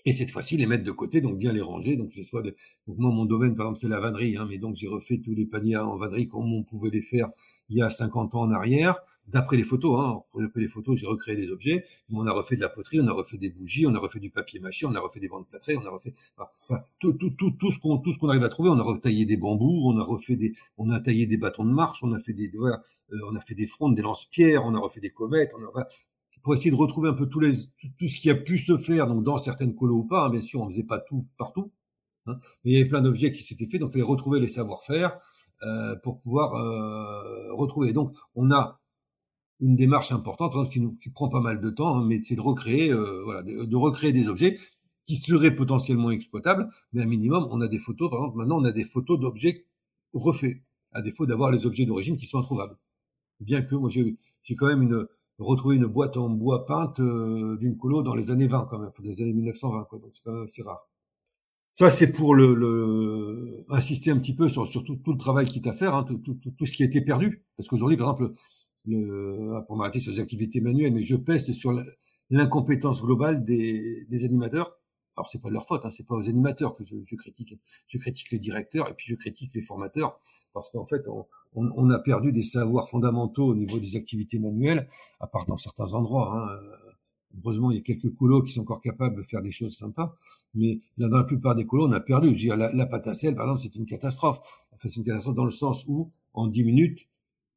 Et 0.08 0.14
cette 0.14 0.30
fois-ci, 0.30 0.56
les 0.56 0.68
mettre 0.68 0.84
de 0.84 0.92
côté, 0.92 1.20
donc 1.20 1.40
bien 1.40 1.52
les 1.52 1.62
ranger. 1.62 1.96
Donc, 1.96 2.14
ce 2.14 2.22
soit 2.22 2.44
de... 2.44 2.56
donc 2.88 2.98
moi, 3.00 3.10
mon 3.12 3.26
domaine, 3.26 3.56
par 3.56 3.66
exemple, 3.66 3.80
c'est 3.80 3.90
la 3.90 4.00
vannerie, 4.00 4.38
hein, 4.38 4.46
mais 4.48 4.60
donc 4.60 4.76
j'ai 4.76 4.88
refait 4.88 5.18
tous 5.18 5.34
les 5.34 5.48
paniers 5.48 5.78
en 5.78 5.98
vannerie 5.98 6.28
comme 6.28 6.54
on 6.54 6.64
pouvait 6.64 6.92
les 6.92 7.02
faire 7.02 7.30
il 7.70 7.78
y 7.78 7.82
a 7.82 7.90
50 7.90 8.36
ans 8.36 8.42
en 8.42 8.52
arrière 8.52 8.98
d'après 9.28 9.58
les 9.58 9.64
photos. 9.64 10.00
Hein, 10.00 10.22
d'après 10.40 10.62
les 10.62 10.68
photos, 10.68 10.98
j'ai 10.98 11.08
recréé 11.08 11.36
des 11.36 11.50
objets. 11.50 11.86
On 12.10 12.26
a 12.26 12.32
refait 12.32 12.56
de 12.56 12.62
la 12.62 12.70
poterie, 12.70 13.00
on 13.00 13.08
a 13.08 13.12
refait 13.12 13.38
des 13.38 13.50
bougies, 13.50 13.88
on 13.88 13.96
a 13.96 14.00
refait 14.00 14.20
du 14.20 14.30
papier 14.30 14.60
mâché, 14.60 14.86
on 14.86 14.96
a 14.96 15.00
refait 15.00 15.20
des 15.20 15.30
bandes 15.30 15.48
plâtrées, 15.48 15.78
on 15.78 15.86
a 15.86 15.90
refait 15.90 16.14
enfin, 16.38 16.82
tout, 17.00 17.14
tout, 17.14 17.32
tout, 17.32 17.52
tout 17.52 17.72
ce 17.72 17.80
qu'on 17.80 17.98
tout 17.98 18.14
ce 18.14 18.20
qu'on 18.20 18.30
arrive 18.30 18.44
à 18.44 18.50
trouver. 18.50 18.70
On 18.70 18.80
a 18.80 18.84
retaillé 18.84 19.26
des 19.26 19.38
bambous, 19.38 19.82
on 19.86 19.98
a 19.98 20.04
refait 20.04 20.36
des, 20.36 20.54
on 20.78 20.90
a 20.90 21.00
taillé 21.00 21.26
des 21.26 21.38
bâtons 21.38 21.66
de 21.66 21.72
marche, 21.72 22.04
on 22.04 22.14
a 22.14 22.20
fait 22.20 22.34
des, 22.34 22.52
voilà, 22.58 22.82
euh, 23.12 23.18
on 23.32 23.36
a 23.36 23.42
fait 23.42 23.56
des 23.56 23.68
frondes, 23.68 23.96
des 23.96 24.02
lance-pierres, 24.02 24.64
on 24.66 24.76
a 24.76 24.80
refait 24.80 25.02
des 25.02 25.12
comètes. 25.12 25.52
On 25.58 25.64
a, 25.64 25.70
voilà, 25.72 25.88
pour 26.44 26.54
essayer 26.54 26.72
de 26.72 26.76
retrouver 26.76 27.10
un 27.10 27.14
peu 27.14 27.28
tous 27.28 27.40
les, 27.40 27.54
tout, 27.98 28.08
ce 28.08 28.20
qui 28.20 28.30
a 28.30 28.36
pu 28.36 28.60
se 28.60 28.78
faire, 28.78 29.08
donc 29.08 29.24
dans 29.24 29.40
certaines 29.40 29.76
colos 29.76 30.00
ou 30.00 30.04
pas. 30.04 30.26
Hein, 30.26 30.30
bien 30.30 30.42
sûr, 30.42 30.62
on 30.62 30.70
faisait 30.70 30.84
pas 30.84 31.00
tout 31.00 31.26
partout. 31.38 31.72
Hein, 32.28 32.38
mais 32.64 32.72
il 32.72 32.78
y 32.78 32.80
avait 32.80 32.90
plein 32.90 33.02
d'objets 33.02 33.32
qui 33.32 33.44
s'étaient 33.44 33.68
faits, 33.68 33.82
donc 33.82 33.90
il 33.92 33.94
fallait 33.94 34.04
retrouver 34.04 34.40
les 34.40 34.48
savoir-faire 34.48 35.20
euh, 35.64 35.96
pour 35.96 36.20
pouvoir 36.22 36.56
euh, 36.56 37.54
retrouver. 37.54 37.94
Donc, 37.94 38.14
on 38.36 38.52
a 38.52 38.80
une 39.62 39.76
démarche 39.76 40.12
importante 40.12 40.56
hein, 40.56 40.68
qui, 40.72 40.80
nous, 40.80 40.96
qui 40.96 41.10
prend 41.10 41.30
pas 41.30 41.40
mal 41.40 41.62
de 41.62 41.70
temps, 41.70 41.98
hein, 41.98 42.06
mais 42.06 42.22
c'est 42.22 42.36
de 42.36 42.42
recréer, 42.42 42.92
euh, 42.92 43.24
voilà, 43.24 43.42
de, 43.44 43.76
recréer 43.76 44.12
des 44.12 44.28
objets 44.28 44.60
qui 45.06 45.16
seraient 45.16 45.56
potentiellement 45.56 46.12
exploitables, 46.12 46.70
mais 46.94 47.02
à 47.02 47.06
minimum, 47.06 47.48
on 47.52 47.62
a 47.62 47.68
des 47.68 47.80
photos. 47.80 48.10
Par 48.10 48.20
exemple, 48.20 48.38
maintenant, 48.38 48.60
on 48.60 48.66
a 48.66 48.72
des 48.72 48.86
photos 48.86 49.20
d'objets 49.20 49.66
refaits, 50.14 50.58
à 50.92 51.02
défaut 51.02 51.26
d'avoir 51.26 51.52
les 51.52 51.66
objets 51.66 51.86
d'origine 51.86 52.18
qui 52.18 52.26
sont 52.26 52.40
introuvables. 52.40 52.78
Bien 53.40 53.62
que 53.62 53.76
moi, 53.76 53.90
j'ai 53.90 54.56
quand 54.56 54.68
même 54.68 54.82
une, 54.82 55.08
retrouvé 55.40 55.76
une 55.76 55.86
boîte 55.86 56.18
en 56.18 56.30
bois 56.30 56.66
peinte 56.66 57.00
euh, 57.00 57.58
d'une 57.58 57.78
colo 57.78 58.02
dans 58.02 58.16
les 58.16 58.32
années 58.32 58.48
20 58.48 58.68
quand 58.70 58.80
même, 58.80 58.92
des 59.00 59.22
années 59.22 59.34
1920, 59.34 59.84
quoi, 59.86 60.00
donc 60.00 60.12
c'est 60.14 60.24
quand 60.24 60.34
même 60.34 60.44
assez 60.44 60.64
rare. 60.64 60.88
Ça, 61.74 61.90
c'est 61.90 62.14
pour 62.14 62.36
le, 62.36 62.54
le, 62.56 63.66
insister 63.70 64.10
un 64.10 64.18
petit 64.18 64.34
peu 64.34 64.48
sur, 64.48 64.66
sur 64.70 64.86
tout, 64.86 64.96
tout 64.96 65.12
le 65.12 65.18
travail 65.18 65.46
qui 65.46 65.60
est 65.60 65.68
à 65.68 65.74
faire, 65.74 65.94
hein, 65.94 66.06
tout, 66.06 66.18
tout, 66.18 66.66
ce 66.66 66.72
qui 66.72 66.84
a 66.84 66.86
été 66.86 67.02
perdu. 67.02 67.44
Parce 67.58 67.68
qu'aujourd'hui, 67.68 67.98
par 67.98 68.14
exemple, 68.14 68.34
le, 68.88 69.62
pour 69.68 69.78
m'arrêter 69.78 70.00
sur 70.00 70.12
les 70.12 70.20
activités 70.20 70.62
manuelles, 70.62 70.94
mais 70.94 71.04
je 71.04 71.16
pèse 71.16 71.52
sur 71.52 71.74
l'incompétence 72.30 73.02
globale 73.02 73.44
des, 73.44 74.06
des, 74.10 74.26
animateurs. 74.26 74.78
Alors 75.18 75.30
c'est 75.30 75.42
pas 75.42 75.50
de 75.50 75.54
leur 75.54 75.66
faute, 75.66 75.86
hein, 75.86 75.90
c'est 75.90 76.06
pas 76.06 76.16
aux 76.16 76.28
animateurs 76.28 76.76
que 76.76 76.84
je, 76.84 76.98
je, 77.06 77.16
critique. 77.16 77.58
Je 77.88 77.98
critique 77.98 78.32
les 78.32 78.40
directeurs 78.40 78.90
et 78.90 78.94
puis 78.94 79.06
je 79.08 79.16
critique 79.16 79.52
les 79.56 79.62
formateurs 79.62 80.20
parce 80.54 80.70
qu'en 80.70 80.86
fait 80.86 81.08
on, 81.08 81.26
on, 81.54 81.70
on, 81.76 81.90
a 81.90 82.00
perdu 82.00 82.34
des 82.34 82.44
savoirs 82.44 82.90
fondamentaux 82.90 83.46
au 83.46 83.56
niveau 83.56 83.80
des 83.80 83.96
activités 83.96 84.40
manuelles, 84.40 84.90
à 85.22 85.28
part 85.28 85.46
dans 85.46 85.58
certains 85.58 85.94
endroits. 85.94 86.34
Hein. 86.36 86.60
Heureusement, 87.44 87.72
il 87.72 87.78
y 87.78 87.80
a 87.80 87.84
quelques 87.84 88.14
colos 88.16 88.44
qui 88.44 88.54
sont 88.54 88.62
encore 88.62 88.82
capables 88.82 89.18
de 89.18 89.24
faire 89.24 89.42
des 89.42 89.52
choses 89.52 89.76
sympas, 89.76 90.16
mais 90.54 90.80
dans 90.98 91.10
la 91.10 91.24
plupart 91.24 91.56
des 91.56 91.66
colos, 91.66 91.88
on 91.88 91.92
a 91.92 92.00
perdu. 92.00 92.28
Je 92.30 92.34
veux 92.34 92.40
dire, 92.40 92.58
la, 92.58 92.74
la 92.74 92.86
pâte 92.86 93.08
à 93.08 93.16
sel, 93.16 93.36
par 93.36 93.46
exemple, 93.46 93.62
c'est 93.62 93.76
une 93.76 93.86
catastrophe. 93.86 94.40
Enfin, 94.72 94.90
c'est 94.90 94.96
une 94.96 95.04
catastrophe 95.04 95.36
dans 95.36 95.46
le 95.46 95.52
sens 95.52 95.86
où, 95.88 96.12
en 96.34 96.48
10 96.48 96.64
minutes, 96.64 97.08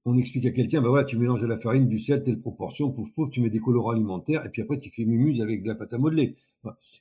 on 0.05 0.17
explique 0.17 0.47
à 0.47 0.51
quelqu'un, 0.51 0.81
bah 0.81 0.89
voilà, 0.89 1.05
tu 1.05 1.17
mélanges 1.17 1.41
de 1.41 1.47
la 1.47 1.59
farine, 1.59 1.89
du 1.89 1.99
sel, 1.99 2.23
telle 2.25 2.41
proportion, 2.41 2.91
pouf 2.91 3.11
pouf, 3.13 3.31
tu 3.31 3.41
mets 3.41 3.51
des 3.51 3.61
colorants 3.61 3.91
alimentaires, 3.91 4.45
et 4.47 4.49
puis 4.49 4.63
après 4.63 4.79
tu 4.79 4.91
fais 4.91 5.05
mumuse 5.05 5.41
avec 5.41 5.63
de 5.63 5.69
la 5.69 5.75
pâte 5.75 5.93
à 5.93 5.99
modeler. 5.99 6.37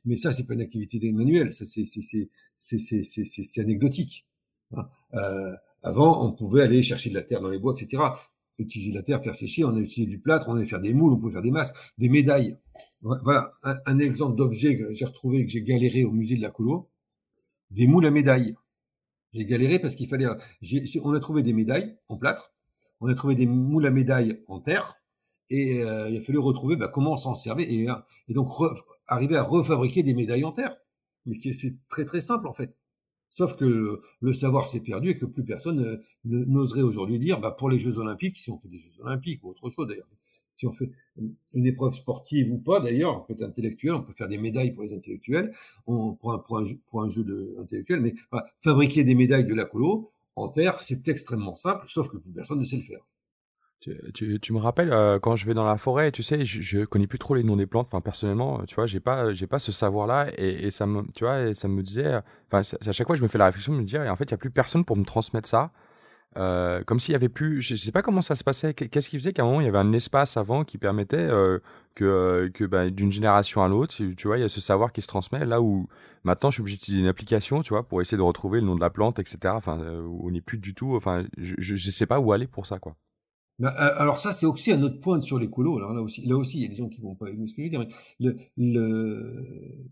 Mais 0.06 0.18
ça, 0.18 0.32
c'est 0.32 0.46
pas 0.46 0.54
une 0.54 0.62
activité 0.62 1.12
manuelle, 1.12 1.54
ça 1.54 1.66
c'est 1.66 1.86
c'est 2.58 3.62
anecdotique. 3.62 4.28
Hein. 4.76 4.88
Euh, 5.14 5.54
avant, 5.84 6.26
on 6.26 6.34
pouvait 6.34 6.64
aller 6.64 6.84
chercher 6.84 7.10
de 7.10 7.16
la 7.16 7.22
terre 7.22 7.42
dans 7.42 7.50
les 7.50 7.60
bois, 7.60 7.74
etc. 7.78 8.04
Utiliser 8.60 8.92
la 8.92 9.04
terre, 9.04 9.24
faire 9.24 9.36
sécher, 9.36 9.64
on 9.64 9.76
a 9.76 9.80
utilisé 9.80 10.10
du 10.10 10.20
plâtre, 10.20 10.50
on 10.50 10.56
allait 10.56 10.66
faire 10.66 10.82
des 10.82 10.94
moules, 10.94 11.14
on 11.14 11.18
pouvait 11.18 11.34
faire 11.34 11.44
des 11.44 11.52
masques, 11.52 11.76
des 11.98 12.10
médailles. 12.10 12.58
Voilà 13.02 13.50
un, 13.64 14.00
exemple 14.00 14.36
d'objet 14.36 14.78
que 14.78 14.94
j'ai 14.94 15.06
retrouvé, 15.06 15.46
que 15.46 15.52
j'ai 15.52 15.62
galéré 15.62 16.04
au 16.04 16.12
musée 16.12 16.36
de 16.36 16.42
la 16.42 16.50
colo, 16.50 16.90
des 17.72 17.88
moules 17.88 18.06
à 18.06 18.12
médailles. 18.12 18.56
J'ai 19.34 19.46
galéré 19.46 19.80
parce 19.80 19.96
qu'il 19.96 20.08
fallait. 20.08 20.26
On 21.04 21.14
a 21.14 21.20
trouvé 21.20 21.44
des 21.44 21.54
médailles 21.54 21.96
en 22.10 22.18
plâtre 22.18 22.54
on 23.02 23.08
a 23.08 23.16
trouvé 23.16 23.36
des 23.36 23.46
moules 23.46 23.86
à 23.86 23.92
médailles 23.92 24.42
en 24.48 24.60
terre 24.60 24.96
et 25.50 25.82
euh, 25.84 26.10
il 26.10 26.18
a 26.18 26.22
fallu 26.22 26.40
retrouver 26.40 26.76
bah, 26.76 26.88
comment 26.88 27.14
on 27.14 27.18
s'en 27.18 27.36
servait 27.36 27.64
et, 27.64 27.88
et 28.28 28.34
donc 28.34 28.50
arriver 29.08 29.38
à 29.38 29.44
refabriquer 29.44 30.04
des 30.04 30.14
médailles 30.14 30.44
en 30.44 30.52
terre. 30.52 30.76
Mais 31.26 31.38
c'est 31.54 31.78
très 31.90 32.06
très 32.06 32.22
simple 32.22 32.48
en 32.48 32.54
fait. 32.54 32.76
Sauf 33.30 33.56
que 33.56 34.02
le, 34.22 34.34
savoir 34.34 34.68
s'est 34.68 34.80
perdu 34.80 35.10
et 35.10 35.18
que 35.18 35.26
plus 35.26 35.44
personne 35.44 35.84
euh, 35.84 35.98
n'oserait 36.24 36.82
aujourd'hui 36.82 37.20
dire, 37.20 37.40
bah, 37.40 37.52
pour 37.52 37.70
les 37.70 37.78
Jeux 37.78 38.00
Olympiques, 38.00 38.38
si 38.38 38.50
on 38.50 38.58
fait 38.58 38.70
des 38.70 38.80
Jeux 38.80 38.94
Olympiques 39.00 39.44
ou 39.44 39.50
autre 39.50 39.70
chose 39.70 39.88
d'ailleurs, 39.88 40.08
si 40.56 40.66
on 40.66 40.72
fait 40.72 40.90
une 41.54 41.66
épreuve 41.68 41.94
sportive 41.94 42.52
ou 42.52 42.58
pas 42.58 42.80
d'ailleurs, 42.80 43.16
on 43.16 43.22
peut 43.22 43.34
être 43.34 43.44
intellectuel, 43.44 43.94
on 43.94 44.02
peut 44.02 44.14
faire 44.14 44.28
des 44.28 44.40
médailles 44.40 44.72
pour 44.72 44.84
les 44.84 44.94
intellectuels, 44.94 45.54
on, 45.86 46.16
pour 46.16 46.34
un 46.34 47.10
jeu 47.10 47.24
de, 47.24 47.56
intellectuel, 47.62 48.02
mais 48.02 48.16
fabriquer 48.64 49.04
des 49.04 49.14
médailles 49.14 49.46
de 49.46 49.54
la 49.54 49.66
colo, 49.66 50.12
en 50.38 50.48
terre, 50.50 50.82
c'est 50.82 51.08
extrêmement 51.08 51.56
simple, 51.56 51.86
sauf 51.88 52.10
que 52.10 52.18
plus 52.18 52.32
personne 52.32 52.60
ne 52.60 52.66
sait 52.66 52.78
le 52.78 52.84
faire. 52.84 53.02
Tu, 53.80 54.54
me 54.54 54.58
rappelles 54.58 54.92
euh, 54.92 55.20
quand 55.20 55.36
je 55.36 55.46
vais 55.46 55.54
dans 55.54 55.66
la 55.66 55.78
forêt, 55.78 56.12
tu 56.12 56.22
sais, 56.24 56.46
je, 56.46 56.84
connais 56.84 57.08
plus 57.08 57.20
trop 57.20 57.36
les 57.36 57.44
noms 57.44 57.56
des 57.56 57.68
plantes. 57.68 57.88
Enfin, 57.88 58.02
personnellement, 58.02 58.64
tu 58.66 58.76
vois, 58.76 58.86
j'ai 58.86 59.00
pas, 59.00 59.34
j'ai 59.34 59.48
pas 59.48 59.60
ce 59.60 59.72
savoir-là, 59.72 60.28
et, 60.38 60.72
ça 60.72 60.86
me, 60.86 61.04
tu 61.14 61.24
vois, 61.24 61.54
ça 61.54 61.68
me 61.68 61.82
disait, 61.84 62.20
enfin, 62.52 62.62
à 62.86 62.92
chaque 62.92 63.08
fois, 63.08 63.16
je 63.16 63.22
me 63.22 63.28
fais 63.28 63.38
la 63.38 63.46
réflexion 63.46 63.74
de 63.74 63.80
me 63.80 63.86
dire, 63.86 64.04
et 64.04 64.10
en 64.10 64.16
fait, 64.16 64.26
il 64.26 64.32
y 64.32 64.34
a 64.34 64.38
plus 64.38 64.50
personne 64.50 64.84
pour 64.84 64.98
me 64.98 65.06
transmettre 65.06 65.48
ça. 65.48 65.72
Euh, 66.38 66.84
comme 66.84 67.00
s'il 67.00 67.14
y 67.14 67.16
avait 67.16 67.30
plus, 67.30 67.62
je 67.62 67.74
sais 67.76 67.92
pas 67.92 68.04
comment 68.04 68.22
ça 68.22 68.36
se 68.36 68.44
passait. 68.44 68.74
Qu'est-ce 68.74 69.10
qui 69.10 69.18
faisait 69.18 69.34
qu'à 69.34 69.42
un 69.42 69.46
moment 69.46 69.62
il 69.62 69.66
y 69.66 69.68
avait 69.68 69.78
un 69.80 69.92
espace 69.94 70.38
avant 70.38 70.64
qui 70.64 70.78
permettait 70.78 71.18
euh, 71.18 71.60
que, 71.96 72.52
que 72.54 72.64
bah, 72.64 72.90
d'une 72.92 73.12
génération 73.12 73.64
à 73.64 73.68
l'autre, 73.68 73.96
tu 73.96 74.28
vois, 74.28 74.38
il 74.38 74.42
y 74.42 74.44
a 74.44 74.50
ce 74.50 74.62
savoir 74.62 74.94
qui 74.94 75.02
se 75.02 75.08
transmet. 75.08 75.46
Là 75.46 75.62
où 75.62 75.88
maintenant 76.24 76.52
je 76.52 76.56
suis 76.56 76.62
obligé 76.62 76.78
d'utiliser 76.78 77.02
une 77.02 77.10
application, 77.10 77.62
tu 77.64 77.70
vois, 77.70 77.88
pour 77.88 78.02
essayer 78.02 78.18
de 78.18 78.24
retrouver 78.24 78.60
le 78.60 78.68
nom 78.68 78.76
de 78.76 78.82
la 78.82 78.92
plante, 78.92 79.18
etc. 79.18 79.54
Enfin, 79.56 79.80
euh, 79.80 80.08
on 80.22 80.30
n'est 80.30 80.42
plus 80.42 80.60
du 80.60 80.76
tout. 80.76 80.96
Enfin, 80.96 81.26
je, 81.38 81.56
je, 81.58 81.92
sais 81.92 82.06
pas 82.06 82.20
où 82.20 82.32
aller 82.32 82.48
pour 82.48 82.68
ça, 82.68 82.78
quoi. 82.78 82.96
Bah, 83.58 83.70
alors 83.70 84.20
ça, 84.20 84.32
c'est 84.32 84.46
aussi 84.46 84.72
un 84.72 84.84
autre 84.84 85.00
point 85.00 85.20
sur 85.22 85.40
les 85.40 85.50
colos. 85.50 85.78
Alors 85.78 85.94
là 85.94 86.04
aussi, 86.04 86.24
là 86.28 86.38
aussi, 86.38 86.60
il 86.60 86.64
y 86.64 86.66
a 86.66 86.70
des 86.70 86.76
gens 86.76 86.90
qui 86.90 87.02
vont 87.02 87.16
pas 87.16 87.30
aimer 87.30 87.48
ce 87.48 87.56
que 87.56 87.64
je 87.64 87.68
veux 87.68 87.70
dire, 87.72 87.86
le, 88.20 88.36
le... 88.58 89.88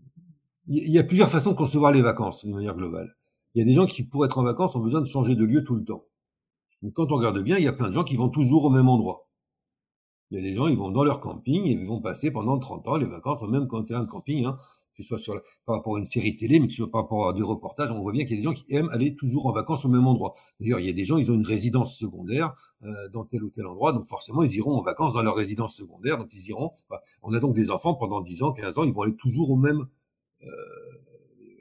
il 0.68 0.92
y 0.92 0.98
a 1.00 1.02
plusieurs 1.02 1.28
façons 1.28 1.50
de 1.50 1.56
concevoir 1.56 1.90
les 1.90 2.02
vacances 2.02 2.46
de 2.46 2.52
manière 2.52 2.76
globale. 2.76 3.16
Il 3.56 3.60
y 3.60 3.62
a 3.62 3.64
des 3.64 3.74
gens 3.74 3.86
qui, 3.86 4.04
pour 4.04 4.24
être 4.24 4.38
en 4.38 4.44
vacances, 4.44 4.76
ont 4.76 4.80
besoin 4.80 5.00
de 5.00 5.06
changer 5.06 5.34
de 5.34 5.44
lieu 5.44 5.64
tout 5.64 5.74
le 5.74 5.82
temps. 5.82 6.04
Mais 6.86 6.92
quand 6.92 7.10
on 7.10 7.16
regarde 7.16 7.42
bien, 7.42 7.58
il 7.58 7.64
y 7.64 7.66
a 7.66 7.72
plein 7.72 7.88
de 7.88 7.92
gens 7.92 8.04
qui 8.04 8.14
vont 8.14 8.28
toujours 8.28 8.66
au 8.66 8.70
même 8.70 8.88
endroit. 8.88 9.26
Il 10.30 10.36
y 10.36 10.38
a 10.38 10.42
des 10.42 10.54
gens, 10.54 10.68
ils 10.68 10.78
vont 10.78 10.92
dans 10.92 11.02
leur 11.02 11.20
camping 11.20 11.64
et 11.64 11.72
ils 11.72 11.84
vont 11.84 12.00
passer 12.00 12.30
pendant 12.30 12.60
30 12.60 12.86
ans 12.86 12.96
les 12.96 13.06
vacances, 13.06 13.42
même 13.42 13.66
quand 13.66 13.82
terrain 13.82 14.04
de 14.04 14.08
camping, 14.08 14.44
hein, 14.44 14.56
que 14.94 15.02
ce 15.02 15.08
soit 15.08 15.18
sur 15.18 15.42
par 15.64 15.74
rapport 15.74 15.96
à 15.96 15.98
une 15.98 16.04
série 16.04 16.36
télé, 16.36 16.60
mais 16.60 16.68
que 16.68 16.72
ce 16.72 16.76
soit 16.76 16.90
par 16.92 17.02
rapport 17.02 17.28
à 17.28 17.32
des 17.32 17.42
reportages, 17.42 17.90
on 17.90 18.02
voit 18.02 18.12
bien 18.12 18.24
qu'il 18.24 18.36
y 18.36 18.38
a 18.38 18.42
des 18.42 18.44
gens 18.44 18.52
qui 18.52 18.72
aiment 18.72 18.88
aller 18.90 19.16
toujours 19.16 19.46
en 19.46 19.52
vacances 19.52 19.84
au 19.84 19.88
même 19.88 20.06
endroit. 20.06 20.34
D'ailleurs, 20.60 20.78
il 20.78 20.86
y 20.86 20.88
a 20.88 20.92
des 20.92 21.04
gens, 21.04 21.16
ils 21.16 21.28
ont 21.32 21.34
une 21.34 21.44
résidence 21.44 21.98
secondaire 21.98 22.54
euh, 22.84 23.08
dans 23.08 23.24
tel 23.24 23.42
ou 23.42 23.50
tel 23.50 23.66
endroit, 23.66 23.92
donc 23.92 24.06
forcément, 24.06 24.44
ils 24.44 24.54
iront 24.54 24.76
en 24.76 24.82
vacances 24.82 25.12
dans 25.12 25.24
leur 25.24 25.34
résidence 25.34 25.74
secondaire, 25.74 26.18
donc 26.18 26.32
ils 26.32 26.50
iront. 26.50 26.70
on 27.22 27.32
a 27.32 27.40
donc 27.40 27.56
des 27.56 27.72
enfants 27.72 27.94
pendant 27.94 28.20
10 28.20 28.44
ans, 28.44 28.52
15 28.52 28.78
ans, 28.78 28.84
ils 28.84 28.92
vont 28.92 29.02
aller 29.02 29.16
toujours 29.16 29.50
au 29.50 29.56
même 29.56 29.88
euh, 30.44 30.48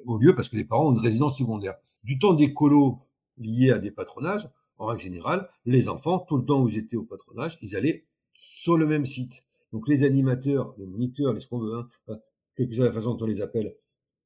au 0.05 0.19
lieu 0.19 0.35
parce 0.35 0.49
que 0.49 0.55
les 0.55 0.65
parents 0.65 0.89
ont 0.89 0.93
une 0.93 1.01
résidence 1.01 1.35
secondaire. 1.35 1.73
Du 2.03 2.19
temps 2.19 2.33
des 2.33 2.53
colos 2.53 2.99
liés 3.39 3.71
à 3.71 3.79
des 3.79 3.89
patronages, 3.89 4.47
en 4.77 4.87
règle 4.87 5.01
générale, 5.01 5.49
les 5.65 5.89
enfants, 5.89 6.19
tout 6.19 6.37
le 6.37 6.45
temps 6.45 6.61
où 6.61 6.69
ils 6.69 6.77
étaient 6.77 6.97
au 6.97 7.03
patronage, 7.03 7.57
ils 7.61 7.75
allaient 7.75 8.05
sur 8.33 8.77
le 8.77 8.85
même 8.85 9.05
site. 9.05 9.45
Donc 9.71 9.87
les 9.87 10.03
animateurs, 10.03 10.73
les 10.77 10.85
moniteurs, 10.85 11.33
les 11.33 11.41
ce 11.41 11.47
qu'on 11.47 11.59
veut, 11.59 11.75
hein, 11.75 12.17
que 12.55 12.73
soit 12.73 12.85
la 12.85 12.91
façon 12.91 13.15
dont 13.15 13.25
on 13.25 13.27
les 13.27 13.41
appelle, 13.41 13.75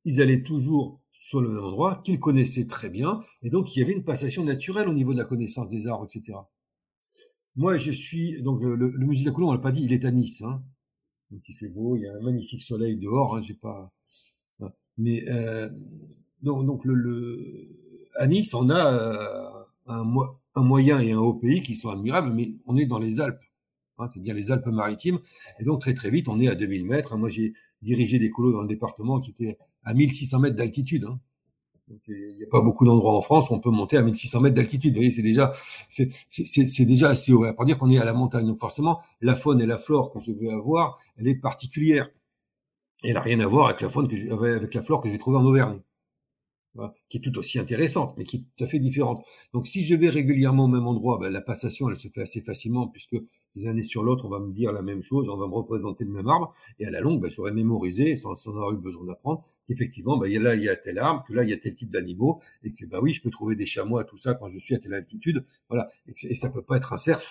ils 0.06 0.22
allaient 0.22 0.44
toujours 0.44 1.02
sur 1.12 1.42
le 1.42 1.50
même 1.50 1.64
endroit, 1.64 2.02
qu'ils 2.04 2.20
connaissaient 2.20 2.68
très 2.68 2.90
bien, 2.90 3.22
et 3.42 3.50
donc 3.50 3.76
il 3.76 3.80
y 3.80 3.84
avait 3.84 3.94
une 3.94 4.04
passation 4.04 4.44
naturelle 4.44 4.88
au 4.88 4.94
niveau 4.94 5.14
de 5.14 5.18
la 5.18 5.26
connaissance 5.26 5.68
des 5.68 5.88
arbres, 5.88 6.06
etc. 6.06 6.38
Moi, 7.56 7.78
je 7.78 7.92
suis 7.92 8.42
donc 8.42 8.64
le, 8.64 8.78
musée 9.00 9.24
de 9.24 9.30
la 9.30 9.34
Coulon, 9.34 9.50
on 9.50 9.54
l'a 9.54 9.60
pas 9.60 9.72
dit, 9.72 9.84
il 9.84 9.92
est 9.92 10.06
à 10.06 10.12
Nice. 10.12 10.42
Hein. 10.44 10.64
Donc 11.30 11.42
il 11.50 11.56
fait 11.56 11.68
beau, 11.68 11.98
il 11.98 12.04
y 12.04 12.08
a 12.08 12.14
un 12.14 12.22
magnifique 12.22 12.64
soleil 12.64 12.96
dehors. 12.98 13.36
Hein, 13.36 13.42
j'ai 13.42 13.54
pas, 13.54 13.92
mais 15.00 15.28
euh, 15.30 15.70
donc, 16.42 16.66
donc 16.66 16.86
le, 16.86 16.94
le, 16.94 17.70
à 18.18 18.28
Nice, 18.28 18.54
on 18.54 18.70
a 18.70 18.94
euh, 18.94 19.39
un, 19.90 20.64
moyen 20.64 21.00
et 21.00 21.12
un 21.12 21.20
haut 21.20 21.34
pays 21.34 21.62
qui 21.62 21.76
sont 21.76 21.90
admirables, 21.90 22.32
mais 22.34 22.50
on 22.66 22.78
est 22.78 22.86
dans 22.86 23.00
les 23.00 23.22
Alpes. 23.22 23.42
Hein, 23.98 24.08
c'est 24.08 24.22
bien 24.22 24.34
les 24.34 24.52
Alpes-Maritimes. 24.52 25.20
Et 25.60 25.66
donc, 25.66 25.82
très, 25.82 25.94
très 25.94 26.10
vite, 26.10 26.28
on 26.28 26.40
est 26.40 26.48
à 26.48 26.56
2000 26.56 26.86
mètres. 26.86 27.18
Moi, 27.18 27.30
j'ai 27.30 27.54
dirigé 27.82 28.20
des 28.20 28.30
colos 28.30 28.54
dans 28.54 28.62
le 28.62 28.68
département 28.68 29.20
qui 29.20 29.32
étaient 29.32 29.58
à 29.84 29.94
1600 29.94 30.40
mètres 30.40 30.56
d'altitude. 30.56 31.06
Hein. 31.06 31.20
il 32.08 32.36
n'y 32.38 32.44
a 32.44 32.48
pas 32.48 32.62
beaucoup 32.62 32.86
d'endroits 32.86 33.14
en 33.14 33.22
France 33.22 33.50
où 33.50 33.54
on 33.54 33.60
peut 33.60 33.72
monter 33.72 33.98
à 33.98 34.02
1600 34.02 34.40
mètres 34.42 34.56
d'altitude. 34.56 34.94
Vous 34.94 35.00
voyez, 35.00 35.12
c'est 35.12 35.22
déjà, 35.22 35.52
c'est 35.90 36.86
déjà 36.86 37.10
assez 37.10 37.34
haut. 37.34 37.46
Pour 37.54 37.66
dire 37.66 37.78
qu'on 37.78 37.90
est 37.90 38.00
à 38.00 38.06
la 38.06 38.14
montagne. 38.14 38.48
Donc, 38.48 38.60
forcément, 38.60 39.02
la 39.22 39.36
faune 39.36 39.62
et 39.62 39.66
la 39.66 39.78
flore 39.78 40.12
que 40.12 40.20
je 40.20 40.32
vais 40.32 40.50
avoir, 40.50 40.98
elle 41.18 41.28
est 41.28 41.36
particulière. 41.36 42.10
elle 43.04 43.14
n'a 43.14 43.22
rien 43.22 43.40
à 43.42 43.48
voir 43.48 43.68
avec 43.68 43.82
la 43.82 43.90
faune 43.90 44.08
que 44.08 44.32
avec 44.32 44.74
la 44.74 44.84
flore 44.84 45.02
que 45.02 45.10
je 45.10 45.14
vais 45.14 45.20
trouver 45.20 45.38
en 45.38 45.46
Auvergne 45.46 45.82
qui 47.10 47.18
est 47.18 47.22
tout 47.22 47.38
aussi 47.38 47.60
intéressante, 47.60 48.16
mais 48.18 48.24
qui 48.24 48.38
est 48.38 48.44
tout 48.56 48.64
à 48.64 48.68
fait 48.68 48.80
différente. 48.80 49.26
Donc, 49.54 49.68
si 49.68 49.84
je 49.84 49.96
vais 49.96 50.10
régulièrement 50.10 50.66
au 50.66 50.68
même 50.68 50.86
endroit, 50.86 51.18
ben, 51.20 51.30
la 51.30 51.42
passation, 51.42 51.90
elle 51.90 51.96
se 51.96 52.08
fait 52.08 52.22
assez 52.22 52.42
facilement, 52.42 52.88
puisque 52.88 53.18
d'une 53.56 53.68
année 53.68 53.84
sur 53.84 54.04
l'autre, 54.04 54.26
on 54.26 54.30
va 54.30 54.40
me 54.40 54.52
dire 54.52 54.72
la 54.72 54.82
même 54.82 55.04
chose, 55.04 55.28
on 55.30 55.38
va 55.38 55.48
me 55.48 55.54
représenter 55.54 56.06
le 56.06 56.12
même 56.12 56.28
arbre, 56.28 56.54
et 56.80 56.86
à 56.86 56.92
la 56.92 57.02
longue, 57.02 57.22
ben, 57.22 57.32
j'aurais 57.32 57.52
mémorisé, 57.52 58.16
sans, 58.16 58.36
sans, 58.36 58.52
avoir 58.52 58.72
eu 58.72 58.78
besoin 58.78 59.06
d'apprendre, 59.06 59.44
qu'effectivement, 59.68 60.18
ben, 60.18 60.32
là, 60.42 60.56
il 60.56 60.64
y 60.64 60.70
a 60.70 60.76
tel 60.76 61.00
arbre, 61.00 61.24
que 61.28 61.34
là, 61.34 61.44
il 61.44 61.50
y 61.50 61.54
a 61.54 61.58
tel 61.58 61.74
type 61.74 61.90
d'animaux, 61.90 62.40
et 62.64 62.72
que, 62.72 62.86
bah 62.86 63.00
oui, 63.02 63.14
je 63.14 63.22
peux 63.22 63.32
trouver 63.32 63.56
des 63.56 63.66
chamois, 63.66 64.04
tout 64.04 64.18
ça, 64.18 64.36
quand 64.36 64.50
je 64.50 64.60
suis 64.60 64.76
à 64.76 64.80
telle 64.80 64.94
altitude, 64.94 65.44
voilà. 65.70 65.90
Et, 66.08 66.36
ça 66.36 66.50
peut 66.50 66.62
pas 66.62 66.78
être 66.78 66.94
un 66.94 66.98
cerf, 66.98 67.22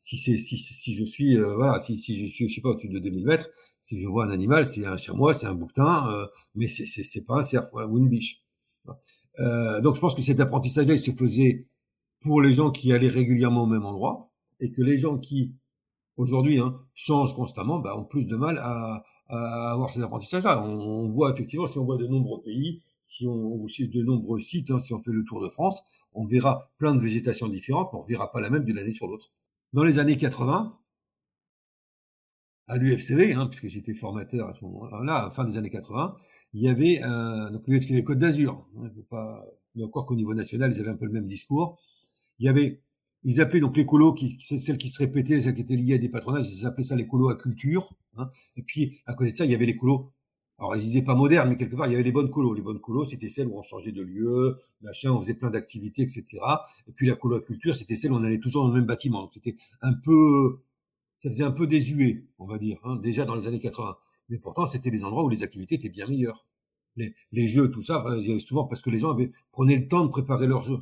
si 0.00 0.16
si, 0.16 0.38
si 0.38 0.94
je 0.94 1.04
suis, 1.04 1.36
euh, 1.36 1.54
voilà, 1.54 1.80
si, 1.80 1.96
si 1.96 2.18
je 2.26 2.32
suis, 2.32 2.48
je 2.48 2.54
sais 2.54 2.60
pas, 2.60 2.70
au-dessus 2.70 2.88
de 2.88 2.98
2000 2.98 3.24
mètres, 3.26 3.48
si 3.82 4.00
je 4.00 4.06
vois 4.06 4.26
un 4.26 4.30
animal, 4.30 4.66
c'est 4.66 4.84
un 4.84 4.96
chamois, 4.96 5.34
c'est 5.34 5.46
un 5.46 5.54
bouquetin, 5.54 6.10
euh, 6.12 6.26
mais 6.54 6.68
c'est, 6.68 7.24
pas 7.24 7.36
un 7.36 7.42
cerf, 7.42 7.68
ou 7.72 7.98
une 7.98 8.08
biche. 8.08 8.42
Euh, 9.40 9.80
donc 9.80 9.94
je 9.94 10.00
pense 10.00 10.14
que 10.14 10.22
cet 10.22 10.40
apprentissage-là, 10.40 10.94
il 10.94 11.00
se 11.00 11.12
faisait 11.12 11.66
pour 12.20 12.40
les 12.40 12.52
gens 12.52 12.70
qui 12.70 12.92
allaient 12.92 13.08
régulièrement 13.08 13.62
au 13.62 13.66
même 13.66 13.84
endroit, 13.84 14.30
et 14.60 14.70
que 14.72 14.82
les 14.82 14.98
gens 14.98 15.18
qui, 15.18 15.54
aujourd'hui, 16.16 16.58
hein, 16.58 16.80
changent 16.94 17.34
constamment, 17.34 17.78
bah, 17.78 17.96
ont 17.96 18.04
plus 18.04 18.26
de 18.26 18.36
mal 18.36 18.58
à, 18.58 19.04
avoir 19.30 19.92
cet 19.92 20.02
apprentissage-là. 20.02 20.64
On, 20.64 21.10
voit 21.10 21.30
effectivement, 21.30 21.66
si 21.66 21.78
on 21.78 21.84
voit 21.84 21.98
de 21.98 22.06
nombreux 22.06 22.40
pays, 22.42 22.82
si 23.02 23.26
on 23.26 23.68
suit 23.68 23.88
de 23.88 24.02
nombreux 24.02 24.40
sites, 24.40 24.70
hein, 24.70 24.78
si 24.78 24.94
on 24.94 25.02
fait 25.02 25.12
le 25.12 25.22
tour 25.24 25.42
de 25.42 25.50
France, 25.50 25.82
on 26.14 26.24
verra 26.24 26.70
plein 26.78 26.94
de 26.94 27.00
végétations 27.00 27.46
différentes, 27.48 27.90
mais 27.92 27.98
on 27.98 28.02
ne 28.04 28.08
verra 28.08 28.32
pas 28.32 28.40
la 28.40 28.48
même 28.48 28.64
d'une 28.64 28.78
année 28.78 28.94
sur 28.94 29.06
l'autre. 29.06 29.30
Dans 29.74 29.84
les 29.84 29.98
années 29.98 30.16
80, 30.16 30.78
à 32.68 32.76
l'UFCV, 32.78 33.34
hein, 33.34 33.46
puisque 33.46 33.68
j'étais 33.68 33.94
formateur 33.94 34.48
à 34.48 34.52
ce 34.54 34.64
moment-là, 34.64 35.30
fin 35.30 35.44
des 35.44 35.56
années 35.58 35.70
80, 35.70 36.16
il 36.54 36.62
y 36.62 36.68
avait 36.68 37.00
un, 37.02 37.50
donc 37.50 37.66
l'UFC 37.66 38.02
Côte 38.04 38.18
d'Azur, 38.18 38.66
hein, 38.78 38.90
pas, 39.10 39.44
mais 39.74 39.84
encore 39.84 40.06
qu'au 40.06 40.16
niveau 40.16 40.34
national, 40.34 40.72
ils 40.72 40.80
avaient 40.80 40.90
un 40.90 40.96
peu 40.96 41.06
le 41.06 41.12
même 41.12 41.26
discours. 41.26 41.78
Il 42.38 42.46
y 42.46 42.48
avait, 42.48 42.82
ils 43.24 43.40
appelaient 43.40 43.60
donc 43.60 43.76
les 43.76 43.86
colos, 43.86 44.14
qui, 44.14 44.38
celles 44.40 44.78
qui 44.78 44.88
se 44.88 44.98
répétaient, 44.98 45.40
celles 45.40 45.54
qui 45.54 45.62
étaient 45.62 45.76
liées 45.76 45.94
à 45.94 45.98
des 45.98 46.08
patronages, 46.08 46.50
ils 46.50 46.66
appelaient 46.66 46.84
ça 46.84 46.96
les 46.96 47.06
colos 47.06 47.28
à 47.28 47.36
culture. 47.36 47.94
Hein. 48.16 48.30
Et 48.56 48.62
puis, 48.62 49.00
à 49.06 49.14
côté 49.14 49.32
de 49.32 49.36
ça, 49.36 49.44
il 49.44 49.50
y 49.50 49.54
avait 49.54 49.66
les 49.66 49.76
colos 49.76 50.12
alors, 50.58 50.74
ils 50.74 50.82
disaient 50.82 51.02
pas 51.02 51.14
modernes, 51.14 51.50
mais 51.50 51.56
quelque 51.56 51.76
part, 51.76 51.86
il 51.86 51.92
y 51.92 51.94
avait 51.94 52.02
les 52.02 52.10
bonnes 52.10 52.30
colos. 52.30 52.52
Les 52.52 52.62
bonnes 52.62 52.80
colos, 52.80 53.06
c'était 53.06 53.28
celles 53.28 53.46
où 53.46 53.56
on 53.56 53.62
changeait 53.62 53.92
de 53.92 54.02
lieu, 54.02 54.58
machin, 54.80 55.12
on 55.12 55.20
faisait 55.22 55.34
plein 55.34 55.50
d'activités, 55.50 56.02
etc. 56.02 56.24
Et 56.88 56.92
puis, 56.92 57.06
la 57.06 57.14
colo 57.14 57.36
à 57.36 57.40
culture, 57.40 57.76
c'était 57.76 57.94
celle 57.94 58.10
où 58.12 58.16
on 58.16 58.24
allait 58.24 58.40
toujours 58.40 58.64
dans 58.64 58.70
le 58.70 58.74
même 58.74 58.86
bâtiment. 58.86 59.22
Donc, 59.22 59.30
c'était 59.34 59.56
un 59.82 59.92
peu, 59.92 60.60
ça 61.16 61.30
faisait 61.30 61.44
un 61.44 61.52
peu 61.52 61.68
désuet, 61.68 62.26
on 62.40 62.46
va 62.46 62.58
dire, 62.58 62.78
hein, 62.82 62.96
déjà 62.96 63.24
dans 63.24 63.36
les 63.36 63.46
années 63.46 63.60
80. 63.60 63.96
Mais 64.28 64.38
pourtant, 64.38 64.66
c'était 64.66 64.90
des 64.90 65.04
endroits 65.04 65.24
où 65.24 65.28
les 65.28 65.42
activités 65.42 65.76
étaient 65.76 65.88
bien 65.88 66.06
meilleures. 66.06 66.46
Les, 66.96 67.48
jeux, 67.48 67.70
tout 67.70 67.82
ça, 67.82 68.04
souvent 68.40 68.64
parce 68.64 68.82
que 68.82 68.90
les 68.90 68.98
gens 68.98 69.12
avaient, 69.12 69.30
prenaient 69.52 69.76
le 69.76 69.86
temps 69.86 70.04
de 70.04 70.10
préparer 70.10 70.48
leurs 70.48 70.62
jeux. 70.62 70.80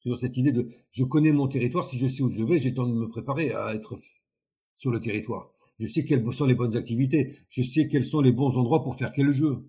Toujours 0.00 0.18
cette 0.18 0.36
idée 0.36 0.52
de, 0.52 0.70
je 0.92 1.02
connais 1.02 1.32
mon 1.32 1.48
territoire, 1.48 1.86
si 1.86 1.98
je 1.98 2.06
sais 2.06 2.22
où 2.22 2.30
je 2.30 2.42
vais, 2.44 2.58
j'ai 2.58 2.70
le 2.70 2.74
temps 2.76 2.86
de 2.86 2.92
me 2.92 3.08
préparer 3.08 3.52
à 3.52 3.74
être 3.74 3.98
sur 4.76 4.90
le 4.90 5.00
territoire. 5.00 5.50
Je 5.80 5.86
sais 5.86 6.04
quelles 6.04 6.24
sont 6.32 6.46
les 6.46 6.54
bonnes 6.54 6.76
activités. 6.76 7.36
Je 7.48 7.62
sais 7.62 7.88
quels 7.88 8.04
sont 8.04 8.20
les 8.20 8.32
bons 8.32 8.56
endroits 8.56 8.84
pour 8.84 8.96
faire 8.96 9.12
quel 9.12 9.32
jeu. 9.32 9.68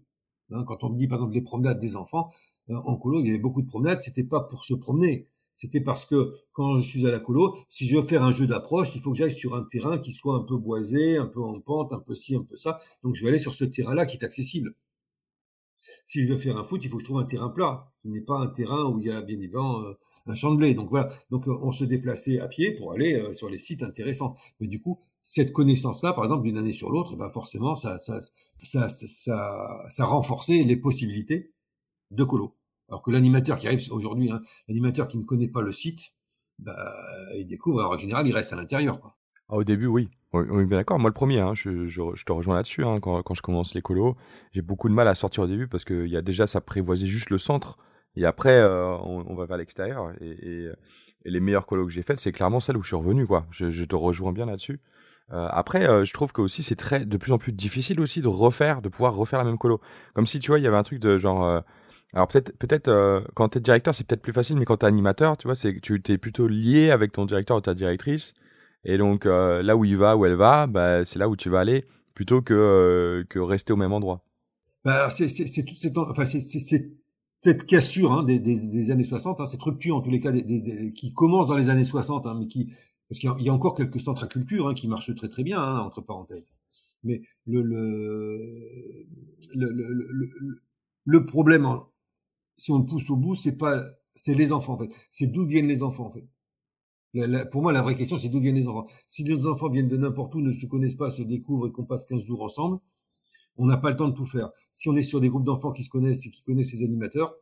Hein, 0.51 0.63
quand 0.67 0.84
on 0.84 0.89
me 0.89 0.97
dit, 0.99 1.08
par 1.08 1.17
exemple, 1.17 1.34
les 1.34 1.41
promenades 1.41 1.80
des 1.80 1.95
enfants, 1.95 2.32
euh, 2.69 2.75
en 2.75 2.97
colo, 2.97 3.21
il 3.21 3.28
y 3.28 3.30
avait 3.30 3.39
beaucoup 3.39 3.62
de 3.62 3.67
promenades, 3.67 4.01
c'était 4.01 4.23
pas 4.23 4.41
pour 4.41 4.65
se 4.65 4.75
promener. 4.75 5.28
C'était 5.56 5.82
parce 5.82 6.06
que 6.06 6.36
quand 6.52 6.80
je 6.80 6.88
suis 6.88 7.08
à 7.08 7.12
la 7.12 7.20
colo, 7.20 7.58
si 7.70 7.88
je 7.88 7.96
veux 7.96 8.06
faire 8.06 8.24
un 8.24 8.34
jeu 8.34 8.46
d'approche, 8.46 8.94
il 8.94 9.02
faut 9.02 9.12
que 9.12 9.18
j'aille 9.18 9.36
sur 9.36 9.56
un 9.56 9.63
terrain 9.63 9.98
qui 9.98 10.12
soit 10.13 10.36
un 10.36 10.44
peu 10.44 10.58
boisé, 10.58 11.18
un 11.18 11.28
peu 11.28 11.41
en 11.41 11.60
pente, 11.62 11.94
un 11.94 12.00
peu 12.00 12.13
ci, 12.13 12.36
un 12.36 12.44
peu 12.44 12.58
ça. 12.58 12.78
Donc 13.04 13.15
je 13.15 13.24
vais 13.24 13.30
aller 13.30 13.39
sur 13.39 13.54
ce 13.54 13.63
terrain-là 13.63 14.06
qui 14.06 14.18
est 14.18 14.26
accessible. 14.26 14.76
Si 16.06 16.22
je 16.26 16.32
veux 16.32 16.38
faire 16.38 16.58
un 16.58 16.63
foot, 16.63 16.84
il 16.84 16.89
faut 16.89 16.98
que 16.98 17.04
je 17.04 17.06
trouve 17.06 17.20
un 17.20 17.26
terrain 17.26 17.50
plat, 17.50 17.91
qui 18.02 18.10
n'est 18.10 18.22
pas 18.22 18.38
un 18.38 18.48
terrain 18.48 18.86
où 18.86 19.00
il 19.00 19.08
y 19.08 19.12
a 19.12 19.22
bien 19.22 19.38
évidemment 19.38 19.82
euh, 19.82 19.94
un 20.28 20.36
champ 20.36 20.52
de 20.52 20.58
blé. 20.58 20.74
Donc 20.74 20.89
voilà. 20.89 21.10
Donc 21.32 21.48
euh, 21.48 21.58
on 21.62 21.72
se 21.72 21.84
déplaçait 21.86 22.39
à 22.39 22.48
pied 22.48 22.72
pour 22.72 22.91
aller 22.91 23.15
euh, 23.15 23.34
sur 23.34 23.50
les 23.50 23.58
sites 23.60 23.82
intéressants. 23.82 24.36
Mais 24.60 24.68
du 24.68 24.82
coup, 24.82 25.00
cette 25.24 25.54
connaissance-là, 25.54 26.13
par 26.13 26.26
exemple, 26.26 26.44
d'une 26.44 26.58
année 26.58 26.74
sur 26.74 26.91
l'autre, 26.91 27.15
ben 27.15 27.30
forcément, 27.32 27.76
ça, 27.76 27.98
ça, 28.00 28.20
ça, 28.63 28.89
ça, 28.89 29.86
ça 29.88 30.06
renforçait 30.06 30.63
les 30.63 30.76
possibilités 30.76 31.54
de 32.12 32.24
colo. 32.24 32.56
Alors 32.89 33.02
que 33.02 33.12
l'animateur 33.12 33.58
qui 33.58 33.67
arrive 33.67 33.82
aujourd'hui, 33.91 34.32
hein, 34.32 34.41
l'animateur 34.67 35.08
qui 35.08 35.17
ne 35.17 35.24
connaît 35.24 35.48
pas 35.48 35.62
le 35.62 35.71
site, 35.71 36.13
bah, 36.60 36.93
il 37.36 37.48
découvre, 37.48 37.80
alors 37.80 37.93
en 37.93 37.98
général, 37.98 38.28
il 38.28 38.34
reste 38.34 38.54
à 38.54 38.56
l'intérieur. 38.56 39.00
Ah, 39.50 39.56
au 39.56 39.63
début, 39.63 39.88
oui. 39.88 40.10
Oui, 40.34 40.65
bien 40.65 40.78
d'accord. 40.78 41.00
Moi, 41.00 41.10
le 41.10 41.13
premier, 41.13 41.39
hein, 41.39 41.54
je, 41.56 42.24
te 42.26 42.32
rejoins 42.32 42.56
là-dessus. 42.56 42.84
Hein, 42.84 43.00
quand, 43.00 43.34
je 43.34 43.41
commence 43.41 43.74
l'écolo, 43.74 44.17
j'ai 44.52 44.62
beaucoup 44.62 44.89
de 44.89 44.93
mal 44.93 45.08
à 45.08 45.15
sortir 45.15 45.43
au 45.43 45.48
début 45.48 45.67
parce 45.67 45.86
qu'il 45.86 46.08
y 46.08 46.17
a 46.17 46.21
déjà, 46.21 46.45
ça 46.45 46.60
prévoisait 46.60 47.08
juste 47.08 47.30
le 47.30 47.38
centre. 47.38 47.78
Et 48.17 48.26
après, 48.26 48.58
euh, 48.58 48.98
on, 48.98 49.36
va 49.36 49.45
vers 49.45 49.58
l'extérieur. 49.58 50.12
Et, 50.19 50.67
les 51.28 51.39
meilleures 51.39 51.65
colos 51.65 51.88
que 51.88 51.91
j'ai 51.91 52.04
faites, 52.04 52.19
c'est 52.19 52.32
clairement 52.32 52.60
celle 52.60 52.78
où 52.78 52.84
je 52.84 52.88
suis 52.88 52.95
revenu. 52.95 53.26
Quoi. 53.26 53.48
Je, 53.50 53.84
te 53.86 53.95
rejoins 53.95 54.32
bien 54.32 54.45
là-dessus. 54.45 54.80
Euh, 55.32 55.48
après, 55.50 55.88
euh, 55.88 56.06
je 56.06 56.13
trouve 56.13 56.32
que 56.34 56.41
aussi 56.41 56.62
c'est 56.62 56.76
très 56.76 57.04
de 57.04 57.17
plus 57.17 57.32
en 57.32 57.39
plus 57.39 57.52
difficile 57.52 58.00
aussi 58.00 58.21
de 58.21 58.28
refaire, 58.28 58.84
de 58.84 58.89
pouvoir 58.89 59.15
refaire 59.15 59.39
la 59.39 59.45
même 59.45 59.58
colo. 59.58 59.82
Comme 60.13 60.28
si 60.28 60.39
tu 60.39 60.52
vois, 60.52 60.60
il 60.60 60.63
y 60.63 60.67
avait 60.67 60.78
un 60.78 60.84
truc 60.84 61.00
de 61.00 61.17
genre 61.17 61.63
alors 62.15 62.30
peut-être, 62.30 62.58
peut-être 62.58 62.88
euh, 62.88 63.19
quand 63.34 63.49
tu 63.49 63.58
es 63.58 63.62
directeur, 63.62 63.93
c'est 63.93 64.08
peut-être 64.08 64.21
plus 64.21 64.32
facile, 64.32 64.58
mais 64.58 64.63
quand 64.63 64.77
tu 64.77 64.85
es 64.85 64.87
animateur, 64.87 65.35
tu 65.35 65.48
vois, 65.48 65.56
c'est 65.56 65.81
tu 65.81 66.02
es 66.08 66.17
plutôt 66.17 66.48
lié 66.48 66.90
avec 66.92 67.12
ton 67.12 67.25
directeur 67.25 67.58
ou 67.58 67.62
ta 67.62 67.73
directrice. 67.73 68.33
Et 68.85 68.98
donc 68.98 69.25
euh, 69.25 69.62
là 69.62 69.75
où 69.75 69.83
il 69.83 69.98
va, 69.98 70.15
où 70.15 70.25
elle 70.25 70.35
va, 70.35 70.65
bah, 70.65 71.04
c'est 71.04 71.19
là 71.19 71.27
où 71.27 71.35
tu 71.35 71.50
vas 71.50 71.60
aller, 71.60 71.83
plutôt 72.13 72.42
que, 72.42 72.54
euh, 72.54 73.25
que 73.29 73.37
rester 73.40 73.73
au 73.73 73.75
même 73.75 73.92
endroit. 73.92 74.23
Bah, 74.85 75.10
c'est 75.10 75.27
toute 75.65 75.77
cette, 75.77 75.98
enfin, 75.98 76.23
cette 76.25 77.65
cassure 77.65 78.13
hein, 78.13 78.23
des, 78.23 78.40
des, 78.40 78.65
des, 78.65 78.92
années 78.92 79.04
60, 79.04 79.42
hein, 79.42 79.46
cette 79.46 79.62
rupture 79.62 79.98
en 79.98 80.02
tous 80.02 80.12
les 80.12 80.21
cas 80.21 80.31
des, 80.31 80.92
qui 80.96 81.12
commence 81.12 81.48
dans 81.48 81.58
les 81.58 81.69
années 81.69 81.83
60, 81.83 82.27
hein, 82.27 82.37
mais 82.40 82.48
qui 82.48 82.71
parce 83.10 83.19
qu'il 83.19 83.29
y, 83.40 83.50
a 83.50 83.54
encore 83.54 83.75
quelques 83.75 84.00
centres 84.00 84.23
à 84.23 84.27
culture 84.27 84.69
hein, 84.69 84.73
qui 84.73 84.87
marchent 84.87 85.13
très 85.15 85.27
très 85.27 85.44
bien 85.44 85.60
hein, 85.60 85.79
entre 85.81 86.02
parenthèses. 86.02 86.54
Mais 87.04 87.23
le 87.46 87.62
le, 87.62 88.40
le, 89.54 89.69
le, 89.69 90.62
le 91.04 91.25
problème 91.25 91.65
si 92.58 92.71
on 92.71 92.79
le 92.79 92.85
pousse 92.85 93.10
au 93.10 93.17
bout, 93.17 93.35
c'est 93.35 93.58
pas, 93.58 93.83
c'est 94.13 94.33
les 94.33 94.51
enfants 94.51 94.73
en 94.73 94.77
fait. 94.77 94.89
C'est 95.12 95.27
d'où 95.27 95.45
viennent 95.45 95.67
les 95.67 95.83
enfants 95.83 96.08
en 96.08 96.12
fait. 96.12 96.25
pour 97.51 97.62
moi, 97.62 97.71
la 97.71 97.81
vraie 97.81 97.95
question, 97.95 98.17
c'est 98.17 98.29
d'où 98.29 98.39
viennent 98.39 98.56
les 98.56 98.67
enfants. 98.67 98.87
Si 99.08 99.23
les 99.23 99.47
enfants 99.47 99.69
viennent 99.69 99.87
de 99.87 99.97
n'importe 99.97 100.35
où, 100.35 100.41
ne 100.41 100.53
se 100.53 100.65
connaissent 100.65 100.95
pas, 100.95 101.10
se 101.10 101.21
découvrent 101.21 101.67
et 101.67 101.71
qu'on 101.71 101.85
passe 101.85 102.06
15 102.06 102.25
jours 102.25 102.41
ensemble, 102.43 102.79
on 103.58 103.65
n'a 103.65 103.77
pas 103.77 103.89
le 103.89 103.97
temps 103.97 104.10
de 104.10 104.15
tout 104.15 104.25
faire. 104.25 104.51
Si 104.71 104.89
on 104.89 104.95
est 104.95 105.01
sur 105.01 105.21
des 105.21 105.29
groupes 105.29 105.45
d'enfants 105.45 105.71
qui 105.71 105.83
se 105.83 105.89
connaissent 105.89 106.25
et 106.25 106.29
qui 106.29 106.43
connaissent 106.43 106.71
ces 106.71 106.83
animateurs, 106.83 107.35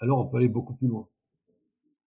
alors 0.00 0.20
on 0.20 0.26
peut 0.26 0.38
aller 0.38 0.48
beaucoup 0.48 0.74
plus 0.74 0.88
loin. 0.88 1.08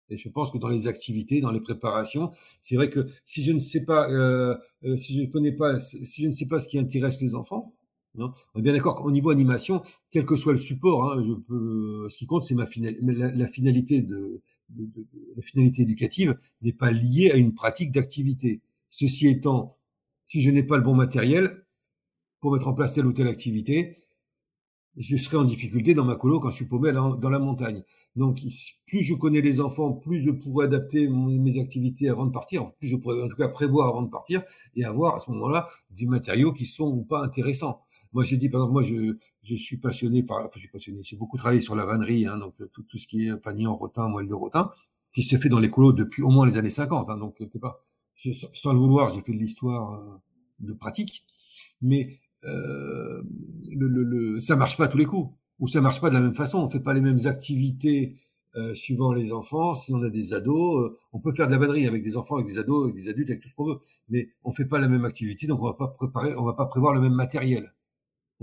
Et 0.09 0.17
je 0.17 0.29
pense 0.29 0.51
que 0.51 0.57
dans 0.57 0.67
les 0.67 0.87
activités, 0.87 1.41
dans 1.41 1.51
les 1.51 1.61
préparations, 1.61 2.31
c'est 2.61 2.75
vrai 2.75 2.89
que 2.89 3.07
si 3.25 3.43
je 3.43 3.51
ne 3.51 3.59
sais 3.59 3.85
pas, 3.85 4.09
euh, 4.11 4.55
euh 4.83 4.95
si 4.95 5.15
je 5.15 5.21
ne 5.21 5.27
connais 5.27 5.53
pas, 5.53 5.79
si 5.79 6.21
je 6.23 6.27
ne 6.27 6.33
sais 6.33 6.45
pas 6.45 6.59
ce 6.59 6.67
qui 6.67 6.77
intéresse 6.77 7.21
les 7.21 7.35
enfants, 7.35 7.73
on 8.17 8.59
est 8.59 8.61
bien 8.61 8.73
d'accord 8.73 8.95
qu'au 8.95 9.11
niveau 9.11 9.29
animation, 9.31 9.81
quel 10.11 10.25
que 10.25 10.35
soit 10.35 10.53
le 10.53 10.59
support, 10.59 11.11
hein, 11.11 11.23
je 11.25 11.33
peux, 11.33 12.07
ce 12.09 12.17
qui 12.17 12.25
compte, 12.25 12.43
c'est 12.43 12.55
ma 12.55 12.65
la, 13.01 13.31
la, 13.31 13.47
finalité 13.47 14.01
de, 14.01 14.41
de, 14.69 14.85
de, 14.85 15.07
la 15.35 15.41
finalité 15.41 15.81
éducative 15.81 16.37
n'est 16.61 16.73
pas 16.73 16.91
liée 16.91 17.31
à 17.31 17.37
une 17.37 17.53
pratique 17.53 17.91
d'activité. 17.91 18.61
Ceci 18.89 19.27
étant, 19.27 19.77
si 20.23 20.41
je 20.41 20.51
n'ai 20.51 20.63
pas 20.63 20.77
le 20.77 20.83
bon 20.83 20.95
matériel 20.95 21.65
pour 22.39 22.53
mettre 22.53 22.67
en 22.67 22.73
place 22.73 22.93
telle 22.93 23.07
ou 23.07 23.13
telle 23.13 23.27
activité, 23.27 23.97
je 24.95 25.17
serai 25.17 25.37
en 25.37 25.43
difficulté 25.43 25.95
dans 25.95 26.05
ma 26.05 26.15
colo 26.15 26.39
quand 26.39 26.51
je 26.51 26.57
suis 26.57 26.65
paumé 26.65 26.91
dans 26.91 27.29
la 27.29 27.39
montagne. 27.39 27.83
Donc, 28.15 28.39
plus 28.85 29.03
je 29.03 29.15
connais 29.15 29.41
les 29.41 29.59
enfants, 29.59 29.91
plus 29.91 30.21
je 30.21 30.29
pourrais 30.29 30.65
adapter 30.65 31.07
mes 31.07 31.59
activités 31.59 32.09
avant 32.09 32.27
de 32.27 32.31
partir, 32.31 32.71
plus 32.73 32.87
je 32.87 32.95
pourrais 32.95 33.21
en 33.23 33.27
tout 33.27 33.35
cas 33.35 33.47
prévoir 33.47 33.87
avant 33.89 34.03
de 34.03 34.09
partir 34.09 34.43
et 34.75 34.85
avoir 34.85 35.15
à 35.15 35.19
ce 35.19 35.31
moment-là 35.31 35.67
des 35.89 36.05
matériaux 36.05 36.53
qui 36.53 36.65
sont 36.65 36.87
ou 36.87 37.03
pas 37.03 37.23
intéressants. 37.23 37.81
Moi, 38.13 38.23
j'ai 38.23 38.37
dit, 38.37 38.49
par 38.49 38.61
exemple, 38.61 38.73
moi, 38.73 38.83
je, 38.83 39.15
je 39.43 39.55
suis 39.55 39.77
passionné 39.77 40.23
par, 40.23 40.39
enfin, 40.39 40.51
je 40.55 40.59
suis 40.61 40.69
passionné, 40.69 41.01
j'ai 41.03 41.15
beaucoup 41.17 41.37
travaillé 41.37 41.61
sur 41.61 41.75
la 41.75 41.85
vannerie, 41.85 42.25
hein, 42.27 42.37
donc 42.37 42.55
tout, 42.71 42.83
tout, 42.83 42.97
ce 42.97 43.07
qui 43.07 43.27
est 43.27 43.37
panier 43.37 43.67
en 43.67 43.75
rotin, 43.75 44.07
moelle 44.07 44.27
de 44.27 44.33
rotin, 44.33 44.71
qui 45.13 45.23
se 45.23 45.35
fait 45.37 45.49
dans 45.49 45.59
les 45.59 45.69
colos 45.69 45.93
depuis 45.93 46.23
au 46.23 46.29
moins 46.29 46.45
les 46.45 46.57
années 46.57 46.69
50, 46.69 47.09
hein, 47.09 47.17
donc 47.17 47.37
quelque 47.37 47.57
part, 47.57 47.79
sans 48.53 48.73
le 48.73 48.79
vouloir, 48.79 49.09
j'ai 49.09 49.21
fait 49.21 49.33
de 49.33 49.37
l'histoire 49.37 49.93
euh, 49.93 50.17
de 50.59 50.73
pratique, 50.73 51.25
mais 51.81 52.19
euh, 52.45 53.21
le, 53.71 53.87
le, 53.87 54.03
le, 54.03 54.39
ça 54.39 54.55
marche 54.55 54.77
pas 54.77 54.87
tous 54.87 54.97
les 54.97 55.05
coups, 55.05 55.33
ou 55.59 55.67
ça 55.67 55.81
marche 55.81 56.01
pas 56.01 56.09
de 56.09 56.15
la 56.15 56.21
même 56.21 56.35
façon. 56.35 56.59
On 56.59 56.69
fait 56.69 56.79
pas 56.79 56.93
les 56.93 57.01
mêmes 57.01 57.25
activités 57.25 58.15
euh, 58.55 58.75
suivant 58.75 59.13
les 59.13 59.31
enfants. 59.31 59.75
Si 59.75 59.93
on 59.93 60.01
a 60.03 60.09
des 60.09 60.33
ados, 60.33 60.83
euh, 60.83 60.97
on 61.13 61.19
peut 61.19 61.33
faire 61.33 61.47
de 61.47 61.53
la 61.53 61.57
vannerie 61.57 61.87
avec 61.87 62.03
des 62.03 62.17
enfants, 62.17 62.35
avec 62.35 62.47
des 62.47 62.59
ados, 62.59 62.83
avec 62.85 62.95
des 62.95 63.09
adultes, 63.09 63.29
avec 63.29 63.41
tout 63.41 63.49
ce 63.49 63.55
qu'on 63.55 63.65
veut, 63.65 63.79
mais 64.09 64.29
on 64.43 64.51
fait 64.51 64.65
pas 64.65 64.79
la 64.79 64.87
même 64.87 65.05
activité, 65.05 65.47
donc 65.47 65.61
on 65.61 65.65
va 65.65 65.73
pas 65.73 65.87
préparer, 65.87 66.35
on 66.35 66.43
va 66.43 66.53
pas 66.53 66.65
prévoir 66.65 66.93
le 66.93 67.01
même 67.01 67.13
matériel. 67.13 67.73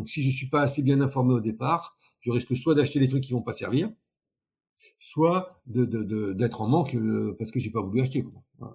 Donc 0.00 0.08
si 0.08 0.22
je 0.22 0.30
suis 0.30 0.48
pas 0.48 0.62
assez 0.62 0.82
bien 0.82 1.02
informé 1.02 1.34
au 1.34 1.40
départ, 1.40 1.94
je 2.20 2.30
risque 2.30 2.56
soit 2.56 2.74
d'acheter 2.74 3.00
des 3.00 3.06
trucs 3.06 3.22
qui 3.22 3.34
vont 3.34 3.42
pas 3.42 3.52
servir, 3.52 3.92
soit 4.98 5.60
de, 5.66 5.84
d'être 5.84 6.04
de, 6.04 6.32
d'être 6.32 6.62
en 6.62 6.68
manque 6.68 6.94
euh, 6.94 7.36
parce 7.38 7.50
que 7.50 7.60
j'ai 7.60 7.68
pas 7.68 7.82
voulu 7.82 8.00
acheter. 8.00 8.24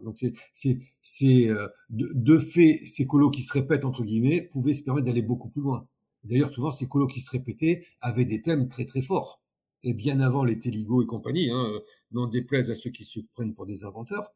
Donc 0.04 0.20
c'est 0.20 0.34
c'est 0.54 0.78
c'est 1.02 1.50
euh, 1.50 1.68
de, 1.90 2.12
de, 2.14 2.38
fait 2.38 2.80
ces 2.86 3.08
colos 3.08 3.32
qui 3.32 3.42
se 3.42 3.52
répètent 3.54 3.86
entre 3.86 4.04
guillemets 4.04 4.40
pouvaient 4.40 4.76
se 4.76 4.84
permettre 4.84 5.08
d'aller 5.08 5.24
beaucoup 5.24 5.50
plus 5.50 5.64
loin. 5.64 5.88
D'ailleurs 6.24 6.54
souvent 6.54 6.70
ces 6.70 6.88
colos 6.88 7.08
qui 7.08 7.22
se 7.22 7.32
répétaient 7.32 7.84
avaient 8.02 8.26
des 8.26 8.44
thèmes 8.44 8.70
très 8.70 8.86
très 8.86 9.02
forts 9.02 9.42
et 9.82 9.96
bien 9.96 10.20
avant 10.20 10.44
les 10.44 10.60
Téligo 10.60 11.02
et 11.02 11.08
compagnie, 11.08 11.50
hein, 11.50 11.72
euh, 11.72 11.80
n'en 12.12 12.28
déplaise 12.28 12.70
à 12.70 12.76
ceux 12.76 12.92
qui 12.92 13.04
se 13.04 13.20
prennent 13.34 13.56
pour 13.56 13.66
des 13.66 13.84
inventeurs 13.84 14.32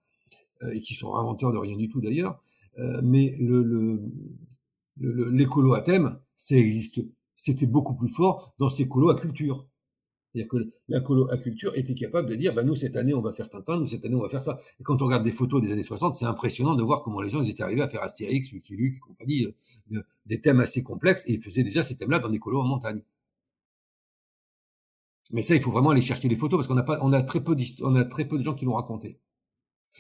et 0.74 0.82
qui 0.82 0.96
sont 0.96 1.14
inventeurs 1.14 1.54
de 1.54 1.60
rien 1.60 1.78
du 1.78 1.88
tout 1.88 2.02
d'ailleurs. 2.02 2.42
mais 3.04 3.36
le, 3.40 3.62
le, 3.64 4.02
colos 5.47 5.74
à 5.74 5.82
thème, 5.82 6.20
ça 6.36 6.56
existe. 6.56 7.02
C'était 7.36 7.68
beaucoup 7.68 7.95
plus 7.95 8.10
fort 8.10 8.54
dans 8.60 8.70
ces 8.70 8.88
colos 8.88 9.10
à 9.10 9.20
culture. 9.20 9.68
C'est-à-dire 10.32 10.50
que 10.50 10.70
la 10.88 11.00
colo 11.00 11.28
culture 11.41 11.76
était 11.76 11.95
capable 11.95 12.30
de 12.30 12.36
dire, 12.36 12.54
bah, 12.54 12.64
nous, 12.64 12.76
cette 12.76 12.95
année, 12.95 13.14
on 13.16 13.22
va 13.22 13.34
faire 13.34 13.50
Tintin, 13.50 13.80
nous, 13.80 13.88
cette 13.88 14.06
année, 14.06 14.16
on 14.16 14.22
va 14.22 14.30
faire 14.30 14.43
ça. 14.43 14.60
Et 14.80 14.84
quand 14.84 15.02
on 15.02 15.06
regarde 15.06 15.24
des 15.24 15.32
photos 15.32 15.62
des 15.62 15.72
années 15.72 15.84
60, 15.84 16.14
c'est 16.14 16.26
impressionnant 16.26 16.76
de 16.76 16.84
voir 16.84 17.02
comment 17.02 17.22
les 17.22 17.30
gens 17.30 17.43
étaient 17.43 17.64
arrivés 17.64 17.82
à 17.82 17.89
faire 17.89 18.04
Astérix, 18.04 18.52
Lucky 18.52 18.76
et 18.76 19.00
compagnie, 19.00 19.47
euh, 19.93 20.04
des 20.28 20.39
thèmes 20.39 20.60
assez 20.60 20.84
complexes, 20.84 21.24
et 21.28 21.34
ils 21.34 21.41
faisaient 21.41 21.64
déjà 21.64 21.82
ces 21.82 21.97
thèmes-là 21.97 22.20
dans 22.20 22.30
des 22.30 22.39
colos 22.39 22.62
en 22.62 22.66
montagne. 22.68 23.02
Mais 25.32 25.43
ça, 25.43 25.56
il 25.56 25.62
faut 25.62 25.72
vraiment 25.72 25.91
aller 25.91 26.02
chercher 26.02 26.28
les 26.28 26.36
photos, 26.36 26.60
parce 26.60 26.68
qu'on 26.68 26.78
a 26.78 26.84
pas, 26.84 27.00
on 27.02 27.14
a 27.14 27.24
très 27.24 27.43
peu 27.43 27.56
on 27.82 27.95
a 27.95 28.06
très 28.06 28.26
peu 28.26 28.38
de 28.38 28.43
gens 28.43 28.54
qui 28.54 28.66
l'ont 28.66 28.76
raconté. 28.76 29.20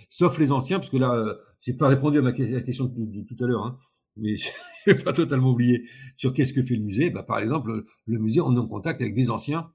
Sauf 0.09 0.37
les 0.37 0.51
anciens, 0.51 0.79
parce 0.79 0.91
que 0.91 0.97
là, 0.97 1.13
euh, 1.13 1.35
j'ai 1.61 1.73
pas 1.73 1.87
répondu 1.87 2.19
à 2.19 2.21
ma 2.21 2.33
question 2.33 2.85
de, 2.85 3.21
tout 3.23 3.43
à 3.43 3.47
l'heure, 3.47 3.65
hein, 3.65 3.77
mais 4.21 4.35
je 4.85 4.91
n'ai 4.91 4.97
pas 4.97 5.13
totalement 5.13 5.51
oublié 5.51 5.83
sur 6.15 6.33
qu'est-ce 6.33 6.53
que 6.53 6.63
fait 6.63 6.75
le 6.75 6.83
musée. 6.83 7.09
Bah, 7.09 7.23
par 7.23 7.39
exemple, 7.39 7.85
le 8.05 8.19
musée, 8.19 8.41
on 8.41 8.55
est 8.55 8.59
en 8.59 8.67
contact 8.67 9.01
avec 9.01 9.13
des 9.13 9.29
anciens 9.29 9.71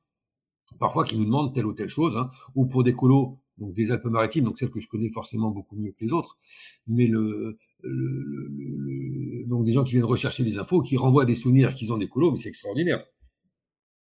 parfois 0.79 1.05
qui 1.05 1.17
nous 1.17 1.25
demandent 1.25 1.55
telle 1.55 1.67
ou 1.67 1.73
telle 1.73 1.89
chose, 1.89 2.17
hein, 2.17 2.29
ou 2.55 2.67
pour 2.67 2.85
des 2.85 2.95
colos, 2.95 3.39
donc 3.59 3.75
des 3.75 3.91
Alpes-Maritimes, 3.91 4.45
donc 4.45 4.59
celles 4.59 4.71
que 4.71 4.81
je 4.81 4.89
connais 4.89 5.11
forcément 5.11 5.51
beaucoup 5.51 5.77
mieux 5.77 5.93
que 5.93 6.05
les 6.05 6.13
autres, 6.13 6.39
mais 6.87 7.07
le, 7.07 7.59
le, 7.83 9.45
donc 9.47 9.65
des 9.65 9.73
gens 9.73 9.85
qui 9.85 9.93
viennent 9.93 10.05
rechercher 10.05 10.45
des 10.45 10.59
infos, 10.59 10.81
qui 10.81 10.97
renvoient 10.97 11.25
des 11.25 11.35
souvenirs 11.35 11.75
qu'ils 11.75 11.93
ont 11.93 11.99
des 11.99 12.09
colos, 12.09 12.33
mais 12.33 12.39
c'est 12.39 12.49
extraordinaire. 12.49 13.05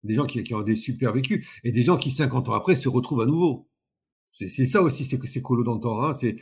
Des 0.05 0.15
gens 0.15 0.27
qui, 0.27 0.43
qui, 0.45 0.55
ont 0.55 0.63
des 0.63 0.77
super 0.77 1.13
vécus, 1.13 1.47
et 1.65 1.73
des 1.73 1.83
gens 1.83 1.97
qui 1.97 2.11
50 2.11 2.49
ans 2.49 2.55
après 2.55 2.75
se 2.75 2.89
retrouvent 2.89 3.23
à 3.23 3.27
nouveau. 3.27 3.69
C'est 4.31 4.67
ça 4.67 4.83
aussi, 4.83 5.05
c'est 5.05 5.19
que 5.19 5.27
c'est 5.27 5.43
colos 5.43 5.65
d'antan. 5.65 6.05
Hein, 6.05 6.13
c'est 6.15 6.37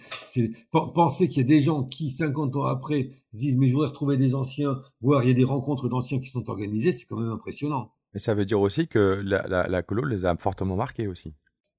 penser 0.71 1.29
qu'il 1.29 1.39
y 1.39 1.45
a 1.45 1.49
des 1.49 1.63
gens 1.63 1.85
qui 1.85 2.11
50 2.11 2.55
ans 2.57 2.65
après 2.65 3.11
disent 3.33 3.57
mais 3.57 3.69
je 3.69 3.73
voudrais 3.73 3.89
retrouver 3.89 4.17
des 4.17 4.35
anciens, 4.35 4.83
voire 5.01 5.23
il 5.25 5.29
y 5.29 5.31
a 5.31 5.35
des 5.35 5.45
rencontres 5.45 5.89
d'anciens 5.89 6.19
qui 6.19 6.29
sont 6.29 6.51
organisées, 6.51 6.93
c'est 6.93 7.07
quand 7.07 7.19
même 7.19 7.31
impressionnant. 7.31 7.93
Mais 8.13 8.21
ça 8.21 8.35
veut 8.35 8.45
dire 8.45 8.61
aussi 8.61 8.87
que 8.89 9.23
la, 9.25 9.47
la, 9.47 9.67
la 9.69 9.83
colo 9.83 10.05
les 10.05 10.25
a 10.25 10.37
fortement 10.37 10.77
marqués 10.77 11.07
aussi. 11.07 11.35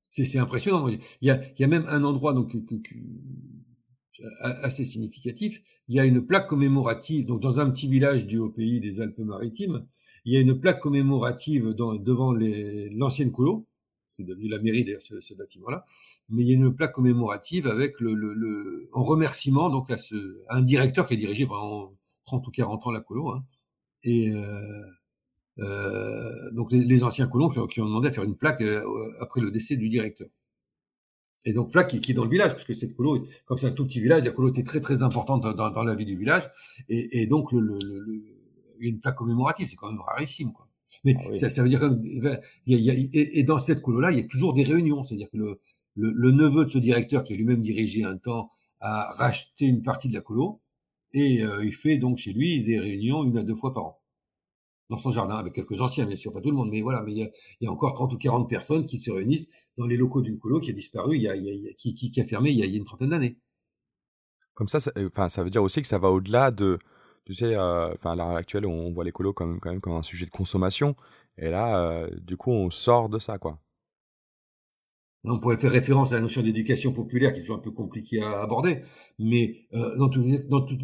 C'est 0.10 0.40
impressionnant. 0.40 0.88
Il 0.88 1.00
y, 1.22 1.30
a, 1.30 1.42
il 1.44 1.62
y 1.62 1.64
a 1.64 1.68
même 1.68 1.86
un 1.88 2.04
endroit 2.04 2.34
donc 2.34 2.56
assez 4.42 4.86
significatif. 4.86 5.62
Il 5.88 5.96
y 5.96 6.00
a 6.00 6.06
une 6.06 6.26
plaque 6.26 6.48
commémorative. 6.48 7.26
Donc 7.26 7.42
dans 7.42 7.60
un 7.60 7.70
petit 7.70 7.88
village 7.88 8.26
du 8.26 8.38
haut 8.38 8.50
pays 8.50 8.80
des 8.80 9.00
Alpes-Maritimes, 9.02 9.86
il 10.26 10.34
y 10.34 10.38
a 10.38 10.40
une 10.40 10.60
plaque 10.60 10.80
commémorative 10.80 11.70
dans, 11.70 11.96
devant 11.96 12.34
l'ancienne 12.34 13.32
colo. 13.32 13.67
C'est 14.18 14.26
devenu 14.26 14.48
la 14.48 14.60
mairie 14.60 14.84
d'ailleurs 14.84 15.02
ce, 15.02 15.20
ce 15.20 15.34
bâtiment-là. 15.34 15.86
Mais 16.30 16.44
il 16.44 16.48
y 16.48 16.52
a 16.52 16.56
une 16.56 16.74
plaque 16.74 16.94
commémorative 16.94 17.68
avec 17.68 18.00
le, 18.00 18.14
le, 18.14 18.34
le 18.34 18.90
en 18.94 19.04
remerciement 19.04 19.70
donc 19.70 19.92
à, 19.92 19.98
ce, 19.98 20.42
à 20.50 20.58
un 20.58 20.62
directeur 20.64 21.08
qui 21.08 21.14
a 21.14 21.18
dirigé 21.18 21.46
pendant 21.46 21.94
30 22.26 22.48
ou 22.48 22.52
40 22.52 22.88
ans 22.88 22.92
la 22.92 23.02
colo. 23.02 23.30
Hein. 23.30 23.44
Et 24.04 24.30
euh, 24.32 24.86
euh, 25.60 26.52
donc 26.52 26.72
les, 26.72 27.04
anciens 27.04 27.28
colons 27.28 27.50
qui, 27.50 27.82
ont 27.82 27.86
demandé 27.86 28.10
à 28.10 28.12
faire 28.12 28.24
une 28.24 28.36
plaque 28.36 28.62
euh, 28.62 28.84
après 29.20 29.42
le 29.42 29.52
décès 29.52 29.76
du 29.76 29.90
directeur. 29.90 30.28
Et 31.46 31.54
donc 31.54 31.72
plaque 31.72 31.90
qui, 31.90 32.02
qui, 32.02 32.12
est 32.12 32.16
dans 32.16 32.26
le 32.26 32.30
village, 32.30 32.52
parce 32.52 32.66
que 32.66 32.74
cette 32.74 32.96
colo, 32.96 33.26
comme 33.46 33.58
c'est 33.58 33.68
un 33.68 33.72
tout 33.72 33.86
petit 33.86 34.02
village, 34.02 34.24
la 34.24 34.32
colo 34.32 34.50
était 34.50 34.64
très 34.64 34.82
très 34.82 35.02
importante 35.04 35.44
dans, 35.44 35.70
dans 35.70 35.84
la 35.84 35.96
vie 35.96 36.06
du 36.06 36.18
village, 36.18 36.50
et, 36.90 37.22
et 37.22 37.28
donc 37.28 37.52
le, 37.54 37.60
le, 37.60 38.00
le, 38.00 38.24
il 38.80 38.86
y 38.86 38.88
a 38.88 38.90
une 38.90 39.00
plaque 39.00 39.16
commémorative, 39.16 39.68
c'est 39.70 39.76
quand 39.76 39.90
même 39.90 40.02
rarissime, 40.02 40.52
quoi. 40.52 40.67
Mais 41.04 41.16
ah 41.20 41.36
ça, 41.36 41.50
ça, 41.50 41.64
veut 41.64 41.70
dire 41.70 41.82
y 42.66 42.90
a, 42.90 42.94
et, 42.96 43.44
dans 43.44 43.58
cette 43.58 43.82
colo-là, 43.82 44.12
il 44.12 44.18
y 44.18 44.22
a 44.22 44.28
toujours 44.28 44.54
des 44.54 44.64
réunions, 44.64 45.04
c'est-à-dire 45.04 45.30
que 45.30 45.38
le, 45.38 45.60
le, 45.96 46.32
neveu 46.32 46.66
de 46.66 46.70
ce 46.70 46.78
directeur, 46.78 47.24
qui 47.24 47.34
a 47.34 47.36
lui-même 47.36 47.62
dirigé 47.62 48.04
un 48.04 48.18
temps, 48.18 48.52
a 48.80 49.12
racheté 49.14 49.66
une 49.66 49.82
partie 49.82 50.10
de 50.10 50.14
la 50.14 50.22
colo, 50.22 50.62
et 51.14 51.44
euh, 51.44 51.66
il 51.66 51.74
fait 51.74 51.98
donc 51.98 52.18
chez 52.18 52.34
lui 52.34 52.64
des 52.64 52.80
réunions 52.80 53.24
une 53.24 53.38
à 53.38 53.44
deux 53.44 53.56
fois 53.56 53.74
par 53.74 53.86
an 53.86 54.00
dans 54.90 54.98
son 54.98 55.12
jardin, 55.12 55.36
avec 55.36 55.54
quelques 55.54 55.82
anciens, 55.82 56.06
bien 56.06 56.16
sûr, 56.16 56.32
pas 56.32 56.42
tout 56.42 56.50
le 56.50 56.56
monde, 56.56 56.70
mais 56.72 56.82
voilà, 56.82 57.02
mais 57.02 57.12
il 57.12 57.18
y 57.18 57.24
a, 57.24 57.30
il 57.60 57.66
y 57.66 57.68
a 57.68 57.72
encore 57.72 57.94
30 57.94 58.14
ou 58.14 58.18
40 58.18 58.50
personnes 58.50 58.86
qui 58.86 59.00
se 59.00 59.12
réunissent 59.12 59.50
dans 59.78 59.86
les 59.86 59.98
locaux 59.98 60.22
d'une 60.22 60.40
colo 60.40 60.60
qui 60.60 60.70
a 60.70 60.74
disparu, 60.74 61.18
il 61.18 61.24
y 61.24 61.28
a, 61.28 61.36
il 61.36 61.44
y 61.44 61.70
a 61.70 61.74
qui, 61.74 61.94
qui, 61.94 62.10
qui, 62.10 62.22
a 62.22 62.26
fermé 62.26 62.52
il 62.52 62.58
y 62.58 62.64
a, 62.64 62.66
il 62.66 62.72
y 62.72 62.76
a 62.76 62.78
une 62.78 62.86
trentaine 62.86 63.10
d'années. 63.10 63.38
Comme 64.54 64.68
ça, 64.68 64.80
ça, 64.80 64.92
enfin, 65.06 65.30
ça 65.30 65.44
veut 65.44 65.50
dire 65.50 65.62
aussi 65.62 65.82
que 65.82 65.88
ça 65.88 66.00
va 66.00 66.10
au-delà 66.10 66.52
de, 66.52 66.80
tu 67.28 67.34
sais, 67.34 67.58
euh, 67.58 67.94
enfin, 67.94 68.14
à 68.14 68.16
l'heure 68.16 68.30
actuelle, 68.30 68.66
on 68.66 68.90
voit 68.94 69.04
les 69.04 69.12
colos 69.12 69.34
comme, 69.34 69.60
quand 69.60 69.70
même 69.70 69.82
comme 69.82 69.98
un 69.98 70.02
sujet 70.02 70.26
de 70.26 70.32
consommation, 70.32 70.96
et 71.38 71.50
là, 71.50 71.92
euh, 71.92 72.10
du 72.22 72.38
coup, 72.38 72.52
on 72.52 72.72
sort 72.72 73.10
de 73.10 73.20
ça, 73.20 73.38
quoi. 73.38 73.60
On 75.26 75.38
pourrait 75.40 75.58
faire 75.58 75.72
référence 75.72 76.14
à 76.14 76.16
la 76.16 76.22
notion 76.22 76.42
d'éducation 76.42 76.94
populaire 76.94 77.34
qui 77.34 77.40
est 77.40 77.42
toujours 77.42 77.58
un 77.58 77.62
peu 77.62 77.72
compliquée 77.72 78.22
à 78.22 78.42
aborder, 78.42 78.84
mais 79.20 79.68
euh, 79.74 79.98
dans, 79.98 80.08
tous 80.08 80.24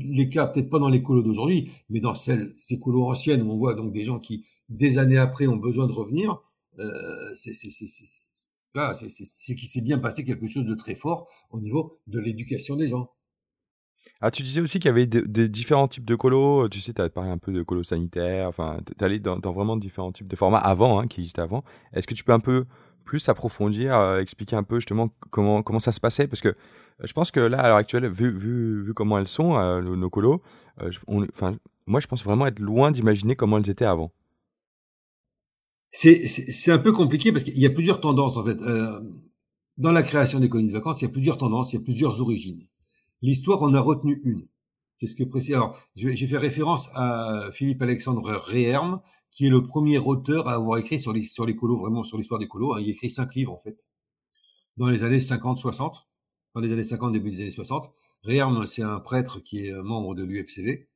les, 0.01 0.29
cas, 0.29 0.47
peut-être 0.47 0.69
pas 0.69 0.79
dans 0.79 0.89
les 0.89 1.01
colos 1.01 1.23
d'aujourd'hui, 1.23 1.71
mais 1.89 2.01
dans 2.01 2.13
ces 2.13 2.79
colos 2.81 3.09
anciennes 3.09 3.41
où 3.41 3.53
on 3.53 3.57
voit 3.57 3.73
donc 3.73 3.93
des 3.93 4.03
gens 4.03 4.19
qui, 4.19 4.45
des 4.67 4.97
années 4.97 5.17
après, 5.17 5.47
ont 5.47 5.55
besoin 5.55 5.87
de 5.87 5.93
revenir, 5.93 6.41
euh, 6.79 7.33
c'est 7.35 7.53
qu'il 7.53 9.67
s'est 9.69 9.81
bien 9.81 9.99
passé 9.99 10.25
quelque 10.25 10.49
chose 10.49 10.65
de 10.65 10.75
très 10.75 10.95
fort 10.95 11.29
au 11.49 11.61
niveau 11.61 12.01
de 12.07 12.19
l'éducation 12.19 12.75
des 12.75 12.89
gens. 12.89 13.11
Ah, 14.21 14.31
tu 14.31 14.41
disais 14.41 14.61
aussi 14.61 14.79
qu'il 14.79 14.87
y 14.87 14.89
avait 14.89 15.05
des, 15.05 15.49
différents 15.49 15.87
types 15.87 16.05
de 16.05 16.15
colos. 16.15 16.69
Tu 16.69 16.79
sais, 16.79 16.93
tu 16.93 17.01
as 17.01 17.09
parlé 17.09 17.29
un 17.29 17.37
peu 17.37 17.51
de 17.51 17.61
colos 17.61 17.83
sanitaires. 17.83 18.47
Enfin, 18.47 18.77
tu 18.85 19.03
allé 19.03 19.19
dans, 19.19 19.37
dans, 19.37 19.51
vraiment 19.51 19.75
différents 19.75 20.13
types 20.13 20.27
de 20.27 20.35
formats 20.35 20.59
avant, 20.59 20.99
hein, 20.99 21.07
qui 21.07 21.19
existaient 21.19 21.41
avant. 21.41 21.63
Est-ce 21.93 22.07
que 22.07 22.13
tu 22.13 22.23
peux 22.23 22.31
un 22.31 22.39
peu 22.39 22.65
plus 23.03 23.29
approfondir, 23.29 23.95
euh, 23.95 24.19
expliquer 24.19 24.55
un 24.55 24.63
peu 24.63 24.77
justement 24.77 25.09
comment, 25.29 25.61
comment 25.61 25.79
ça 25.79 25.91
se 25.91 25.99
passait? 25.99 26.27
Parce 26.27 26.41
que 26.41 26.49
euh, 26.49 26.53
je 27.03 27.13
pense 27.13 27.31
que 27.31 27.39
là, 27.39 27.59
à 27.59 27.67
l'heure 27.67 27.77
actuelle, 27.77 28.09
vu, 28.09 28.31
vu, 28.31 28.83
vu 28.83 28.93
comment 28.93 29.17
elles 29.17 29.27
sont, 29.27 29.55
euh, 29.57 29.81
nos, 29.81 30.09
colos, 30.09 30.41
enfin, 31.33 31.55
moi, 31.85 31.99
je 31.99 32.07
pense 32.07 32.23
vraiment 32.23 32.47
être 32.47 32.59
loin 32.59 32.91
d'imaginer 32.91 33.35
comment 33.35 33.57
elles 33.57 33.69
étaient 33.69 33.85
avant. 33.85 34.11
C'est 35.91 36.71
un 36.71 36.79
peu 36.79 36.91
compliqué 36.91 37.31
parce 37.31 37.43
qu'il 37.43 37.59
y 37.59 37.67
a 37.67 37.69
plusieurs 37.69 38.01
tendances 38.01 38.37
en 38.37 38.43
fait. 38.43 38.57
dans 39.77 39.91
la 39.91 40.01
création 40.01 40.39
des 40.39 40.49
colonies 40.49 40.69
de 40.69 40.73
vacances, 40.73 41.01
il 41.01 41.05
y 41.05 41.07
a 41.07 41.11
plusieurs 41.11 41.37
tendances, 41.37 41.71
il 41.71 41.75
y 41.75 41.79
a 41.79 41.83
plusieurs 41.83 42.19
origines. 42.19 42.65
L'histoire 43.23 43.63
en 43.63 43.73
a 43.73 43.79
retenu 43.79 44.19
une. 44.25 44.47
C'est 44.99 45.07
ce 45.07 45.15
que 45.15 45.23
précise. 45.23 45.55
Alors, 45.55 45.79
je 45.95 46.09
vais, 46.09 46.27
faire 46.27 46.41
référence 46.41 46.89
à 46.93 47.49
Philippe 47.53 47.81
Alexandre 47.81 48.35
Réherme, 48.35 49.01
qui 49.31 49.45
est 49.45 49.49
le 49.49 49.65
premier 49.65 49.97
auteur 49.97 50.49
à 50.49 50.55
avoir 50.55 50.77
écrit 50.77 50.99
sur 50.99 51.13
les, 51.13 51.23
sur 51.23 51.45
les 51.45 51.55
colos, 51.55 51.79
vraiment 51.79 52.03
sur 52.03 52.17
l'histoire 52.17 52.39
des 52.39 52.49
colos. 52.49 52.73
Hein. 52.73 52.81
Il 52.81 52.89
a 52.89 52.91
écrit 52.91 53.09
cinq 53.09 53.33
livres, 53.35 53.53
en 53.53 53.61
fait. 53.63 53.77
dans 54.75 54.87
les 54.87 55.05
années 55.05 55.19
50-60, 55.19 55.93
dans 56.53 56.61
les 56.61 56.73
années 56.73 56.83
50, 56.83 57.13
début 57.13 57.31
des 57.31 57.41
années 57.43 57.51
60. 57.51 57.93
Réarme, 58.23 58.67
c'est 58.67 58.83
un 58.83 58.99
prêtre 58.99 59.39
qui 59.39 59.67
est 59.67 59.73
membre 59.73 60.15
de 60.15 60.25
l'UFCV. 60.25 60.89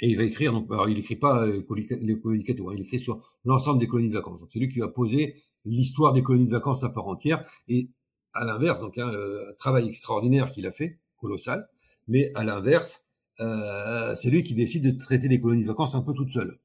Et 0.00 0.08
il 0.08 0.16
va 0.16 0.24
écrire, 0.24 0.52
donc, 0.52 0.66
alors 0.70 0.88
il 0.88 0.98
écrit 0.98 1.16
pas 1.16 1.46
les 1.46 1.64
colonies 1.64 2.44
hein, 2.48 2.72
il 2.74 2.80
écrit 2.80 2.98
sur 2.98 3.20
l'ensemble 3.44 3.78
des 3.78 3.86
colonies 3.86 4.10
de 4.10 4.14
vacances. 4.14 4.40
Donc 4.40 4.50
c'est 4.52 4.58
lui 4.58 4.68
qui 4.68 4.80
va 4.80 4.88
poser 4.88 5.36
l'histoire 5.64 6.12
des 6.12 6.22
colonies 6.24 6.46
de 6.46 6.50
vacances 6.50 6.82
à 6.82 6.90
part 6.90 7.06
entière. 7.06 7.48
Et 7.68 7.88
à 8.32 8.44
l'inverse, 8.44 8.80
donc 8.80 8.98
hein, 8.98 9.08
un 9.08 9.52
travail 9.54 9.88
extraordinaire 9.88 10.50
qu'il 10.50 10.66
a 10.66 10.72
fait, 10.72 10.98
colossal. 11.16 11.68
Mais 12.08 12.30
à 12.34 12.44
l'inverse, 12.44 13.08
euh, 13.40 14.14
c'est 14.14 14.30
lui 14.30 14.42
qui 14.42 14.54
décide 14.54 14.84
de 14.84 14.98
traiter 14.98 15.28
les 15.28 15.40
colonies 15.40 15.62
de 15.62 15.68
vacances 15.68 15.94
un 15.94 16.02
peu 16.02 16.14
toute 16.14 16.30
seule, 16.30 16.58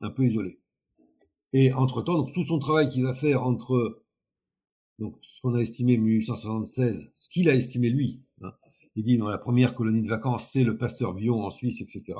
un 0.00 0.10
peu 0.10 0.24
isolée. 0.24 0.60
Et 1.52 1.72
entre-temps, 1.72 2.16
donc 2.16 2.32
tout 2.32 2.44
son 2.44 2.58
travail 2.58 2.88
qu'il 2.90 3.02
va 3.04 3.14
faire 3.14 3.44
entre 3.46 4.02
donc 4.98 5.16
ce 5.20 5.40
qu'on 5.42 5.54
a 5.54 5.60
estimé 5.60 5.96
1876, 5.98 7.10
ce 7.14 7.28
qu'il 7.28 7.48
a 7.50 7.54
estimé 7.54 7.90
lui, 7.90 8.22
hein, 8.42 8.52
il 8.94 9.04
dit 9.04 9.18
dans 9.18 9.28
la 9.28 9.38
première 9.38 9.74
colonie 9.74 10.02
de 10.02 10.08
vacances, 10.08 10.50
c'est 10.50 10.64
le 10.64 10.78
Pasteur 10.78 11.12
Bion 11.12 11.42
en 11.42 11.50
Suisse, 11.50 11.82
etc. 11.82 12.14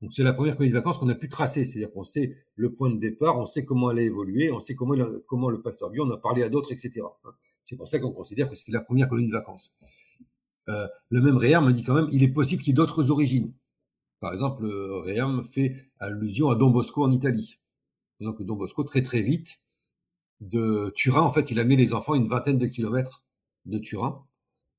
Donc 0.00 0.12
c'est 0.12 0.22
la 0.22 0.32
première 0.32 0.56
colonie 0.56 0.72
de 0.72 0.78
vacances 0.78 0.98
qu'on 0.98 1.08
a 1.08 1.14
pu 1.14 1.28
tracer, 1.28 1.64
c'est-à-dire 1.64 1.92
qu'on 1.92 2.04
sait 2.04 2.36
le 2.54 2.72
point 2.72 2.90
de 2.90 2.98
départ, 2.98 3.38
on 3.38 3.46
sait 3.46 3.64
comment 3.64 3.90
elle 3.90 3.98
a 3.98 4.02
évolué, 4.02 4.52
on 4.52 4.60
sait 4.60 4.74
comment, 4.74 4.94
comment 5.26 5.48
le 5.48 5.62
Pasteur 5.62 5.90
Bion, 5.90 6.04
on 6.04 6.10
a 6.10 6.16
parlé 6.16 6.42
à 6.44 6.48
d'autres, 6.48 6.72
etc. 6.72 7.02
Hein. 7.24 7.30
C'est 7.62 7.76
pour 7.76 7.88
ça 7.88 7.98
qu'on 7.98 8.12
considère 8.12 8.48
que 8.48 8.54
c'est 8.54 8.72
la 8.72 8.80
première 8.80 9.08
colonie 9.08 9.28
de 9.28 9.32
vacances. 9.32 9.74
Euh, 10.68 10.86
le 11.10 11.20
même 11.20 11.36
Réam 11.36 11.64
me 11.66 11.72
dit 11.72 11.82
quand 11.82 11.94
même, 11.94 12.08
il 12.12 12.22
est 12.22 12.28
possible 12.28 12.62
qu'il 12.62 12.70
y 12.70 12.74
ait 12.74 12.74
d'autres 12.74 13.10
origines. 13.10 13.52
Par 14.20 14.32
exemple, 14.32 14.66
Réam 15.04 15.44
fait 15.44 15.74
allusion 15.98 16.50
à 16.50 16.54
Don 16.54 16.70
Bosco 16.70 17.04
en 17.04 17.10
Italie. 17.10 17.58
Donc 18.20 18.40
Don 18.42 18.56
Bosco, 18.56 18.84
très 18.84 19.02
très 19.02 19.22
vite, 19.22 19.62
de 20.40 20.92
Turin, 20.94 21.22
en 21.22 21.32
fait, 21.32 21.50
il 21.50 21.60
a 21.60 21.64
mis 21.64 21.76
les 21.76 21.94
enfants 21.94 22.14
une 22.14 22.28
vingtaine 22.28 22.58
de 22.58 22.66
kilomètres 22.66 23.22
de 23.64 23.78
Turin, 23.78 24.24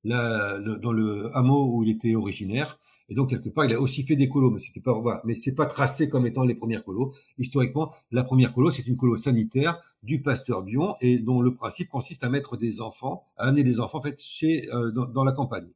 là, 0.04 0.58
dans 0.58 0.92
le 0.92 1.34
hameau 1.36 1.74
où 1.74 1.82
il 1.82 1.90
était 1.90 2.14
originaire. 2.14 2.78
Et 3.08 3.14
donc, 3.14 3.30
quelque 3.30 3.50
part, 3.50 3.66
il 3.66 3.72
a 3.74 3.80
aussi 3.80 4.02
fait 4.02 4.16
des 4.16 4.28
colos, 4.28 4.50
mais 4.50 4.58
c'était 4.58 4.80
pas, 4.80 4.92
voilà, 4.92 5.20
mais 5.24 5.34
c'est 5.34 5.54
pas 5.54 5.66
tracé 5.66 6.08
comme 6.08 6.26
étant 6.26 6.44
les 6.44 6.54
premières 6.54 6.84
colos. 6.84 7.12
Historiquement, 7.38 7.92
la 8.10 8.24
première 8.24 8.54
colo, 8.54 8.70
c'est 8.70 8.86
une 8.86 8.96
colo 8.96 9.16
sanitaire 9.16 9.78
du 10.02 10.22
pasteur 10.22 10.62
Bion 10.62 10.96
et 11.00 11.18
dont 11.18 11.42
le 11.42 11.54
principe 11.54 11.90
consiste 11.90 12.24
à 12.24 12.30
mettre 12.30 12.56
des 12.56 12.80
enfants, 12.80 13.26
à 13.36 13.48
amener 13.48 13.62
des 13.62 13.78
enfants, 13.78 13.98
en 13.98 14.02
fait, 14.02 14.20
chez, 14.20 14.72
euh, 14.72 14.90
dans, 14.90 15.24
la 15.24 15.32
campagne, 15.32 15.68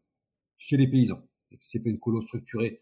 chez 0.56 0.76
les 0.76 0.88
paysans. 0.88 1.22
C'est 1.58 1.80
pas 1.80 1.90
une 1.90 1.98
colo 1.98 2.22
structurée. 2.22 2.80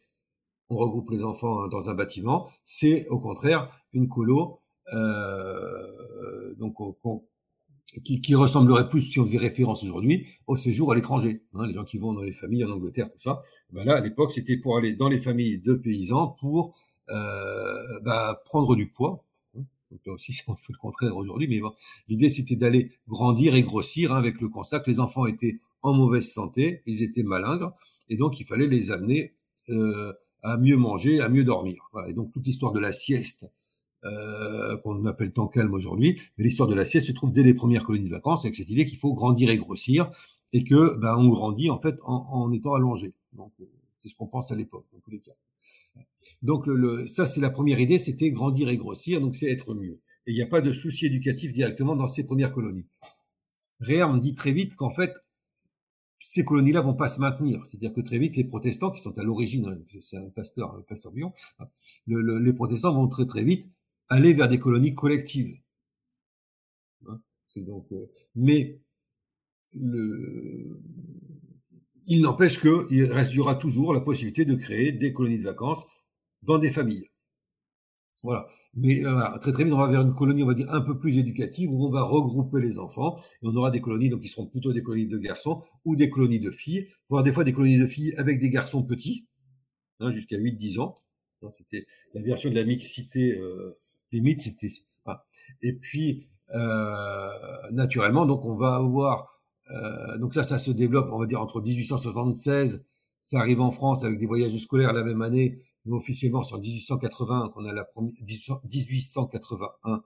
On 0.71 0.77
regroupe 0.77 1.11
les 1.11 1.25
enfants 1.25 1.63
hein, 1.63 1.69
dans 1.69 1.91
un 1.91 1.95
bâtiment. 1.95 2.49
C'est, 2.65 3.07
au 3.09 3.19
contraire, 3.19 3.71
une 3.93 4.09
colo 4.09 4.61
euh, 4.95 6.55
donc 6.59 6.77
qui, 8.05 8.21
qui, 8.21 8.35
ressemblerait 8.35 8.89
plus, 8.89 9.03
si 9.03 9.21
on 9.21 9.27
faisait 9.27 9.39
référence 9.39 9.83
aujourd'hui, 9.83 10.27
au 10.47 10.57
séjour 10.57 10.93
à 10.93 10.95
l'étranger. 10.95 11.43
Hein, 11.55 11.67
les 11.67 11.75
gens 11.75 11.85
qui 11.85 11.99
vont 11.99 12.13
dans 12.13 12.23
les 12.23 12.33
familles 12.33 12.65
en 12.65 12.71
Angleterre, 12.71 13.11
tout 13.11 13.21
ça. 13.21 13.41
Ben 13.73 13.85
là, 13.85 13.97
à 13.97 14.01
l'époque, 14.01 14.33
c'était 14.33 14.57
pour 14.57 14.77
aller 14.77 14.93
dans 14.95 15.09
les 15.09 15.21
familles 15.21 15.59
de 15.59 15.75
paysans 15.75 16.37
pour 16.41 16.75
euh, 17.09 18.01
bah, 18.01 18.43
prendre 18.45 18.75
du 18.75 18.89
poids. 18.89 19.25
Hein. 19.57 19.63
Donc 19.91 20.01
là 20.05 20.13
aussi, 20.13 20.37
on 20.49 20.57
fait 20.57 20.73
le 20.73 20.79
contraire 20.79 21.17
aujourd'hui, 21.17 21.47
mais 21.49 21.61
bon, 21.61 21.73
l'idée 22.09 22.29
c'était 22.29 22.57
d'aller 22.57 22.91
grandir 23.09 23.55
et 23.55 23.63
grossir 23.63 24.13
hein, 24.13 24.17
avec 24.17 24.41
le 24.41 24.49
constat 24.49 24.81
que 24.81 24.91
les 24.91 25.01
enfants 25.01 25.27
étaient 25.27 25.59
en 25.83 25.95
mauvaise 25.95 26.29
santé, 26.29 26.83
ils 26.87 27.03
étaient 27.03 27.23
malingres, 27.23 27.73
et 28.09 28.17
donc 28.17 28.41
il 28.41 28.47
fallait 28.47 28.67
les 28.67 28.91
amener 28.91 29.35
euh, 29.69 30.13
à 30.43 30.57
mieux 30.57 30.77
manger, 30.77 31.21
à 31.21 31.29
mieux 31.29 31.45
dormir. 31.45 31.89
Voilà. 31.93 32.09
Et 32.09 32.13
donc 32.13 32.33
toute 32.33 32.47
l'histoire 32.47 32.73
de 32.73 32.81
la 32.81 32.93
sieste, 32.93 33.47
euh, 34.05 34.77
qu'on 34.79 35.05
appelle 35.07 35.33
temps 35.33 35.49
calme 35.49 35.73
aujourd'hui, 35.75 36.21
mais 36.37 36.45
l'histoire 36.45 36.69
de 36.69 36.75
la 36.75 36.85
sieste 36.85 37.07
se 37.07 37.13
trouve 37.13 37.33
dès 37.33 37.43
les 37.43 37.55
premières 37.55 37.85
colonies 37.85 38.07
de 38.07 38.11
vacances 38.11 38.45
avec 38.45 38.55
cette 38.55 38.69
idée 38.69 38.87
qu'il 38.87 38.99
faut 38.99 39.15
grandir 39.15 39.51
et 39.51 39.57
grossir 39.57 40.11
et 40.53 40.65
que 40.65 40.97
ben, 40.99 41.17
on 41.17 41.29
grandit 41.29 41.71
en 41.71 41.79
fait 41.79 41.97
en, 42.05 42.27
en 42.29 42.53
étant 42.53 42.75
allongé. 42.75 43.15
Donc 43.33 43.53
euh, 43.61 43.65
c'est 43.99 44.09
ce 44.09 44.15
qu'on 44.15 44.27
pense 44.27 44.53
à 44.53 44.55
l'époque 44.55 44.87
dans 44.93 45.01
tous 45.01 45.11
les 45.11 45.21
cas. 45.21 45.33
Donc 46.43 46.67
le, 46.67 47.07
ça 47.07 47.27
c'est 47.27 47.41
la 47.41 47.51
première 47.51 47.81
idée, 47.81 47.99
c'était 47.99 48.31
grandir 48.31 48.69
et 48.69 48.77
grossir, 48.77 49.21
donc 49.21 49.35
c'est 49.35 49.51
être 49.51 49.75
mieux. 49.75 50.01
Et 50.27 50.33
il 50.33 50.35
n'y 50.35 50.43
a 50.43 50.47
pas 50.47 50.61
de 50.61 50.73
souci 50.73 51.07
éducatif 51.07 51.53
directement 51.53 51.97
dans 51.97 52.07
ces 52.07 52.25
premières 52.25 52.53
colonies. 52.53 52.87
Réarme 53.81 54.21
dit 54.21 54.35
très 54.35 54.53
vite 54.53 54.75
qu'en 54.77 54.91
fait 54.91 55.15
ces 56.19 56.45
colonies-là 56.45 56.81
vont 56.81 56.95
pas 56.95 57.09
se 57.09 57.21
maintenir. 57.21 57.65
C'est-à-dire 57.67 57.93
que 57.93 58.01
très 58.01 58.19
vite, 58.19 58.37
les 58.37 58.45
protestants, 58.45 58.91
qui 58.91 59.01
sont 59.01 59.17
à 59.17 59.23
l'origine, 59.23 59.67
hein, 59.67 59.79
c'est 60.03 60.17
un 60.17 60.29
pasteur, 60.29 60.75
un 60.75 60.83
pasteur 60.83 61.13
Bion, 61.13 61.33
hein, 61.61 61.67
le, 62.07 62.39
les 62.39 62.53
protestants 62.53 62.93
vont 62.93 63.07
très 63.07 63.27
très 63.27 63.45
vite 63.45 63.71
aller 64.09 64.35
vers 64.35 64.49
des 64.49 64.59
colonies 64.59 64.95
collectives. 64.95 65.59
Hein, 67.09 67.21
euh, 67.57 68.07
mais 68.35 68.81
il 72.07 72.23
n'empêche 72.23 72.61
qu'il 72.61 73.05
restera 73.05 73.55
toujours 73.57 73.93
la 73.93 74.01
possibilité 74.01 74.45
de 74.45 74.55
créer 74.55 74.93
des 74.93 75.13
colonies 75.13 75.39
de 75.39 75.45
vacances 75.45 75.87
dans 76.43 76.59
des 76.59 76.71
familles. 76.71 77.11
Voilà. 78.23 78.49
Mais 78.75 79.05
euh, 79.05 79.39
très 79.39 79.53
très 79.53 79.65
vite, 79.65 79.73
on 79.73 79.79
va 79.79 79.87
vers 79.87 80.03
une 80.03 80.15
colonie, 80.15 80.43
on 80.43 80.47
va 80.47 80.55
dire, 80.55 80.71
un 80.71 80.81
peu 80.81 80.99
plus 80.99 81.17
éducative, 81.17 81.71
où 81.73 81.87
on 81.87 81.91
va 81.91 82.03
regrouper 82.03 82.61
les 82.61 82.79
enfants, 82.79 83.19
et 83.43 83.47
on 83.47 83.55
aura 83.57 83.71
des 83.71 83.81
colonies, 83.81 84.11
donc 84.11 84.23
qui 84.23 84.29
seront 84.29 84.47
plutôt 84.47 84.73
des 84.73 84.83
colonies 84.83 85.07
de 85.07 85.19
garçons, 85.19 85.63
ou 85.85 85.97
des 85.97 86.11
colonies 86.11 86.41
de 86.41 86.51
filles, 86.51 86.89
voire 87.09 87.23
des 87.23 87.33
fois 87.33 87.45
des 87.45 87.53
colonies 87.53 87.79
de 87.79 87.87
filles 87.87 88.15
avec 88.17 88.41
des 88.41 88.51
garçons 88.51 88.83
petits, 88.83 89.27
hein, 90.01 90.13
jusqu'à 90.13 90.37
8-10 90.37 90.81
ans. 90.81 90.95
C'était 91.51 91.87
la 92.13 92.23
version 92.23 92.51
de 92.51 92.57
la 92.57 92.65
mixité 92.65 93.39
euh, 93.39 93.79
limite, 94.13 94.41
c'était 94.41 94.69
Et 95.63 95.73
puis, 95.75 96.29
euh, 96.55 97.29
naturellement, 97.73 98.27
donc 98.27 98.45
on 98.45 98.55
va 98.55 98.77
avoir, 98.77 99.41
euh, 99.71 100.19
donc 100.19 100.35
ça, 100.35 100.43
ça 100.43 100.59
se 100.59 100.71
développe, 100.71 101.09
on 101.13 101.19
va 101.19 101.27
dire 101.27 101.41
entre 101.41 101.61
1876, 101.61 102.85
ça 103.21 103.41
arrive 103.41 103.61
en 103.61 103.73
France 103.73 104.05
avec 104.05 104.19
des 104.19 104.27
voyages 104.27 104.57
scolaires 104.59 104.93
la 104.93 105.03
même 105.03 105.23
année, 105.23 105.61
mais 105.85 105.97
officiellement 105.97 106.45
c'est 106.45 106.55
en 106.55 106.59
1881 106.59 107.49
qu'on 107.49 107.65
a 107.65 107.73
la 107.73 107.85
première, 107.85 108.13
1881 108.25 110.03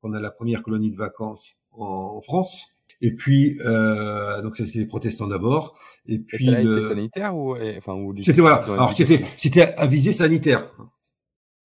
qu'on 0.00 0.12
a 0.12 0.20
la 0.20 0.30
première 0.30 0.62
colonie 0.62 0.90
de 0.90 0.96
vacances 0.96 1.56
en, 1.72 2.20
France. 2.20 2.74
Et 3.00 3.14
puis, 3.14 3.58
euh, 3.60 4.42
donc 4.42 4.56
ça 4.56 4.66
c'est 4.66 4.80
les 4.80 4.86
protestants 4.86 5.28
d'abord. 5.28 5.78
Et 6.06 6.18
puis, 6.18 6.44
ça 6.44 6.56
a 6.56 6.60
été 6.60 6.82
sanitaire 6.82 7.36
ou, 7.36 7.56
enfin, 7.78 7.94
ou 7.94 8.14
c'était 8.22 8.40
voilà. 8.40 8.56
Alors 8.56 8.92
c'était 8.94 9.24
c'était 9.38 9.62
à 9.62 9.86
visée 9.86 10.12
sanitaire. 10.12 10.70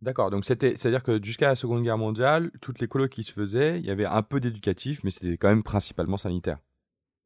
D'accord, 0.03 0.29
donc 0.31 0.43
c'était, 0.43 0.75
c'est-à-dire 0.75 1.01
que 1.01 1.23
jusqu'à 1.23 1.47
la 1.47 1.55
Seconde 1.55 1.81
Guerre 1.81 1.97
mondiale, 1.97 2.51
toutes 2.59 2.81
les 2.81 2.89
colos 2.89 3.07
qui 3.07 3.23
se 3.23 3.31
faisaient, 3.31 3.79
il 3.79 3.85
y 3.85 3.89
avait 3.89 4.03
un 4.03 4.21
peu 4.21 4.41
d'éducatif, 4.41 5.01
mais 5.05 5.11
c'était 5.11 5.37
quand 5.37 5.47
même 5.47 5.63
principalement 5.63 6.17
sanitaire. 6.17 6.59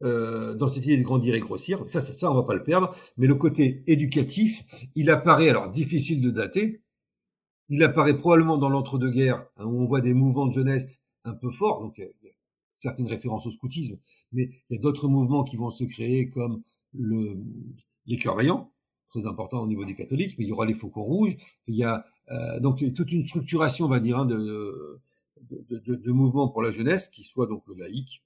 Euh, 0.03 0.53
dans 0.53 0.67
cette 0.67 0.85
idée 0.85 0.97
de 0.97 1.01
grandir 1.01 1.33
et 1.33 1.39
grossir, 1.39 1.81
ça, 1.87 1.99
ça, 1.99 2.13
ça, 2.13 2.31
on 2.31 2.35
va 2.35 2.43
pas 2.43 2.53
le 2.53 2.61
perdre, 2.61 2.95
mais 3.17 3.25
le 3.25 3.33
côté 3.33 3.83
éducatif, 3.87 4.63
il 4.93 5.09
apparaît, 5.09 5.49
alors 5.49 5.71
difficile 5.71 6.21
de 6.21 6.29
dater, 6.29 6.83
il 7.69 7.81
apparaît 7.81 8.15
probablement 8.15 8.59
dans 8.59 8.69
l'entre-deux-guerres, 8.69 9.43
hein, 9.57 9.65
où 9.65 9.81
on 9.81 9.87
voit 9.87 10.01
des 10.01 10.13
mouvements 10.13 10.45
de 10.45 10.53
jeunesse 10.53 11.01
un 11.23 11.33
peu 11.33 11.49
forts, 11.49 11.81
donc 11.81 11.97
a 11.97 12.03
certaines 12.73 13.07
références 13.07 13.47
au 13.47 13.51
scoutisme, 13.51 13.97
mais 14.31 14.51
il 14.69 14.75
y 14.75 14.77
a 14.77 14.81
d'autres 14.81 15.07
mouvements 15.07 15.43
qui 15.43 15.57
vont 15.57 15.71
se 15.71 15.83
créer 15.83 16.29
comme 16.29 16.61
le, 16.93 17.39
les 18.05 18.17
cœurs 18.17 18.35
vaillants, 18.35 18.71
très 19.07 19.25
important 19.25 19.63
au 19.63 19.67
niveau 19.67 19.83
des 19.83 19.95
catholiques, 19.95 20.35
mais 20.37 20.45
il 20.45 20.49
y 20.49 20.51
aura 20.51 20.67
les 20.67 20.75
faucons 20.75 21.01
rouges, 21.01 21.37
il 21.65 21.75
y 21.75 21.83
a 21.83 22.05
euh, 22.31 22.59
donc 22.59 22.83
toute 22.93 23.11
une 23.11 23.25
structuration, 23.25 23.85
on 23.85 23.89
va 23.89 23.99
dire, 23.99 24.19
hein, 24.19 24.25
de, 24.25 24.99
de, 25.49 25.79
de, 25.79 25.95
de, 25.95 26.11
mouvements 26.11 26.49
pour 26.49 26.61
la 26.61 26.71
jeunesse, 26.71 27.07
qui 27.09 27.23
soit 27.23 27.47
donc 27.47 27.63
laïque, 27.77 28.23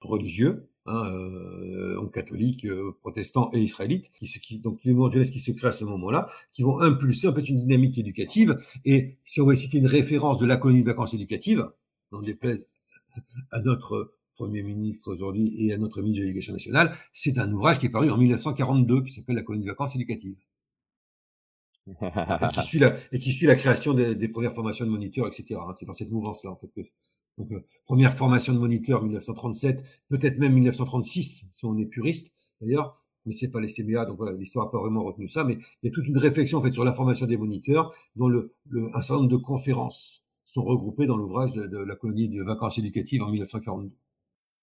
religieux, 0.00 0.68
hein, 0.86 1.04
euh, 1.06 2.06
catholique, 2.08 2.64
euh, 2.64 2.96
protestant 3.00 3.50
et 3.52 3.60
israélite, 3.60 4.10
qui, 4.12 4.26
qui, 4.40 4.60
donc 4.60 4.80
les 4.84 4.92
mouvements 4.92 5.08
de 5.08 5.14
jeunesse 5.14 5.30
qui 5.30 5.40
se 5.40 5.52
créent 5.52 5.68
à 5.68 5.72
ce 5.72 5.84
moment-là, 5.84 6.28
qui 6.52 6.62
vont 6.62 6.80
impulser 6.80 7.28
en 7.28 7.34
fait 7.34 7.48
une 7.48 7.60
dynamique 7.60 7.98
éducative. 7.98 8.58
Et 8.84 9.16
si 9.24 9.40
on 9.40 9.46
veut 9.46 9.56
citer 9.56 9.78
une 9.78 9.86
référence 9.86 10.38
de 10.38 10.46
la 10.46 10.56
colonie 10.56 10.82
de 10.82 10.86
vacances 10.88 11.14
éducatives, 11.14 11.68
on 12.12 12.20
déplaise 12.20 12.68
à 13.50 13.60
notre 13.60 14.14
Premier 14.34 14.62
ministre 14.62 15.12
aujourd'hui 15.12 15.54
et 15.58 15.72
à 15.74 15.78
notre 15.78 16.00
ministre 16.00 16.20
de 16.20 16.26
l'Éducation 16.26 16.54
nationale, 16.54 16.96
c'est 17.12 17.38
un 17.38 17.52
ouvrage 17.52 17.78
qui 17.78 17.86
est 17.86 17.90
paru 17.90 18.10
en 18.10 18.16
1942 18.16 19.02
qui 19.02 19.12
s'appelle 19.12 19.36
La 19.36 19.42
colonie 19.42 19.64
de 19.64 19.70
vacances 19.70 19.94
éducatives 19.94 20.36
et, 22.02 22.48
qui 22.52 22.62
suit 22.62 22.78
la, 22.78 22.96
et 23.12 23.18
qui 23.18 23.32
suit 23.32 23.46
la 23.46 23.56
création 23.56 23.94
des, 23.94 24.14
des 24.14 24.28
premières 24.28 24.54
formations 24.54 24.84
de 24.84 24.90
moniteurs, 24.90 25.26
etc. 25.26 25.60
Hein. 25.60 25.74
C'est 25.76 25.86
dans 25.86 25.92
cette 25.92 26.10
mouvance-là, 26.10 26.50
en 26.50 26.56
fait. 26.56 26.68
Que, 26.74 26.80
donc, 27.38 27.52
euh, 27.52 27.64
première 27.86 28.14
formation 28.14 28.52
de 28.52 28.58
moniteur 28.58 29.02
1937, 29.02 29.84
peut-être 30.08 30.38
même 30.38 30.52
1936, 30.52 31.46
si 31.52 31.64
on 31.64 31.76
est 31.78 31.86
puriste, 31.86 32.34
d'ailleurs, 32.60 33.02
mais 33.26 33.32
c'est 33.32 33.50
pas 33.50 33.60
les 33.60 33.68
CBA, 33.68 34.06
donc 34.06 34.16
voilà, 34.18 34.36
l'histoire 34.36 34.66
n'a 34.66 34.72
pas 34.72 34.78
vraiment 34.78 35.04
retenu 35.04 35.28
ça, 35.28 35.44
mais 35.44 35.58
il 35.82 35.86
y 35.86 35.88
a 35.88 35.92
toute 35.92 36.06
une 36.06 36.18
réflexion 36.18 36.58
en 36.58 36.62
fait 36.62 36.72
sur 36.72 36.84
la 36.84 36.94
formation 36.94 37.26
des 37.26 37.36
moniteurs, 37.36 37.92
dont 38.16 38.28
le, 38.28 38.54
le 38.68 38.86
un 38.88 39.02
certain 39.02 39.16
nombre 39.16 39.28
de 39.28 39.36
conférences 39.36 40.24
sont 40.46 40.64
regroupées 40.64 41.06
dans 41.06 41.16
l'ouvrage 41.16 41.52
de, 41.52 41.66
de, 41.66 41.78
la 41.78 41.96
colonie 41.96 42.28
de 42.28 42.42
vacances 42.42 42.78
éducatives 42.78 43.22
en 43.22 43.30
1942. 43.30 43.92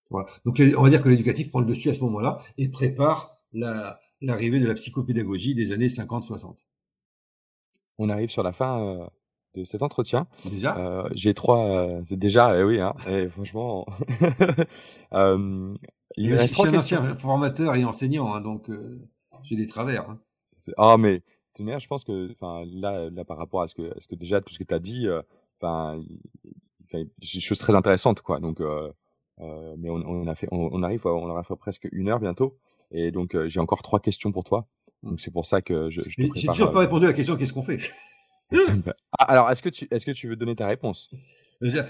Voilà. 0.10 0.28
Donc 0.46 0.62
on 0.78 0.84
va 0.84 0.90
dire 0.90 1.02
que 1.02 1.10
l'éducatif 1.10 1.50
prend 1.50 1.60
le 1.60 1.66
dessus 1.66 1.90
à 1.90 1.94
ce 1.94 2.02
moment-là 2.02 2.40
et 2.58 2.70
prépare 2.70 3.38
l'arrivée 3.54 4.60
de 4.60 4.68
la 4.68 4.74
psychopédagogie 4.74 5.56
des 5.56 5.72
années 5.72 5.88
50-60 5.88 6.58
on 7.98 8.10
arrive 8.10 8.30
sur 8.30 8.44
la 8.44 8.52
fin 8.52 8.80
euh, 8.82 9.06
de 9.56 9.64
cet 9.64 9.82
entretien. 9.82 10.28
Déjà? 10.46 10.78
Euh, 10.78 11.10
J'ai 11.14 11.34
trois. 11.34 11.66
Euh, 11.66 12.02
c'est 12.06 12.18
déjà, 12.18 12.60
eh 12.60 12.64
oui, 12.64 12.80
hein, 12.80 12.94
et 13.08 13.28
franchement. 13.28 13.86
Il 16.16 16.38
je 16.38 16.48
suis 16.48 16.66
un 16.66 16.74
ancien 16.74 17.16
formateur 17.16 17.76
et 17.76 17.84
enseignant, 17.84 18.34
hein, 18.34 18.42
donc 18.42 18.72
j'ai 19.44 19.56
des 19.56 19.68
travers. 19.68 20.10
Hein. 20.10 20.20
Ah, 20.78 20.96
mais 20.98 21.22
je 21.60 21.88
pense 21.88 22.06
que 22.06 22.34
là, 22.42 23.10
là, 23.10 23.26
par 23.26 23.38
rapport 23.38 23.62
à 23.62 23.68
ce 23.68 23.76
que, 23.76 23.94
ce 24.00 24.08
que 24.08 24.16
déjà 24.16 24.42
tout 24.42 24.54
ce 24.54 24.60
que 24.60 24.64
tu 24.64 24.74
as 24.74 24.80
dit, 24.80 25.08
enfin, 25.60 26.00
c'est 26.90 27.08
des 27.20 27.42
choses 27.42 27.60
très 27.60 27.76
intéressantes, 27.76 28.22
quoi. 28.22 28.40
Donc, 28.40 28.62
mais 29.40 29.90
on, 29.90 30.28
a 30.28 30.34
fait, 30.34 30.48
on, 30.52 30.82
arrive, 30.82 31.06
on 31.06 31.30
aura 31.30 31.44
fait 31.44 31.56
presque 31.58 31.88
une 31.92 32.08
heure 32.10 32.20
bientôt, 32.20 32.58
et 32.90 33.12
donc 33.12 33.36
j'ai 33.48 33.60
encore 33.60 33.84
trois 33.84 34.00
questions 34.00 34.32
pour 34.32 34.46
toi. 34.46 34.66
Donc 35.04 35.20
c'est 35.20 35.32
pour 35.32 35.46
ça 35.46 35.62
que 35.62 35.90
je. 35.90 36.02
je 36.08 36.16
J'ai 36.36 36.48
toujours 36.48 36.72
pas 36.72 36.80
répondu 36.80 37.06
à 37.06 37.10
la 37.10 37.14
question 37.14 37.36
qu'est-ce 37.36 37.54
qu'on 37.54 37.64
fait? 37.64 37.80
Ah, 39.20 39.26
Alors 39.26 39.52
est-ce 39.52 39.62
que 39.62 39.68
tu, 39.68 39.90
est-ce 39.92 40.06
que 40.06 40.12
tu 40.12 40.30
veux 40.30 40.38
donner 40.38 40.56
ta 40.56 40.68
réponse? 40.68 41.10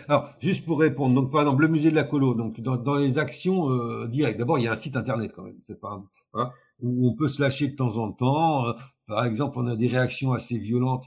Alors, 0.07 0.33
juste 0.39 0.65
pour 0.65 0.79
répondre, 0.79 1.13
donc 1.13 1.31
par 1.31 1.41
exemple 1.41 1.61
le 1.63 1.67
musée 1.67 1.91
de 1.91 1.95
la 1.95 2.03
colo, 2.03 2.33
donc 2.33 2.61
dans, 2.61 2.77
dans 2.77 2.95
les 2.95 3.17
actions 3.17 3.69
euh, 3.69 4.07
directes. 4.07 4.39
D'abord, 4.39 4.57
il 4.57 4.63
y 4.63 4.67
a 4.67 4.71
un 4.71 4.75
site 4.75 4.95
internet 4.95 5.33
quand 5.35 5.43
même, 5.43 5.59
c'est 5.63 5.79
pas 5.79 6.01
hein, 6.33 6.51
où 6.79 7.09
on 7.09 7.13
peut 7.15 7.27
se 7.27 7.41
lâcher 7.41 7.67
de 7.67 7.75
temps 7.75 7.97
en 7.97 8.11
temps. 8.11 8.67
Euh, 8.67 8.73
par 9.07 9.25
exemple, 9.25 9.57
on 9.59 9.67
a 9.67 9.75
des 9.75 9.87
réactions 9.87 10.33
assez 10.33 10.57
violentes 10.57 11.05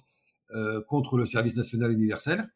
euh, 0.55 0.83
contre 0.89 1.17
le 1.17 1.27
service 1.27 1.57
national 1.57 1.93
universel. 1.93 2.49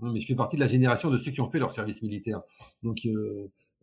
mais 0.00 0.20
je 0.20 0.26
fais 0.26 0.34
partie 0.34 0.56
de 0.56 0.62
la 0.62 0.68
génération 0.68 1.10
de 1.10 1.18
ceux 1.18 1.32
qui 1.32 1.40
ont 1.40 1.50
fait 1.50 1.58
leur 1.58 1.72
service 1.72 2.02
militaire. 2.02 2.40
Donc, 2.82 3.06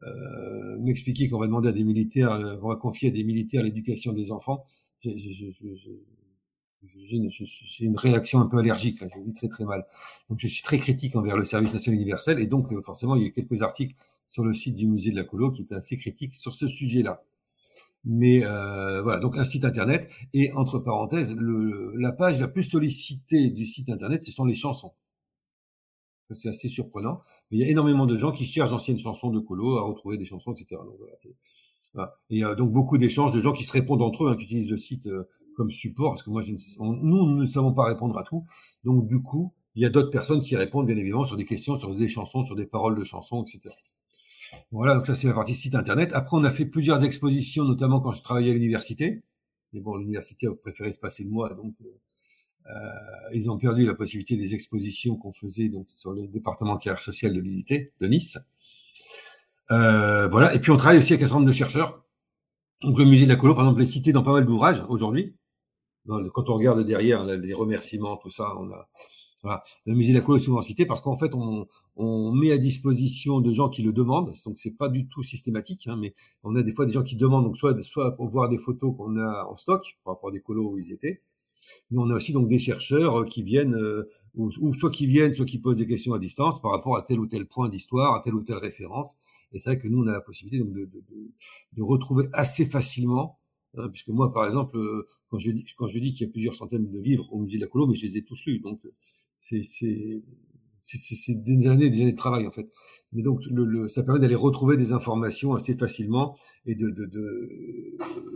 euh, 0.07 0.77
m'expliquer 0.79 1.29
qu'on 1.29 1.39
va 1.39 1.47
demander 1.47 1.69
à 1.69 1.71
des 1.71 1.83
militaires, 1.83 2.31
euh, 2.31 2.57
on 2.61 2.69
va 2.69 2.75
confier 2.75 3.09
à 3.09 3.11
des 3.11 3.23
militaires 3.23 3.63
l'éducation 3.63 4.13
des 4.13 4.31
enfants, 4.31 4.65
j'ai 5.03 5.11
une, 7.11 7.29
une, 7.79 7.97
réaction 7.97 8.39
un 8.39 8.47
peu 8.47 8.57
allergique, 8.57 9.01
là, 9.01 9.07
je 9.13 9.21
vis 9.21 9.33
très 9.33 9.47
très 9.47 9.65
mal. 9.65 9.85
Donc 10.29 10.39
je 10.39 10.47
suis 10.47 10.63
très 10.63 10.77
critique 10.77 11.15
envers 11.15 11.37
le 11.37 11.45
service 11.45 11.73
national 11.73 11.99
universel 11.99 12.39
et 12.39 12.47
donc 12.47 12.71
euh, 12.71 12.81
forcément 12.81 13.15
il 13.15 13.23
y 13.23 13.25
a 13.25 13.29
quelques 13.29 13.61
articles 13.61 13.95
sur 14.29 14.43
le 14.43 14.53
site 14.53 14.75
du 14.75 14.87
musée 14.87 15.11
de 15.11 15.15
la 15.15 15.23
colo 15.23 15.51
qui 15.51 15.61
étaient 15.61 15.75
assez 15.75 15.97
critiques 15.97 16.35
sur 16.35 16.55
ce 16.55 16.67
sujet-là. 16.67 17.23
Mais 18.05 18.43
euh, 18.43 19.01
voilà, 19.01 19.19
donc 19.19 19.37
un 19.37 19.45
site 19.45 19.63
internet 19.63 20.09
et 20.33 20.51
entre 20.53 20.79
parenthèses, 20.79 21.33
le, 21.35 21.93
la 21.95 22.11
page 22.11 22.41
la 22.41 22.49
plus 22.49 22.63
sollicitée 22.63 23.49
du 23.49 23.65
site 23.65 23.89
internet, 23.89 24.23
ce 24.23 24.31
sont 24.31 24.43
les 24.43 24.55
chansons. 24.55 24.91
C'est 26.31 26.49
assez 26.49 26.67
surprenant. 26.67 27.21
Mais 27.51 27.57
il 27.57 27.61
y 27.61 27.63
a 27.65 27.69
énormément 27.69 28.05
de 28.05 28.17
gens 28.17 28.31
qui 28.31 28.45
cherchent 28.45 28.71
d'anciennes 28.71 28.97
chansons 28.97 29.29
de 29.29 29.39
colo 29.39 29.77
à 29.77 29.83
retrouver 29.83 30.17
des 30.17 30.25
chansons, 30.25 30.53
etc. 30.53 30.81
Donc, 30.83 30.95
voilà, 30.97 31.13
voilà. 31.93 32.15
Et 32.29 32.35
il 32.35 32.39
y 32.39 32.43
a 32.43 32.55
donc 32.55 32.71
beaucoup 32.71 32.97
d'échanges 32.97 33.33
de 33.33 33.41
gens 33.41 33.53
qui 33.53 33.63
se 33.63 33.71
répondent 33.71 34.01
entre 34.01 34.25
eux, 34.25 34.31
hein, 34.31 34.35
qui 34.35 34.45
utilisent 34.45 34.69
le 34.69 34.77
site 34.77 35.07
euh, 35.07 35.27
comme 35.55 35.69
support, 35.69 36.11
parce 36.11 36.23
que 36.23 36.29
moi, 36.29 36.41
je 36.41 36.53
ne, 36.53 36.57
nous, 36.79 37.27
nous 37.27 37.37
ne 37.37 37.45
savons 37.45 37.73
pas 37.73 37.85
répondre 37.85 38.17
à 38.17 38.23
tout. 38.23 38.45
Donc, 38.83 39.07
du 39.07 39.21
coup, 39.21 39.53
il 39.75 39.83
y 39.83 39.85
a 39.85 39.89
d'autres 39.89 40.11
personnes 40.11 40.41
qui 40.41 40.55
répondent, 40.55 40.87
bien 40.87 40.97
évidemment, 40.97 41.25
sur 41.25 41.37
des 41.37 41.45
questions, 41.45 41.77
sur 41.77 41.95
des 41.95 42.07
chansons, 42.07 42.45
sur 42.45 42.55
des 42.55 42.65
paroles 42.65 42.97
de 42.97 43.03
chansons, 43.03 43.43
etc. 43.43 43.75
Voilà, 44.71 44.95
donc 44.95 45.05
ça, 45.05 45.15
c'est 45.15 45.27
la 45.27 45.33
partie 45.33 45.55
site 45.55 45.75
internet. 45.75 46.11
Après, 46.13 46.37
on 46.37 46.43
a 46.43 46.51
fait 46.51 46.65
plusieurs 46.65 47.03
expositions, 47.03 47.65
notamment 47.65 47.99
quand 47.99 48.11
je 48.11 48.23
travaillais 48.23 48.51
à 48.51 48.53
l'université. 48.53 49.23
Mais 49.73 49.79
bon, 49.79 49.97
l'université 49.97 50.47
a 50.47 50.53
préféré 50.53 50.93
se 50.93 50.99
passer 50.99 51.23
de 51.23 51.29
moi, 51.29 51.53
donc 51.53 51.73
euh, 51.81 51.85
euh, 51.85 52.12
ils 53.33 53.49
ont 53.49 53.57
perdu 53.57 53.85
la 53.85 53.93
possibilité 53.93 54.37
des 54.37 54.53
expositions 54.53 55.15
qu'on 55.15 55.33
faisait 55.33 55.69
donc 55.69 55.89
sur 55.89 56.13
le 56.13 56.27
département 56.27 56.77
carrière 56.77 57.01
sociale 57.01 57.33
de 57.33 57.39
l'unité 57.39 57.91
de 57.99 58.07
Nice. 58.07 58.37
Euh, 59.71 60.27
voilà. 60.27 60.53
Et 60.53 60.59
puis 60.59 60.71
on 60.71 60.77
travaille 60.77 60.99
aussi 60.99 61.13
avec 61.13 61.23
un 61.23 61.27
certain 61.27 61.39
nombre 61.39 61.47
de 61.49 61.55
chercheurs. 61.55 62.03
Donc 62.83 62.97
le 62.99 63.05
musée 63.05 63.25
de 63.25 63.29
la 63.29 63.35
colo, 63.35 63.55
par 63.55 63.65
exemple, 63.65 63.81
est 63.81 63.85
cité 63.85 64.11
dans 64.11 64.23
pas 64.23 64.33
mal 64.33 64.45
d'ouvrages 64.45 64.83
aujourd'hui. 64.89 65.35
Quand 66.07 66.49
on 66.49 66.55
regarde 66.55 66.85
derrière 66.85 67.23
les 67.23 67.53
remerciements, 67.53 68.17
tout 68.17 68.29
ça, 68.29 68.55
on 68.57 68.69
a 68.71 68.89
voilà. 69.41 69.61
Le 69.85 69.93
musée 69.93 70.13
de 70.13 70.19
la 70.19 70.23
colo 70.23 70.37
est 70.37 70.41
souvent 70.41 70.61
cité 70.61 70.85
parce 70.85 71.01
qu'en 71.01 71.17
fait, 71.17 71.33
on, 71.33 71.67
on, 71.97 72.31
met 72.31 72.53
à 72.53 72.57
disposition 72.57 73.41
de 73.41 73.51
gens 73.51 73.67
qui 73.67 73.81
le 73.81 73.91
demandent. 73.91 74.33
Donc, 74.45 74.57
c'est 74.57 74.77
pas 74.77 74.87
du 74.87 75.07
tout 75.07 75.21
systématique, 75.21 75.85
hein, 75.87 75.97
mais 75.97 76.15
on 76.43 76.55
a 76.55 76.63
des 76.63 76.71
fois 76.73 76.85
des 76.85 76.93
gens 76.93 77.03
qui 77.03 77.17
demandent, 77.17 77.43
donc 77.43 77.57
soit, 77.57 77.79
soit 77.81 78.15
pour 78.15 78.29
voir 78.29 78.47
des 78.47 78.57
photos 78.57 78.95
qu'on 78.95 79.17
a 79.17 79.43
en 79.43 79.57
stock 79.57 79.97
par 80.05 80.13
rapport 80.13 80.29
à 80.29 80.31
des 80.31 80.39
colos 80.39 80.71
où 80.71 80.77
ils 80.77 80.93
étaient, 80.93 81.21
mais 81.91 81.99
on 81.99 82.09
a 82.09 82.15
aussi 82.15 82.33
donc 82.33 82.47
des 82.47 82.59
chercheurs 82.59 83.21
euh, 83.21 83.25
qui 83.25 83.43
viennent, 83.43 83.75
euh, 83.75 84.09
ou, 84.35 84.73
soit 84.73 84.91
qui 84.91 85.05
viennent, 85.05 85.33
soit 85.33 85.45
qui 85.45 85.59
posent 85.59 85.77
des 85.77 85.87
questions 85.87 86.13
à 86.13 86.19
distance 86.19 86.61
par 86.61 86.71
rapport 86.71 86.97
à 86.97 87.03
tel 87.03 87.19
ou 87.19 87.27
tel 87.27 87.45
point 87.45 87.69
d'histoire, 87.69 88.15
à 88.15 88.21
telle 88.21 88.35
ou 88.35 88.41
telle 88.41 88.57
référence. 88.57 89.17
Et 89.51 89.59
c'est 89.59 89.69
vrai 89.69 89.79
que 89.79 89.87
nous, 89.87 90.03
on 90.03 90.07
a 90.07 90.13
la 90.13 90.21
possibilité 90.21 90.63
donc, 90.63 90.73
de, 90.73 90.85
de, 90.85 91.03
de, 91.73 91.81
retrouver 91.83 92.25
assez 92.33 92.65
facilement, 92.65 93.39
hein, 93.77 93.89
puisque 93.89 94.09
moi, 94.09 94.33
par 94.33 94.45
exemple, 94.47 94.77
euh, 94.77 95.05
quand 95.29 95.39
je 95.39 95.51
quand 95.77 95.87
je 95.87 95.99
dis 95.99 96.13
qu'il 96.13 96.25
y 96.25 96.29
a 96.29 96.31
plusieurs 96.31 96.55
centaines 96.55 96.89
de 96.89 96.99
livres 96.99 97.31
au 97.31 97.39
musée 97.39 97.57
de 97.57 97.63
la 97.63 97.67
Colo, 97.67 97.87
mais 97.87 97.95
je 97.95 98.05
les 98.07 98.17
ai 98.17 98.23
tous 98.23 98.43
lus, 98.45 98.59
donc 98.59 98.81
c'est 99.37 99.61
c'est 100.83 101.41
des 101.41 101.67
années, 101.67 101.89
des 101.89 102.01
années 102.01 102.11
de 102.11 102.17
travail 102.17 102.45
en 102.45 102.51
fait. 102.51 102.69
Mais 103.13 103.21
donc, 103.21 103.41
le, 103.45 103.63
le, 103.63 103.87
ça 103.87 104.03
permet 104.03 104.19
d'aller 104.19 104.35
retrouver 104.35 104.75
des 104.75 104.91
informations 104.91 105.53
assez 105.53 105.77
facilement 105.77 106.35
et 106.65 106.75
de 106.75 106.89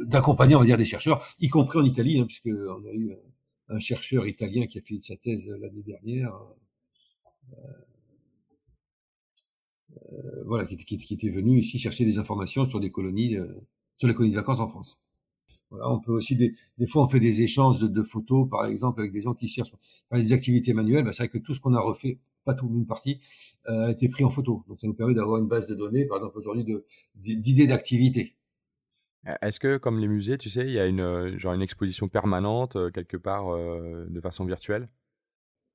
d'accompagner, 0.05 0.51
de, 0.51 0.53
de, 0.53 0.57
on 0.57 0.61
va 0.61 0.65
dire, 0.65 0.77
des 0.77 0.85
chercheurs, 0.85 1.25
y 1.39 1.49
compris 1.49 1.79
en 1.79 1.83
Italie, 1.83 2.19
hein, 2.19 2.25
puisque 2.25 2.47
on 2.47 2.85
a 2.85 2.93
eu 2.93 3.11
un, 3.69 3.79
chercheur 3.79 4.25
italien 4.27 4.65
qui 4.65 4.79
a 4.79 4.81
fait 4.81 4.99
sa 5.01 5.17
thèse 5.17 5.47
l'année 5.59 5.83
dernière. 5.83 6.33
Euh, 7.53 7.57
euh, 10.13 10.43
voilà, 10.45 10.65
qui, 10.65 10.77
qui, 10.77 10.97
qui, 10.97 11.13
était 11.13 11.29
venu 11.29 11.59
ici 11.59 11.79
chercher 11.79 12.05
des 12.05 12.17
informations 12.17 12.65
sur 12.65 12.79
des 12.79 12.91
colonies, 12.91 13.35
euh, 13.35 13.47
sur 13.97 14.07
les 14.07 14.13
colonies 14.13 14.31
de 14.31 14.37
vacances 14.39 14.59
en 14.59 14.69
France. 14.69 15.03
Voilà, 15.69 15.89
on 15.89 15.99
peut 15.99 16.13
aussi 16.13 16.37
des, 16.37 16.55
des 16.77 16.87
fois 16.87 17.03
on 17.03 17.09
fait 17.09 17.19
des 17.19 17.41
échanges 17.41 17.81
de, 17.81 18.03
photos, 18.03 18.47
par 18.49 18.65
exemple, 18.67 19.01
avec 19.01 19.11
des 19.11 19.21
gens 19.21 19.33
qui 19.33 19.49
cherchent 19.49 19.71
des 20.13 20.33
activités 20.33 20.73
manuelles. 20.73 21.03
Ben, 21.03 21.11
c'est 21.11 21.23
vrai 21.23 21.29
que 21.29 21.39
tout 21.39 21.53
ce 21.53 21.59
qu'on 21.59 21.73
a 21.73 21.79
refait 21.79 22.19
pas 22.47 22.55
tout, 22.55 22.67
une 22.73 22.87
partie, 22.87 23.19
euh, 23.69 23.87
a 23.87 23.91
été 23.91 24.09
pris 24.09 24.23
en 24.23 24.31
photo. 24.31 24.63
Donc 24.67 24.79
ça 24.79 24.87
nous 24.87 24.93
permet 24.93 25.13
d'avoir 25.13 25.39
une 25.39 25.47
base 25.47 25.67
de 25.67 25.75
données, 25.75 26.05
par 26.05 26.17
exemple 26.17 26.37
aujourd'hui, 26.39 26.65
d'idées 27.15 27.67
d'activité. 27.67 28.37
Est-ce 29.41 29.59
que, 29.59 29.77
comme 29.77 29.99
les 29.99 30.07
musées, 30.07 30.37
tu 30.37 30.49
sais, 30.49 30.61
il 30.61 30.71
y 30.71 30.79
a 30.79 30.85
une, 30.85 31.01
euh, 31.01 31.37
genre 31.37 31.53
une 31.53 31.61
exposition 31.61 32.07
permanente 32.07 32.77
euh, 32.77 32.89
quelque 32.89 33.17
part 33.17 33.45
de 33.55 34.21
façon 34.21 34.45
virtuelle? 34.45 34.89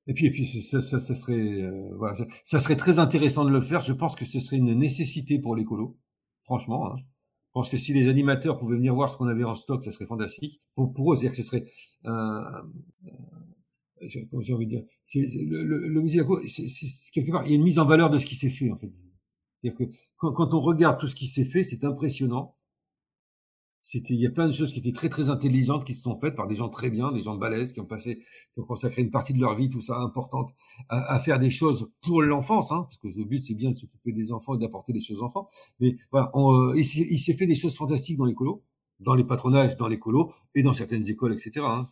Et 0.07 0.15
puis, 0.15 0.27
et 0.27 0.31
puis 0.31 0.47
ça, 0.63 0.83
ça, 0.83 0.99
ça 0.99 1.15
serait, 1.15 1.71
voilà, 1.97 2.15
ça, 2.43 2.59
serait 2.59 2.77
très 2.77 2.99
intéressant 2.99 3.45
de 3.45 3.51
le 3.51 3.61
faire. 3.61 3.83
Je 3.83 3.93
pense 3.93 4.17
que 4.17 4.25
ce 4.25 4.41
serait 4.41 4.57
une 4.57 4.75
nécessité 4.75 5.39
pour 5.39 5.55
l'écolo, 5.55 5.97
franchement. 6.43 6.91
Hein. 6.91 6.97
Je 6.99 7.53
pense 7.53 7.69
que 7.69 7.77
si 7.77 7.93
les 7.93 8.09
animateurs 8.09 8.59
pouvaient 8.59 8.77
venir 8.77 8.95
voir 8.95 9.11
ce 9.11 9.19
qu'on 9.19 9.29
avait 9.29 9.45
en 9.45 9.55
stock, 9.55 9.85
ça 9.85 9.93
serait 9.93 10.07
fantastique. 10.07 10.63
Pour, 10.75 10.93
pour 10.93 11.13
eux, 11.13 11.17
c'est-à-dire 11.17 11.37
que 11.37 11.43
ce 11.43 11.49
serait 11.49 11.67
un, 12.05 12.63
comme 14.31 14.43
j'ai 14.43 14.53
envie 14.53 14.67
de 14.67 14.71
dire, 14.71 14.85
le, 15.15 15.63
le, 15.63 15.89
le 15.89 16.01
musée 16.03 16.21
c'est 16.49 17.13
quelque 17.13 17.31
part, 17.31 17.47
il 17.47 17.51
y 17.51 17.53
a 17.53 17.57
une 17.57 17.63
mise 17.63 17.79
en 17.79 17.85
valeur 17.85 18.11
de 18.11 18.19
ce 18.19 18.27
qui 18.27 18.35
s'est 18.35 18.51
fait 18.51 18.71
en 18.71 18.77
fait. 18.77 18.91
C'est-à-dire 19.63 19.79
que 19.79 19.99
quand, 20.17 20.55
on 20.55 20.61
regarde 20.61 20.99
tout 20.99 21.07
ce 21.07 21.15
qui 21.15 21.27
s'est 21.27 21.45
fait, 21.45 21.63
c'est 21.63 21.85
impressionnant. 21.85 22.57
C'était, 23.85 24.15
il 24.15 24.21
y 24.21 24.27
a 24.27 24.31
plein 24.31 24.47
de 24.47 24.53
choses 24.53 24.73
qui 24.73 24.79
étaient 24.79 24.93
très 24.93 25.09
très 25.09 25.29
intelligentes 25.29 25.85
qui 25.85 25.95
se 25.95 26.03
sont 26.03 26.19
faites 26.21 26.37
par 26.37 26.47
des 26.47 26.55
gens 26.55 26.69
très 26.69 26.89
bien, 26.89 27.11
des 27.11 27.25
gens 27.25 27.37
balèzes 27.37 27.73
qui 27.73 27.81
ont 27.81 27.87
passé, 27.87 28.23
qui 28.55 28.61
ont 28.61 28.65
consacré 28.65 29.03
une 29.03 29.11
partie 29.11 29.33
de 29.33 29.41
leur 29.41 29.57
vie, 29.57 29.71
tout 29.71 29.81
ça 29.81 29.99
importante, 29.99 30.55
à, 30.89 31.19
faire 31.19 31.41
des 31.41 31.51
choses 31.51 31.91
pour 32.01 32.23
l'enfance, 32.23 32.71
hein, 32.71 32.83
parce 32.83 32.99
que 32.99 33.09
le 33.09 33.25
but 33.25 33.43
c'est 33.43 33.55
bien 33.55 33.71
de 33.71 33.75
s'occuper 33.75 34.13
des 34.13 34.31
enfants 34.31 34.55
et 34.55 34.59
d'apporter 34.59 34.93
des 34.93 35.01
choses 35.01 35.19
aux 35.19 35.25
enfants. 35.25 35.49
Mais 35.81 35.97
voilà, 36.13 36.31
on, 36.35 36.53
euh, 36.55 36.77
il, 36.77 37.19
s'est 37.19 37.35
fait 37.35 37.49
des 37.49 37.57
choses 37.57 37.75
fantastiques 37.75 38.19
dans 38.19 38.25
les 38.25 38.35
colos, 38.35 38.63
dans 39.01 39.17
les 39.17 39.25
patronages, 39.25 39.77
dans 39.77 39.89
les 39.89 39.99
colos 39.99 40.33
et 40.55 40.63
dans 40.63 40.75
certaines 40.75 41.09
écoles, 41.11 41.33
etc. 41.33 41.67
Hein, 41.67 41.91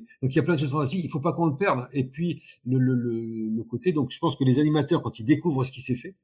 donc 0.00 0.32
il 0.32 0.36
y 0.36 0.38
a 0.38 0.42
plein 0.42 0.54
de 0.54 0.60
choses 0.60 0.72
fantastiques, 0.72 1.04
il 1.04 1.10
faut 1.10 1.20
pas 1.20 1.32
qu'on 1.32 1.46
le 1.46 1.56
perde. 1.56 1.88
Et 1.92 2.04
puis 2.04 2.42
le, 2.66 2.78
le, 2.78 3.64
côté, 3.64 3.92
donc 3.92 4.10
je 4.10 4.18
pense 4.18 4.36
que 4.36 4.44
les 4.44 4.58
animateurs, 4.58 5.02
quand 5.02 5.18
ils 5.18 5.24
découvrent 5.24 5.64
ce 5.64 5.72
qui 5.72 5.80
s'est 5.82 5.94
fait, 5.94 6.14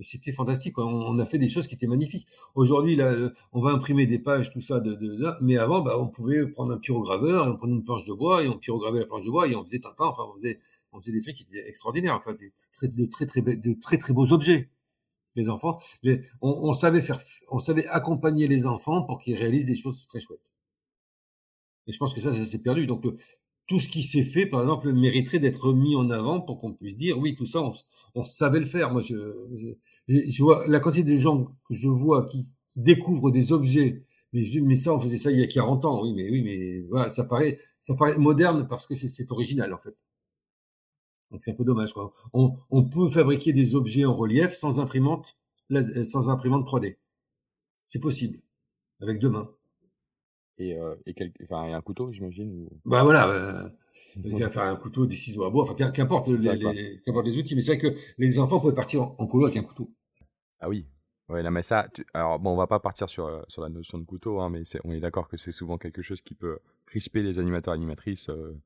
c'était 0.00 0.32
fantastique. 0.32 0.78
On, 0.78 1.18
a 1.18 1.26
fait 1.26 1.38
des 1.38 1.48
choses 1.48 1.66
qui 1.66 1.74
étaient 1.74 1.86
magnifiques. 1.86 2.26
Aujourd'hui, 2.54 2.96
là, 2.96 3.14
on 3.52 3.60
va 3.60 3.70
imprimer 3.70 4.06
des 4.06 4.18
pages, 4.18 4.50
tout 4.50 4.60
ça, 4.60 4.80
de, 4.80 4.94
de, 4.94 5.34
mais 5.40 5.56
avant, 5.56 5.80
bah, 5.80 5.96
on 5.98 6.08
pouvait 6.08 6.46
prendre 6.46 6.72
un 6.72 6.78
pyrograveur, 6.78 7.46
et 7.46 7.50
on 7.50 7.56
prenait 7.56 7.74
une 7.74 7.84
planche 7.84 8.04
de 8.04 8.12
bois, 8.12 8.42
et 8.42 8.48
on 8.48 8.58
pyrogravait 8.58 9.00
la 9.00 9.06
planche 9.06 9.24
de 9.24 9.30
bois, 9.30 9.48
et 9.48 9.56
on 9.56 9.64
faisait 9.64 9.78
temps, 9.78 9.92
enfin, 9.98 10.24
on 10.28 10.36
faisait, 10.36 10.60
on 10.92 11.00
faisait 11.00 11.12
des 11.12 11.22
trucs 11.22 11.36
qui 11.36 11.44
étaient 11.44 11.68
extraordinaires, 11.68 12.16
enfin, 12.16 12.34
des, 12.34 12.52
très, 12.72 12.88
de 12.88 13.06
très, 13.06 13.26
très, 13.26 13.40
de 13.40 13.72
très, 13.80 14.12
beaux 14.12 14.32
objets. 14.32 14.70
Les 15.34 15.50
enfants, 15.50 15.78
on 16.40 16.72
savait 16.72 17.02
faire, 17.02 17.20
on 17.50 17.58
savait 17.58 17.86
accompagner 17.88 18.48
les 18.48 18.66
enfants 18.66 19.02
pour 19.02 19.20
qu'ils 19.20 19.36
réalisent 19.36 19.66
des 19.66 19.74
choses 19.74 20.06
très 20.06 20.18
chouettes. 20.18 20.55
Et 21.86 21.92
je 21.92 21.98
pense 21.98 22.14
que 22.14 22.20
ça, 22.20 22.32
ça 22.32 22.44
s'est 22.44 22.62
perdu. 22.62 22.86
Donc, 22.86 23.04
tout 23.66 23.80
ce 23.80 23.88
qui 23.88 24.02
s'est 24.02 24.24
fait, 24.24 24.46
par 24.46 24.62
exemple, 24.62 24.92
mériterait 24.92 25.38
d'être 25.38 25.72
mis 25.72 25.96
en 25.96 26.10
avant 26.10 26.40
pour 26.40 26.60
qu'on 26.60 26.72
puisse 26.72 26.96
dire, 26.96 27.18
oui, 27.18 27.34
tout 27.36 27.46
ça, 27.46 27.60
on, 27.62 27.72
on 28.14 28.24
savait 28.24 28.60
le 28.60 28.66
faire. 28.66 28.92
Moi, 28.92 29.02
je, 29.02 29.14
je, 30.08 30.42
vois 30.42 30.66
la 30.68 30.80
quantité 30.80 31.10
de 31.10 31.16
gens 31.16 31.46
que 31.68 31.74
je 31.74 31.88
vois 31.88 32.26
qui, 32.28 32.46
découvrent 32.76 33.30
des 33.30 33.52
objets. 33.52 34.04
Mais, 34.32 34.50
mais 34.62 34.76
ça, 34.76 34.94
on 34.94 35.00
faisait 35.00 35.18
ça 35.18 35.30
il 35.30 35.38
y 35.38 35.42
a 35.42 35.46
40 35.46 35.84
ans. 35.84 36.02
Oui, 36.02 36.12
mais 36.14 36.30
oui, 36.30 36.42
mais 36.42 36.80
voilà, 36.88 37.08
ça 37.10 37.24
paraît, 37.24 37.58
ça 37.80 37.94
paraît 37.94 38.18
moderne 38.18 38.66
parce 38.68 38.86
que 38.86 38.94
c'est 38.94 39.30
original, 39.30 39.72
en 39.72 39.78
fait. 39.78 39.96
Donc, 41.32 41.42
c'est 41.42 41.50
un 41.50 41.54
peu 41.54 41.64
dommage, 41.64 41.92
quoi. 41.92 42.12
On, 42.32 42.56
on 42.70 42.84
peut 42.84 43.08
fabriquer 43.08 43.52
des 43.52 43.74
objets 43.74 44.04
en 44.04 44.14
relief 44.14 44.52
sans 44.52 44.78
imprimante, 44.78 45.36
sans 46.04 46.30
imprimante 46.30 46.68
3D. 46.68 46.96
C'est 47.86 48.00
possible. 48.00 48.40
Avec 49.00 49.18
deux 49.18 49.30
mains 49.30 49.50
et, 50.58 50.76
euh, 50.76 50.94
et, 51.06 51.14
quel, 51.14 51.32
enfin, 51.42 51.66
et 51.66 51.72
un 51.72 51.80
couteau, 51.82 52.10
j'imagine 52.12 52.50
ou... 52.50 52.68
Bah 52.84 53.02
voilà, 53.02 53.26
bah, 54.16 54.50
faire 54.50 54.62
un 54.62 54.76
couteau, 54.76 55.06
des 55.06 55.16
ciseaux 55.16 55.44
à 55.44 55.50
bois, 55.50 55.64
enfin 55.64 55.90
qu'importe 55.90 56.28
les, 56.28 56.54
les, 56.54 57.00
les, 57.06 57.36
outils, 57.38 57.54
mais 57.54 57.60
c'est 57.60 57.76
vrai 57.76 57.78
que 57.78 57.98
les 58.18 58.38
enfants 58.38 58.58
pouvaient 58.58 58.74
partir 58.74 59.02
en, 59.02 59.26
colo 59.26 59.46
avec 59.46 59.58
un 59.58 59.62
couteau. 59.62 59.90
Ah 60.60 60.68
oui. 60.68 60.86
Ouais, 61.28 61.42
non, 61.42 61.50
mais 61.50 61.62
ça, 61.62 61.88
alors 62.14 62.38
bon, 62.38 62.52
on 62.52 62.56
va 62.56 62.68
pas 62.68 62.78
partir 62.78 63.08
sur, 63.08 63.26
euh, 63.26 63.42
sur 63.48 63.60
la 63.60 63.68
notion 63.68 63.98
de 63.98 64.04
couteau, 64.04 64.40
hein, 64.40 64.48
mais 64.48 64.62
on 64.84 64.92
est 64.92 65.00
d'accord 65.00 65.28
que 65.28 65.36
c'est 65.36 65.52
souvent 65.52 65.76
quelque 65.76 66.00
chose 66.00 66.22
qui 66.22 66.34
peut 66.34 66.58
crisper 66.86 67.22
les 67.22 67.38
animateurs 67.40 67.74
animatrices. 67.74 68.28
Euh. 68.28 68.56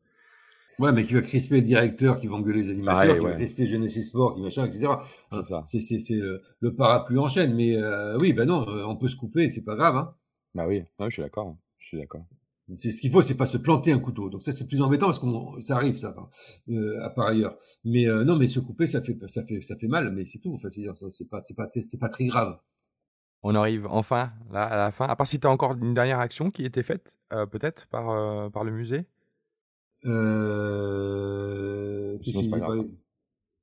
Ouais, 0.79 0.93
mais 0.93 1.05
qui 1.05 1.15
va 1.15 1.23
crisper 1.23 1.57
le 1.57 1.67
directeur, 1.67 2.21
qui 2.21 2.27
va 2.27 2.35
engueuler 2.35 2.63
les 2.63 2.71
animateurs, 2.71 3.19
qui 3.19 3.25
va 3.25 3.33
crisper 3.33 3.67
Jeunesse 3.67 3.97
et 3.97 4.03
Sport, 4.03 4.35
qui 4.35 4.43
machin, 4.43 4.67
etc. 4.67 4.93
C'est 5.33 5.43
ça. 5.43 5.63
C'est 5.67 6.15
le, 6.17 6.43
le, 6.61 6.75
parapluie 6.75 7.19
en 7.19 7.29
chaîne. 7.29 7.55
Mais 7.55 7.77
euh, 7.77 8.19
oui, 8.19 8.33
ben 8.35 8.47
non, 8.47 8.67
on 8.69 8.97
peut 8.97 9.09
se 9.09 9.17
couper, 9.17 9.49
c'est 9.51 9.65
pas 9.65 9.75
grave. 9.75 9.97
Hein. 9.97 10.15
Bah 10.55 10.67
oui, 10.67 10.83
je 11.01 11.09
suis 11.09 11.23
d'accord. 11.23 11.57
Je 11.81 11.89
suis 11.89 11.99
d'accord. 11.99 12.25
C'est 12.69 12.93
ce 12.93 13.01
qu'il 13.01 13.11
faut, 13.11 13.21
c'est 13.21 13.37
pas 13.37 13.47
se 13.47 13.59
planter 13.59 13.91
un 13.93 13.99
couteau. 13.99 14.31
Donc 14.31 14.43
ça, 14.43 14.53
c'est 14.53 14.65
plus 14.65 14.81
embêtant 14.81 15.07
parce 15.07 15.19
que 15.19 15.27
ça 15.61 15.75
arrive, 15.75 15.97
ça, 15.97 16.15
euh, 16.69 17.03
à 17.03 17.11
par 17.11 17.27
ailleurs. 17.27 17.59
Mais 17.85 18.07
euh, 18.07 18.23
non, 18.23 18.37
mais 18.37 18.47
se 18.47 18.61
couper, 18.61 18.87
ça 18.87 19.03
fait, 19.03 19.19
ça 19.27 19.45
fait, 19.45 19.61
ça 19.61 19.75
fait 19.77 19.89
mal, 19.89 20.13
mais 20.13 20.25
c'est 20.25 20.39
tout. 20.39 20.55
Enfin, 20.55 20.69
c'est 20.71 21.29
pas, 21.29 21.41
c'est 21.41 21.55
pas, 21.55 21.69
c'est 21.75 21.99
pas 21.99 22.09
très 22.09 22.27
grave. 22.27 22.61
On 23.43 23.55
arrive 23.55 23.87
enfin 23.87 24.33
là 24.53 24.65
à 24.65 24.77
la 24.77 24.91
fin. 24.91 25.07
À 25.07 25.17
part 25.17 25.27
si 25.27 25.41
tu 25.41 25.47
as 25.47 25.51
encore 25.51 25.75
une 25.75 25.95
dernière 25.95 26.21
action 26.21 26.51
qui 26.51 26.65
était 26.65 26.83
faite, 26.83 27.19
euh, 27.33 27.47
peut-être 27.47 27.87
par 27.87 28.11
euh, 28.11 28.51
par 28.51 28.65
le 28.65 28.71
musée? 28.71 29.07
Euh... 30.05 31.09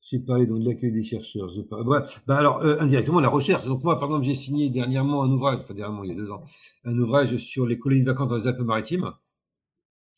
J'ai 0.09 0.19
parlé 0.19 0.45
donc 0.45 0.61
de 0.61 0.65
l'accueil 0.65 0.93
des 0.93 1.03
chercheurs. 1.03 1.51
Pas... 1.69 1.83
Bah 1.83 2.37
alors 2.37 2.61
euh, 2.63 2.79
indirectement 2.79 3.19
la 3.19 3.27
recherche. 3.27 3.65
Donc 3.65 3.83
moi, 3.83 3.99
par 3.99 4.07
exemple, 4.07 4.25
j'ai 4.25 4.35
signé 4.35 4.69
dernièrement 4.69 5.21
un 5.23 5.29
ouvrage, 5.29 5.59
enfin 5.61 5.73
dernièrement 5.73 6.05
il 6.05 6.11
y 6.11 6.13
a 6.13 6.15
deux 6.15 6.31
ans, 6.31 6.45
un 6.85 6.97
ouvrage 6.97 7.35
sur 7.37 7.65
les 7.65 7.77
colonies 7.77 8.03
de 8.03 8.05
vacances 8.05 8.29
dans 8.29 8.37
les 8.37 8.47
Alpes-Maritimes. 8.47 9.11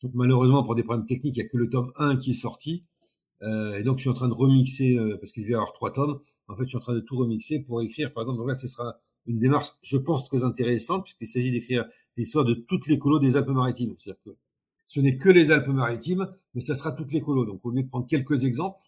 Donc 0.04 0.12
malheureusement 0.14 0.62
pour 0.62 0.76
des 0.76 0.84
problèmes 0.84 1.06
techniques, 1.06 1.36
il 1.36 1.40
n'y 1.40 1.46
a 1.46 1.48
que 1.48 1.56
le 1.56 1.68
tome 1.68 1.92
1 1.96 2.18
qui 2.18 2.30
est 2.30 2.34
sorti. 2.34 2.84
Euh, 3.42 3.78
et 3.78 3.82
donc 3.82 3.96
je 3.96 4.02
suis 4.02 4.10
en 4.10 4.14
train 4.14 4.28
de 4.28 4.34
remixer 4.34 4.96
euh, 4.96 5.16
parce 5.16 5.32
qu'il 5.32 5.42
devait 5.42 5.52
y 5.52 5.56
avoir 5.56 5.72
trois 5.72 5.92
tomes. 5.92 6.20
En 6.46 6.54
fait, 6.54 6.62
je 6.64 6.68
suis 6.68 6.76
en 6.76 6.80
train 6.80 6.94
de 6.94 7.00
tout 7.00 7.16
remixer 7.16 7.58
pour 7.58 7.82
écrire. 7.82 8.12
Par 8.12 8.22
exemple, 8.22 8.38
donc 8.38 8.48
là, 8.48 8.54
ce 8.54 8.68
sera 8.68 9.00
une 9.26 9.40
démarche, 9.40 9.72
je 9.82 9.96
pense, 9.96 10.28
très 10.28 10.44
intéressante 10.44 11.02
puisqu'il 11.02 11.26
s'agit 11.26 11.50
d'écrire 11.50 11.84
l'histoire 12.16 12.44
de 12.44 12.54
toutes 12.54 12.86
les 12.86 13.00
colos 13.00 13.18
des 13.18 13.34
Alpes-Maritimes. 13.34 13.96
C'est-à-dire 13.98 14.22
que 14.24 14.36
ce 14.86 15.00
n'est 15.00 15.18
que 15.18 15.30
les 15.30 15.50
Alpes-Maritimes, 15.50 16.28
mais 16.54 16.60
ça 16.60 16.76
sera 16.76 16.92
toutes 16.92 17.12
les 17.12 17.20
colos. 17.20 17.44
Donc 17.44 17.60
au 17.64 17.70
lieu 17.70 17.82
de 17.82 17.88
prendre 17.88 18.06
quelques 18.06 18.44
exemples, 18.44 18.78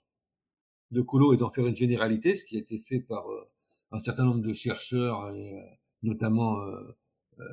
de 0.93 1.01
Colo 1.01 1.32
et 1.32 1.36
d'en 1.36 1.51
faire 1.51 1.66
une 1.66 1.76
généralité, 1.76 2.36
ce 2.36 2.45
qui 2.45 2.57
a 2.57 2.61
été 2.61 2.78
fait 2.78 3.01
par 3.01 3.28
euh, 3.30 3.49
un 3.90 4.01
certain 4.01 4.24
nombre 4.24 4.43
de 4.43 4.53
chercheurs, 4.53 5.34
et, 5.34 5.59
euh, 5.59 5.62
notamment 6.03 6.61
euh, 6.61 7.45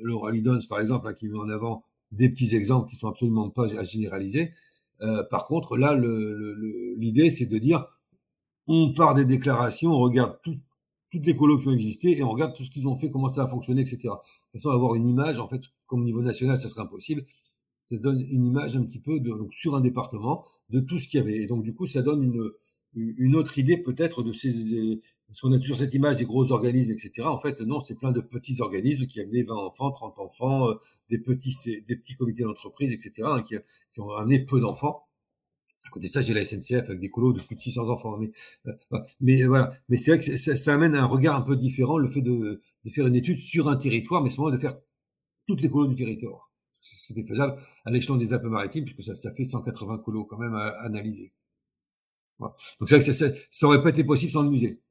Laura 0.00 0.32
Lidons, 0.32 0.58
par 0.68 0.80
exemple, 0.80 1.06
hein, 1.06 1.12
qui 1.12 1.28
met 1.28 1.38
en 1.38 1.48
avant 1.48 1.84
des 2.12 2.28
petits 2.30 2.56
exemples 2.56 2.88
qui 2.88 2.96
sont 2.96 3.08
absolument 3.08 3.50
pas 3.50 3.66
à 3.78 3.82
généraliser. 3.84 4.52
par 5.30 5.46
contre, 5.46 5.76
là, 5.76 5.94
l'idée, 5.94 7.30
c'est 7.30 7.46
de 7.46 7.58
dire, 7.58 7.86
on 8.66 8.92
part 8.94 9.14
des 9.14 9.24
déclarations, 9.24 9.90
on 9.90 9.98
regarde 9.98 10.38
toutes 10.42 11.26
les 11.26 11.36
colos 11.36 11.58
qui 11.58 11.68
ont 11.68 11.72
existé 11.72 12.16
et 12.18 12.22
on 12.22 12.30
regarde 12.30 12.54
tout 12.54 12.64
ce 12.64 12.70
qu'ils 12.70 12.86
ont 12.86 12.96
fait, 12.96 13.10
comment 13.10 13.28
ça 13.28 13.44
a 13.44 13.48
fonctionné, 13.48 13.82
etc. 13.82 13.98
De 14.04 14.58
façon, 14.58 14.70
avoir 14.70 14.94
une 14.94 15.06
image, 15.06 15.38
en 15.38 15.48
fait, 15.48 15.62
comme 15.86 16.00
au 16.00 16.04
niveau 16.04 16.22
national, 16.22 16.56
ça 16.58 16.68
serait 16.68 16.82
impossible 16.82 17.26
ça 17.86 17.96
donne 17.98 18.20
une 18.20 18.46
image 18.46 18.76
un 18.76 18.82
petit 18.82 18.98
peu 18.98 19.20
de, 19.20 19.30
donc 19.30 19.54
sur 19.54 19.74
un 19.76 19.80
département 19.80 20.44
de 20.70 20.80
tout 20.80 20.98
ce 20.98 21.08
qu'il 21.08 21.18
y 21.18 21.22
avait. 21.22 21.42
Et 21.42 21.46
donc 21.46 21.62
du 21.62 21.74
coup, 21.74 21.86
ça 21.86 22.02
donne 22.02 22.22
une, 22.22 22.50
une 22.96 23.36
autre 23.36 23.58
idée 23.58 23.76
peut-être 23.76 24.22
de 24.22 24.32
ces, 24.32 25.00
parce 25.28 25.40
qu'on 25.40 25.52
a 25.52 25.58
toujours 25.58 25.76
cette 25.76 25.94
image 25.94 26.16
des 26.16 26.24
gros 26.24 26.50
organismes, 26.50 26.92
etc. 26.92 27.22
En 27.22 27.38
fait, 27.38 27.60
non, 27.60 27.80
c'est 27.80 27.94
plein 27.94 28.12
de 28.12 28.20
petits 28.20 28.60
organismes 28.60 29.06
qui 29.06 29.20
amenaient 29.20 29.42
20 29.42 29.54
enfants, 29.54 29.90
30 29.90 30.18
enfants, 30.18 30.70
euh, 30.70 30.74
des 31.10 31.18
petits, 31.18 31.54
des 31.86 31.96
petits 31.96 32.14
comités 32.14 32.42
d'entreprise, 32.42 32.92
etc. 32.92 33.28
Hein, 33.30 33.42
qui, 33.42 33.54
qui, 33.92 34.00
ont 34.00 34.10
amené 34.10 34.40
peu 34.40 34.60
d'enfants. 34.60 35.06
À 35.84 35.90
côté 35.90 36.08
de 36.08 36.12
ça, 36.12 36.22
j'ai 36.22 36.34
la 36.34 36.44
SNCF 36.44 36.88
avec 36.88 37.00
des 37.00 37.10
colos 37.10 37.32
de 37.32 37.42
plus 37.42 37.54
de 37.54 37.60
600 37.60 37.88
enfants. 37.88 38.16
Mais, 38.18 38.30
euh, 38.66 38.98
mais 39.20 39.42
voilà. 39.44 39.72
Mais 39.88 39.96
c'est 39.96 40.12
vrai 40.12 40.20
que 40.20 40.36
ça, 40.36 40.56
ça, 40.56 40.74
amène 40.74 40.94
un 40.94 41.06
regard 41.06 41.36
un 41.36 41.42
peu 41.42 41.56
différent, 41.56 41.98
le 41.98 42.08
fait 42.08 42.22
de, 42.22 42.60
de 42.84 42.90
faire 42.90 43.06
une 43.06 43.14
étude 43.14 43.40
sur 43.40 43.68
un 43.68 43.76
territoire, 43.76 44.22
mais 44.22 44.30
seulement 44.30 44.50
de 44.50 44.58
faire 44.58 44.76
toutes 45.46 45.62
les 45.62 45.70
colos 45.70 45.88
du 45.88 45.96
territoire 45.96 46.45
c'était 47.06 47.26
faisable 47.26 47.56
à 47.84 47.90
l'échelon 47.90 48.16
des 48.16 48.32
Alpes-Maritimes, 48.32 48.84
puisque 48.84 49.02
ça, 49.02 49.16
ça, 49.16 49.32
fait 49.34 49.44
180 49.44 49.98
colos 49.98 50.24
quand 50.24 50.38
même 50.38 50.54
à, 50.54 50.68
analyser. 50.84 51.32
Donc 52.38 52.52
c'est 52.80 52.96
vrai 52.96 53.04
que 53.04 53.12
ça, 53.12 53.26
ça, 53.50 53.66
aurait 53.66 53.82
pas 53.82 53.90
été 53.90 54.04
possible 54.04 54.32
sans 54.32 54.42
le 54.42 54.50
musée. 54.50 54.82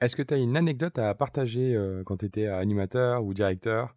Est-ce 0.00 0.14
que 0.14 0.22
tu 0.22 0.34
as 0.34 0.36
une 0.36 0.56
anecdote 0.56 0.98
à 0.98 1.12
partager 1.14 1.74
euh, 1.74 2.04
quand 2.04 2.18
tu 2.18 2.26
étais 2.26 2.46
animateur 2.46 3.24
ou 3.24 3.34
directeur? 3.34 3.96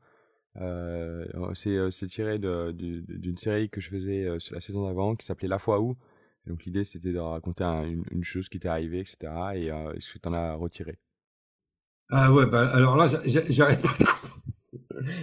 Euh, 0.57 1.25
euh 1.35 1.91
C'est 1.91 2.07
tiré 2.07 2.39
d'une 2.39 3.37
série 3.37 3.69
que 3.69 3.79
je 3.79 3.89
faisais 3.89 4.25
euh, 4.25 4.37
la 4.51 4.59
saison 4.59 4.85
d'avant 4.85 5.15
qui 5.15 5.25
s'appelait 5.25 5.47
La 5.47 5.59
fois 5.59 5.79
où? 5.79 5.95
donc 6.47 6.65
l'idée 6.65 6.83
c'était 6.83 7.11
de 7.11 7.19
raconter 7.19 7.63
une, 7.63 8.03
une, 8.09 8.23
chose 8.23 8.49
qui 8.49 8.59
t'est 8.59 8.67
arrivée, 8.67 9.01
etc. 9.01 9.31
Et 9.53 9.67
est-ce 9.67 10.11
que 10.11 10.17
tu 10.17 10.27
en 10.27 10.33
as 10.33 10.55
retiré? 10.55 10.97
Ah 12.09 12.33
ouais, 12.33 12.47
bah, 12.47 12.67
alors 12.73 12.97
là 12.97 13.07
j'arrête 13.27 13.81
pas 13.81 13.93
de 13.99 14.03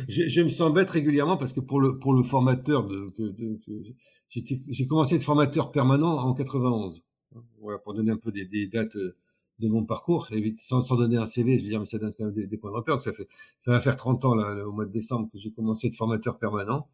je, 0.08 0.28
je, 0.28 0.40
me 0.40 0.48
sens 0.48 0.72
bête 0.72 0.90
régulièrement 0.90 1.36
parce 1.36 1.52
que 1.52 1.60
pour 1.60 1.80
le 1.80 1.98
pour 1.98 2.12
le 2.12 2.22
formateur 2.22 2.86
de, 2.86 3.12
de, 3.18 3.28
de, 3.30 3.60
j'ai 4.30 4.86
commencé 4.86 5.16
être 5.16 5.22
formateur 5.22 5.70
permanent 5.70 6.18
en 6.18 6.34
91. 6.34 7.02
Voilà, 7.60 7.78
pour 7.78 7.94
donner 7.94 8.12
un 8.12 8.16
peu 8.16 8.32
des, 8.32 8.44
des 8.44 8.66
dates 8.66 8.96
de 9.58 9.68
mon 9.68 9.84
parcours, 9.84 10.28
sans, 10.56 10.82
sans 10.82 10.96
donner 10.96 11.16
un 11.16 11.26
CV, 11.26 11.58
je 11.58 11.62
veux 11.64 11.68
dire, 11.68 11.80
mais 11.80 11.86
ça 11.86 11.98
donne 11.98 12.12
quand 12.16 12.24
même 12.24 12.34
des, 12.34 12.56
points 12.56 12.70
de 12.70 12.76
repère. 12.76 13.02
Ça 13.02 13.12
fait, 13.12 13.26
ça 13.60 13.72
va 13.72 13.80
faire 13.80 13.96
30 13.96 14.24
ans 14.24 14.34
là, 14.34 14.66
au 14.66 14.72
mois 14.72 14.86
de 14.86 14.92
décembre 14.92 15.28
que 15.32 15.38
j'ai 15.38 15.50
commencé 15.50 15.88
être 15.88 15.96
formateur 15.96 16.38
permanent. 16.38 16.88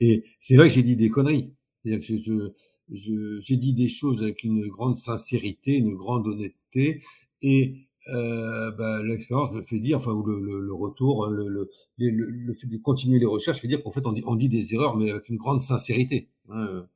Et 0.00 0.24
c'est 0.38 0.56
vrai 0.56 0.68
que 0.68 0.74
j'ai 0.74 0.82
dit 0.82 0.96
des 0.96 1.10
conneries. 1.10 1.52
C'est-à-dire 1.82 2.06
que 2.06 2.52
je, 2.90 3.40
j'ai 3.40 3.56
dit 3.56 3.72
des 3.74 3.88
choses 3.88 4.22
avec 4.22 4.44
une 4.44 4.66
grande 4.68 4.96
sincérité, 4.96 5.76
une 5.76 5.94
grande 5.94 6.26
honnêteté, 6.26 7.02
et 7.42 7.87
euh, 8.08 8.70
bah, 8.72 9.02
l'expérience 9.02 9.52
me 9.52 9.62
fait 9.62 9.80
dire, 9.80 9.98
enfin, 9.98 10.12
ou 10.12 10.24
le, 10.24 10.40
le, 10.40 10.60
le 10.60 10.74
retour, 10.74 11.26
hein, 11.26 11.30
le, 11.30 11.48
le, 11.48 11.68
le, 11.98 12.54
fait 12.54 12.66
de 12.66 12.76
continuer 12.78 13.18
les 13.18 13.26
recherches 13.26 13.60
fait 13.60 13.68
dire 13.68 13.82
qu'en 13.82 13.92
fait, 13.92 14.06
on 14.06 14.12
dit, 14.12 14.22
on 14.26 14.36
dit 14.36 14.48
des 14.48 14.74
erreurs, 14.74 14.96
mais 14.96 15.10
avec 15.10 15.28
une 15.28 15.36
grande 15.36 15.60
sincérité. 15.60 16.28
Hein. 16.48 16.86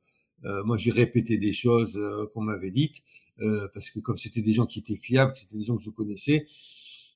Euh, 0.45 0.63
moi, 0.63 0.77
j'ai 0.77 0.91
répété 0.91 1.37
des 1.37 1.53
choses 1.53 1.95
euh, 1.97 2.27
qu'on 2.33 2.41
m'avait 2.41 2.71
dites, 2.71 3.01
euh, 3.41 3.67
parce 3.73 3.89
que 3.89 3.99
comme 3.99 4.17
c'était 4.17 4.41
des 4.41 4.53
gens 4.53 4.65
qui 4.65 4.79
étaient 4.79 4.97
fiables, 4.97 5.33
c'était 5.35 5.57
des 5.57 5.63
gens 5.63 5.77
que 5.77 5.83
je 5.83 5.89
connaissais, 5.89 6.47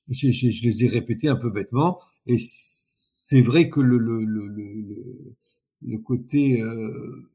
je, 0.08 0.32
je, 0.32 0.48
je, 0.50 0.64
les 0.64 0.84
ai 0.84 0.88
répétés 0.88 1.28
un 1.28 1.36
peu 1.36 1.50
bêtement. 1.50 2.00
Et 2.26 2.36
c'est 2.38 3.42
vrai 3.42 3.68
que 3.68 3.80
le, 3.80 3.98
le, 3.98 4.24
le, 4.24 5.36
le 5.82 5.98
côté 5.98 6.60
euh, 6.62 7.28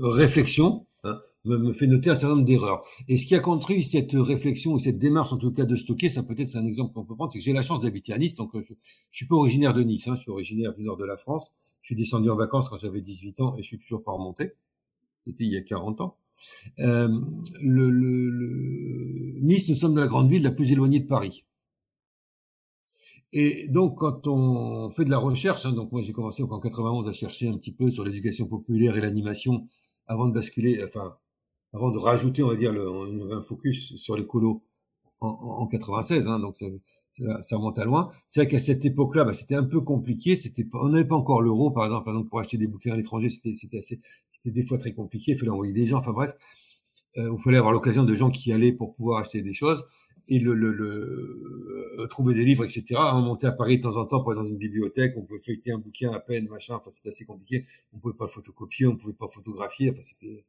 réflexion, 0.00 0.86
hein, 1.04 1.20
me, 1.44 1.72
fait 1.72 1.86
noter 1.86 2.10
un 2.10 2.14
certain 2.14 2.36
nombre 2.36 2.46
d'erreurs. 2.46 2.84
Et 3.08 3.18
ce 3.18 3.26
qui 3.26 3.34
a 3.34 3.40
conduit 3.40 3.82
cette 3.82 4.12
réflexion 4.12 4.72
ou 4.72 4.78
cette 4.78 4.98
démarche, 4.98 5.32
en 5.32 5.36
tout 5.36 5.52
cas, 5.52 5.64
de 5.64 5.76
stocker, 5.76 6.08
ça 6.08 6.22
peut-être 6.22 6.48
c'est 6.48 6.58
un 6.58 6.66
exemple 6.66 6.92
qu'on 6.92 7.04
peut 7.04 7.14
prendre, 7.14 7.32
c'est 7.32 7.38
que 7.38 7.44
j'ai 7.44 7.52
la 7.52 7.62
chance 7.62 7.82
d'habiter 7.82 8.12
à 8.12 8.18
Nice, 8.18 8.36
donc 8.36 8.54
euh, 8.54 8.62
je, 8.62 8.74
je 9.10 9.16
suis 9.16 9.26
pas 9.26 9.36
originaire 9.36 9.74
de 9.74 9.82
Nice, 9.82 10.08
hein, 10.08 10.14
je 10.16 10.22
suis 10.22 10.30
originaire 10.30 10.74
du 10.74 10.82
nord 10.84 10.96
de 10.96 11.04
la 11.04 11.16
France. 11.16 11.54
Je 11.82 11.88
suis 11.88 11.96
descendu 11.96 12.30
en 12.30 12.36
vacances 12.36 12.68
quand 12.68 12.78
j'avais 12.78 13.00
18 13.00 13.40
ans 13.40 13.56
et 13.56 13.62
je 13.62 13.66
suis 13.66 13.78
toujours 13.78 14.02
pas 14.02 14.12
remonté. 14.12 14.52
C'était 15.26 15.44
il 15.44 15.52
y 15.52 15.56
a 15.56 15.62
40 15.62 16.00
ans. 16.00 16.16
Euh, 16.80 17.08
le, 17.62 17.90
le, 17.90 18.30
le, 18.30 19.40
Nice, 19.40 19.68
nous 19.68 19.74
sommes 19.74 19.96
la 19.96 20.06
grande 20.06 20.30
ville 20.30 20.42
la 20.42 20.50
plus 20.50 20.72
éloignée 20.72 21.00
de 21.00 21.06
Paris. 21.06 21.44
Et 23.32 23.68
donc, 23.68 23.98
quand 23.98 24.26
on 24.28 24.90
fait 24.90 25.04
de 25.04 25.10
la 25.10 25.18
recherche, 25.18 25.66
hein, 25.66 25.72
donc 25.72 25.90
moi 25.90 26.02
j'ai 26.02 26.12
commencé 26.12 26.42
en 26.44 26.60
91 26.60 27.08
à 27.08 27.12
chercher 27.12 27.48
un 27.48 27.58
petit 27.58 27.72
peu 27.72 27.90
sur 27.90 28.04
l'éducation 28.04 28.46
populaire 28.46 28.96
et 28.96 29.00
l'animation 29.00 29.66
avant 30.06 30.28
de 30.28 30.34
basculer, 30.34 30.80
enfin 30.84 31.16
avant 31.74 31.90
de 31.90 31.98
rajouter, 31.98 32.42
on 32.42 32.48
va 32.48 32.56
dire, 32.56 32.72
le, 32.72 33.32
un 33.32 33.42
focus 33.42 33.96
sur 33.96 34.16
les 34.16 34.26
colos 34.26 34.62
en, 35.20 35.28
en 35.28 35.66
96, 35.66 36.28
hein, 36.28 36.38
donc 36.38 36.56
ça, 36.56 36.66
ça, 37.40 37.56
remonte 37.56 37.78
à 37.78 37.84
loin. 37.84 38.10
C'est 38.28 38.40
vrai 38.40 38.48
qu'à 38.48 38.58
cette 38.58 38.84
époque-là, 38.84 39.24
bah, 39.24 39.32
c'était 39.32 39.54
un 39.54 39.64
peu 39.64 39.80
compliqué. 39.80 40.36
On 40.74 40.88
n'avait 40.88 41.06
pas 41.06 41.16
encore 41.16 41.42
l'euro, 41.42 41.70
par 41.70 41.84
exemple, 41.84 42.04
par 42.04 42.14
exemple, 42.14 42.30
pour 42.30 42.40
acheter 42.40 42.58
des 42.58 42.66
bouquins 42.66 42.92
à 42.92 42.96
l'étranger, 42.96 43.30
c'était, 43.30 43.50
assez, 43.78 44.00
c'était 44.32 44.50
des 44.50 44.64
fois 44.64 44.78
très 44.78 44.92
compliqué. 44.92 45.32
Il 45.32 45.38
fallait 45.38 45.50
envoyer 45.50 45.72
des 45.72 45.86
gens. 45.86 45.98
Enfin 45.98 46.12
bref, 46.12 46.34
euh, 47.18 47.34
il 47.36 47.42
fallait 47.42 47.58
avoir 47.58 47.72
l'occasion 47.72 48.04
de 48.04 48.14
gens 48.14 48.30
qui 48.30 48.52
allaient 48.52 48.72
pour 48.72 48.94
pouvoir 48.94 49.20
acheter 49.20 49.42
des 49.42 49.54
choses 49.54 49.84
et 50.28 50.42
euh, 50.44 52.06
trouver 52.08 52.34
des 52.34 52.44
livres, 52.44 52.64
etc. 52.64 53.00
On 53.12 53.20
montait 53.20 53.46
à 53.46 53.52
Paris 53.52 53.76
de 53.78 53.82
temps 53.82 53.96
en 53.96 54.06
temps 54.06 54.22
pour 54.22 54.32
aller 54.32 54.40
dans 54.40 54.46
une 54.46 54.56
bibliothèque, 54.56 55.12
on 55.16 55.22
pouvait 55.22 55.40
feuilleter 55.40 55.72
un 55.72 55.78
bouquin 55.78 56.12
à 56.12 56.20
peine, 56.20 56.48
machin. 56.48 56.76
Enfin, 56.76 56.90
c'était 56.90 57.10
assez 57.10 57.26
compliqué. 57.26 57.66
On 57.92 57.98
pouvait 57.98 58.14
pas 58.14 58.24
le 58.24 58.30
photocopier, 58.30 58.86
on 58.86 58.96
pouvait 58.96 59.12
pas 59.12 59.28
photographier. 59.28 59.90
Enfin, 59.90 60.00
c'était 60.02 60.44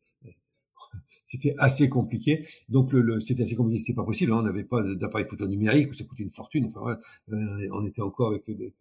c'était 1.25 1.53
assez 1.57 1.89
compliqué. 1.89 2.47
Donc 2.69 2.93
le, 2.93 3.19
c'était 3.19 3.43
assez 3.43 3.55
compliqué, 3.55 3.79
c'était 3.79 3.95
pas 3.95 4.03
possible. 4.03 4.31
Hein. 4.31 4.39
On 4.39 4.43
n'avait 4.43 4.63
pas 4.63 4.83
d'appareil 4.83 5.25
photo 5.27 5.47
numérique, 5.47 5.93
ça 5.95 6.03
coûtait 6.03 6.23
une 6.23 6.31
fortune. 6.31 6.71
Enfin, 6.73 6.97
euh, 7.31 7.69
on 7.73 7.85
était 7.85 8.01
encore 8.01 8.29
avec 8.29 8.43
des, 8.47 8.73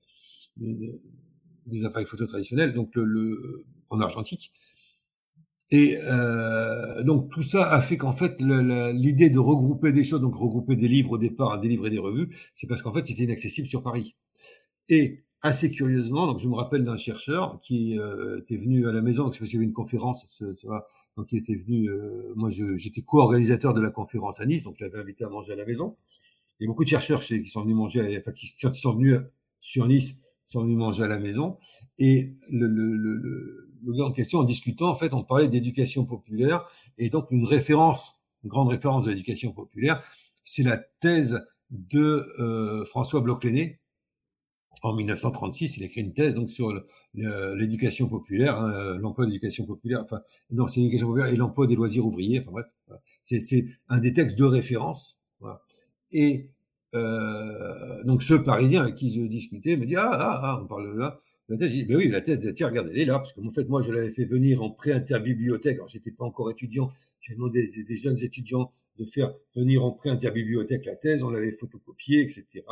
des, 1.67 1.85
appareils 1.85 2.07
photo 2.07 2.27
traditionnels, 2.27 2.73
donc 2.73 2.95
le 2.95 3.65
en 3.91 4.01
argentique. 4.01 4.53
Et 5.71 5.97
euh, 6.05 7.03
donc 7.03 7.31
tout 7.31 7.43
ça 7.43 7.71
a 7.71 7.81
fait 7.81 7.97
qu'en 7.97 8.13
fait 8.13 8.37
l'idée 8.41 9.31
de 9.31 9.39
regrouper 9.39 9.93
des 9.93 10.05
choses, 10.05 10.21
donc 10.21 10.37
regrouper 10.37 10.77
des 10.77 10.89
livres 10.89 11.13
au 11.13 11.19
départ, 11.19 11.59
des 11.61 11.69
livres 11.69 11.87
et 11.87 11.91
des 11.91 11.99
revues, 11.99 12.37
c'est 12.55 12.67
parce 12.67 12.83
qu'en 12.83 12.93
fait 12.93 13.05
c'était 13.05 13.25
inaccessible 13.25 13.67
sur 13.67 13.83
Paris. 13.83 14.15
Et 14.89 15.25
assez 15.45 15.71
curieusement, 15.71 16.27
donc 16.27 16.41
je 16.41 16.49
me 16.49 16.55
rappelle 16.55 16.85
d'un 16.85 16.97
chercheur 16.97 17.61
qui 17.61 17.99
euh, 17.99 18.41
était 18.41 18.57
venu 18.57 18.89
à 18.89 18.93
la 18.93 19.03
maison, 19.03 19.25
parce 19.25 19.39
qu'il 19.39 19.53
y 19.53 19.57
avait 19.57 19.67
une 19.67 19.75
conférence, 19.75 20.27
tu 20.59 20.67
vois, 20.67 20.87
donc 21.17 21.31
il 21.33 21.39
était 21.39 21.55
venu, 21.55 21.91
euh, 21.91 22.33
moi 22.35 22.51
j'étais 22.51 23.03
co-organisateur 23.03 23.75
de 23.75 23.83
la 23.83 23.91
conférence 23.91 24.41
à 24.41 24.47
Nice, 24.47 24.65
donc 24.65 24.77
je 24.79 24.85
l'avais 24.85 24.99
invité 24.99 25.23
à 25.25 25.29
manger 25.29 25.53
à 25.53 25.57
la 25.57 25.67
maison. 25.67 25.97
Il 26.59 26.65
y 26.65 26.67
a 26.67 26.69
beaucoup 26.69 26.85
de 26.85 26.89
chercheurs 26.89 27.21
qui 27.21 27.47
sont 27.47 27.63
venus 27.63 27.77
manger, 27.77 28.19
enfin 28.19 28.33
qui, 28.33 28.55
quand 28.61 28.71
ils 28.71 28.81
sont 28.81 28.95
venus 28.95 29.19
sur 29.61 29.87
Nice, 29.87 30.23
sont 30.47 30.63
venus 30.63 30.79
manger 30.79 31.05
à 31.05 31.09
la 31.09 31.19
maison. 31.19 31.59
Et 31.99 32.31
le, 32.51 32.67
le, 32.67 32.97
le, 32.97 33.71
le 33.85 33.93
gars 33.93 34.05
en 34.05 34.13
question, 34.13 34.39
en 34.39 34.45
discutant, 34.45 34.89
en 34.89 34.97
fait, 34.97 35.13
on 35.13 35.25
parlait 35.25 35.49
d'éducation 35.49 36.07
populaire, 36.07 36.67
et 36.97 37.11
donc 37.11 37.31
une 37.31 37.45
référence, 37.45 38.25
une 38.45 38.49
grande 38.49 38.71
référence 38.71 39.05
de 39.05 39.11
l'éducation 39.11 39.53
populaire, 39.53 40.03
c'est 40.43 40.63
la 40.63 40.79
thèse 40.79 41.45
de 41.71 42.25
euh, 42.41 42.85
François 42.87 43.21
Bloch-Léné, 43.21 43.81
en 44.83 44.95
1936, 44.95 45.77
il 45.77 45.83
a 45.83 45.87
écrit 45.87 46.01
une 46.01 46.13
thèse 46.13 46.35
donc 46.35 46.51
sur 46.51 46.73
l'éducation 47.15 48.09
populaire, 48.09 48.59
hein, 48.59 48.97
l'emploi 48.99 49.27
de 49.27 49.65
populaire, 49.65 50.01
enfin 50.03 50.21
non, 50.51 50.69
c'est 50.69 50.81
l'éducation 50.81 51.09
populaire 51.09 51.33
et 51.33 51.37
l'emploi 51.37 51.67
des 51.67 51.75
loisirs 51.75 52.07
ouvriers. 52.07 52.41
Enfin 52.41 52.51
bref, 52.51 52.67
c'est 53.23 53.67
un 53.89 54.01
des 54.01 54.13
textes 54.13 54.39
de 54.39 54.45
référence. 54.45 55.21
Voilà. 55.41 55.63
Et 56.13 56.51
euh, 56.95 58.05
donc 58.05 58.23
ce 58.23 58.35
Parisien 58.35 58.83
avec 58.83 58.95
qui 58.95 59.13
je 59.15 59.27
discutais 59.27 59.77
me 59.77 59.87
dit 59.87 59.97
ah 59.97 60.11
ah, 60.13 60.41
ah 60.43 60.61
on 60.63 60.67
parle 60.67 60.93
de 60.93 60.99
là. 60.99 61.21
La 61.51 61.59
thèse, 61.59 61.87
ben 61.87 61.97
oui, 61.99 62.09
la 62.09 62.23
thèse, 62.23 62.55
tiens, 62.55 62.69
regarde, 62.69 62.89
elle 62.91 62.99
est 62.99 63.05
là, 63.05 63.19
parce 63.19 63.35
que 63.35 63.41
en 63.47 63.51
fait, 63.51 63.69
moi, 63.69 63.83
je 63.83 63.93
l'avais 63.93 64.13
fait 64.13 64.25
venir 64.25 64.63
en 64.63 64.71
pré-interbibliothèque. 64.71 65.75
Alors, 65.75 65.89
j'étais 65.89 66.11
pas 66.11 66.25
encore 66.25 66.51
étudiant. 66.51 66.91
J'ai 67.21 67.35
demandé 67.35 67.67
des, 67.67 67.85
des 67.85 67.97
jeunes 67.99 68.19
étudiants 68.23 68.73
de 68.97 69.05
faire 69.05 69.35
venir 69.55 69.85
en 69.85 69.93
pré-interbibliothèque 69.93 70.87
la 70.87 70.97
thèse. 70.97 71.23
On 71.23 71.29
l'avait 71.29 71.53
photocopiée, 71.53 72.23
etc 72.23 72.63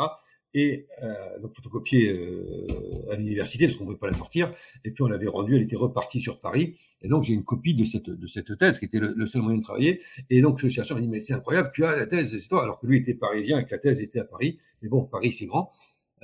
et 0.55 0.86
euh, 1.03 1.38
donc 1.40 1.55
photocopiée 1.55 2.11
euh, 2.11 2.66
à 3.11 3.16
l'université 3.16 3.66
parce 3.66 3.76
qu'on 3.76 3.84
ne 3.84 3.88
pouvait 3.88 3.98
pas 3.98 4.09
la 4.09 4.14
sortir. 4.14 4.50
Et 4.84 4.90
puis 4.90 5.03
on 5.03 5.09
l'avait 5.09 5.28
rendue, 5.28 5.57
elle 5.57 5.62
était 5.62 5.76
repartie 5.76 6.20
sur 6.20 6.40
Paris. 6.40 6.76
Et 7.03 7.09
donc 7.09 7.24
j'ai 7.24 7.32
une 7.32 7.44
copie 7.44 7.74
de 7.74 7.84
cette 7.84 8.11
de 8.11 8.26
cette 8.26 8.57
thèse 8.59 8.78
qui 8.78 8.84
était 8.84 9.00
le, 9.00 9.26
seul 9.26 9.42
moyen 9.42 9.59
de 9.59 9.62
travailler. 9.62 10.00
Et 10.30 10.40
donc 10.40 10.62
le 10.62 10.68
chercheur 10.68 10.96
me 10.96 11.03
dit 11.03 11.09
mais 11.09 11.20
c'est 11.20 11.34
incroyable, 11.34 11.70
tu 11.74 11.84
as 11.84 11.96
la 11.96 12.07
thèse, 12.07 12.36
c'est 12.38 12.48
toi. 12.48 12.62
Alors 12.62 12.78
que 12.80 12.86
lui 12.86 12.98
était 12.98 13.14
parisien 13.14 13.61
et 13.61 13.64
que 13.64 13.70
la 13.70 13.78
thèse 13.78 14.03
était 14.03 14.20
à 14.20 14.24
Paris. 14.24 14.59
Mais 14.82 14.88
bon, 14.88 15.05
Paris 15.05 15.32
c'est 15.32 15.46
grand. 15.46 15.72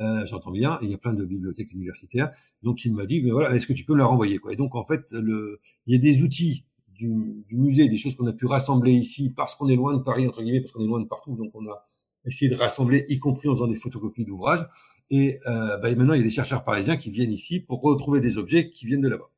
Euh, 0.00 0.26
J'entends 0.26 0.52
bien, 0.52 0.78
il 0.82 0.90
y 0.90 0.94
a 0.94 0.98
plein 0.98 1.14
de 1.14 1.24
bibliothèques 1.24 1.72
universitaires. 1.72 2.30
Donc 2.62 2.84
il 2.84 2.94
m'a 2.94 3.06
dit, 3.06 3.20
mais 3.22 3.30
voilà, 3.30 3.54
est-ce 3.56 3.66
que 3.66 3.72
tu 3.72 3.84
peux 3.84 3.94
me 3.94 3.98
la 3.98 4.06
renvoyer 4.06 4.38
quoi? 4.38 4.52
Et 4.52 4.56
donc 4.56 4.76
en 4.76 4.84
fait, 4.84 5.10
le, 5.10 5.60
il 5.86 5.94
y 5.94 5.98
a 5.98 6.00
des 6.00 6.22
outils 6.22 6.64
du, 6.94 7.44
du 7.48 7.56
musée, 7.56 7.88
des 7.88 7.98
choses 7.98 8.14
qu'on 8.14 8.26
a 8.26 8.32
pu 8.32 8.46
rassembler 8.46 8.92
ici 8.92 9.32
parce 9.34 9.54
qu'on 9.56 9.68
est 9.68 9.76
loin 9.76 9.96
de 9.96 10.02
Paris 10.02 10.26
entre 10.26 10.42
guillemets, 10.42 10.60
parce 10.60 10.72
qu'on 10.72 10.82
est 10.82 10.86
loin 10.86 11.00
de 11.00 11.06
partout, 11.06 11.34
donc 11.34 11.50
on 11.54 11.66
a 11.66 11.84
essayer 12.24 12.50
de 12.50 12.56
rassembler, 12.56 13.04
y 13.08 13.18
compris 13.18 13.48
en 13.48 13.54
faisant 13.54 13.68
des 13.68 13.76
photocopies 13.76 14.24
d'ouvrages. 14.24 14.66
Et 15.10 15.38
euh, 15.46 15.76
bah, 15.78 15.94
maintenant, 15.94 16.14
il 16.14 16.18
y 16.18 16.20
a 16.20 16.24
des 16.24 16.30
chercheurs 16.30 16.64
parisiens 16.64 16.96
qui 16.96 17.10
viennent 17.10 17.32
ici 17.32 17.60
pour 17.60 17.80
retrouver 17.80 18.20
des 18.20 18.38
objets 18.38 18.70
qui 18.70 18.86
viennent 18.86 19.02
de 19.02 19.08
là-bas. 19.08 19.30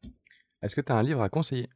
Est-ce 0.62 0.74
que 0.76 0.80
tu 0.80 0.92
as 0.92 0.96
un 0.96 1.02
livre 1.02 1.22
à 1.22 1.28
conseiller? 1.28 1.68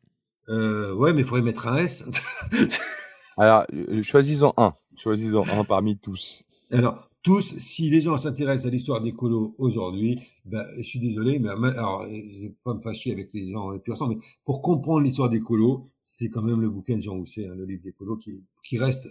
Euh, 0.48 0.94
Ouais, 0.94 1.12
mais 1.12 1.20
il 1.20 1.24
faudrait 1.24 1.42
mettre 1.42 1.68
un 1.68 1.78
S. 1.78 2.04
Alors, 3.36 3.64
euh, 3.72 4.02
choisissons 4.02 4.52
un. 4.56 4.74
Choisissons 4.96 5.44
un 5.52 5.64
parmi 5.64 5.98
tous. 5.98 6.44
Alors, 6.70 7.08
tous, 7.22 7.56
si 7.56 7.88
les 7.88 8.02
gens 8.02 8.18
s'intéressent 8.18 8.66
à 8.66 8.70
l'histoire 8.70 9.00
des 9.00 9.12
colos 9.12 9.54
aujourd'hui, 9.58 10.18
ben, 10.44 10.62
je 10.76 10.82
suis 10.82 10.98
désolé, 10.98 11.38
mais 11.38 11.48
alors, 11.48 12.06
je 12.06 12.42
vais 12.42 12.54
pas 12.62 12.74
me 12.74 12.80
fâcher 12.80 13.12
avec 13.12 13.30
les 13.32 13.50
gens 13.50 13.70
les 13.70 13.78
plus 13.78 13.94
mais 14.08 14.18
pour 14.44 14.60
comprendre 14.60 15.00
l'histoire 15.00 15.30
des 15.30 15.40
colos, 15.40 15.88
c'est 16.02 16.28
quand 16.28 16.42
même 16.42 16.60
le 16.60 16.68
bouquin 16.68 16.96
de 16.96 17.02
Jean 17.02 17.16
Housset, 17.16 17.46
hein, 17.46 17.54
le 17.56 17.64
livre 17.64 17.82
des 17.82 17.92
colos, 17.92 18.18
qui, 18.18 18.42
qui 18.62 18.76
reste 18.76 19.08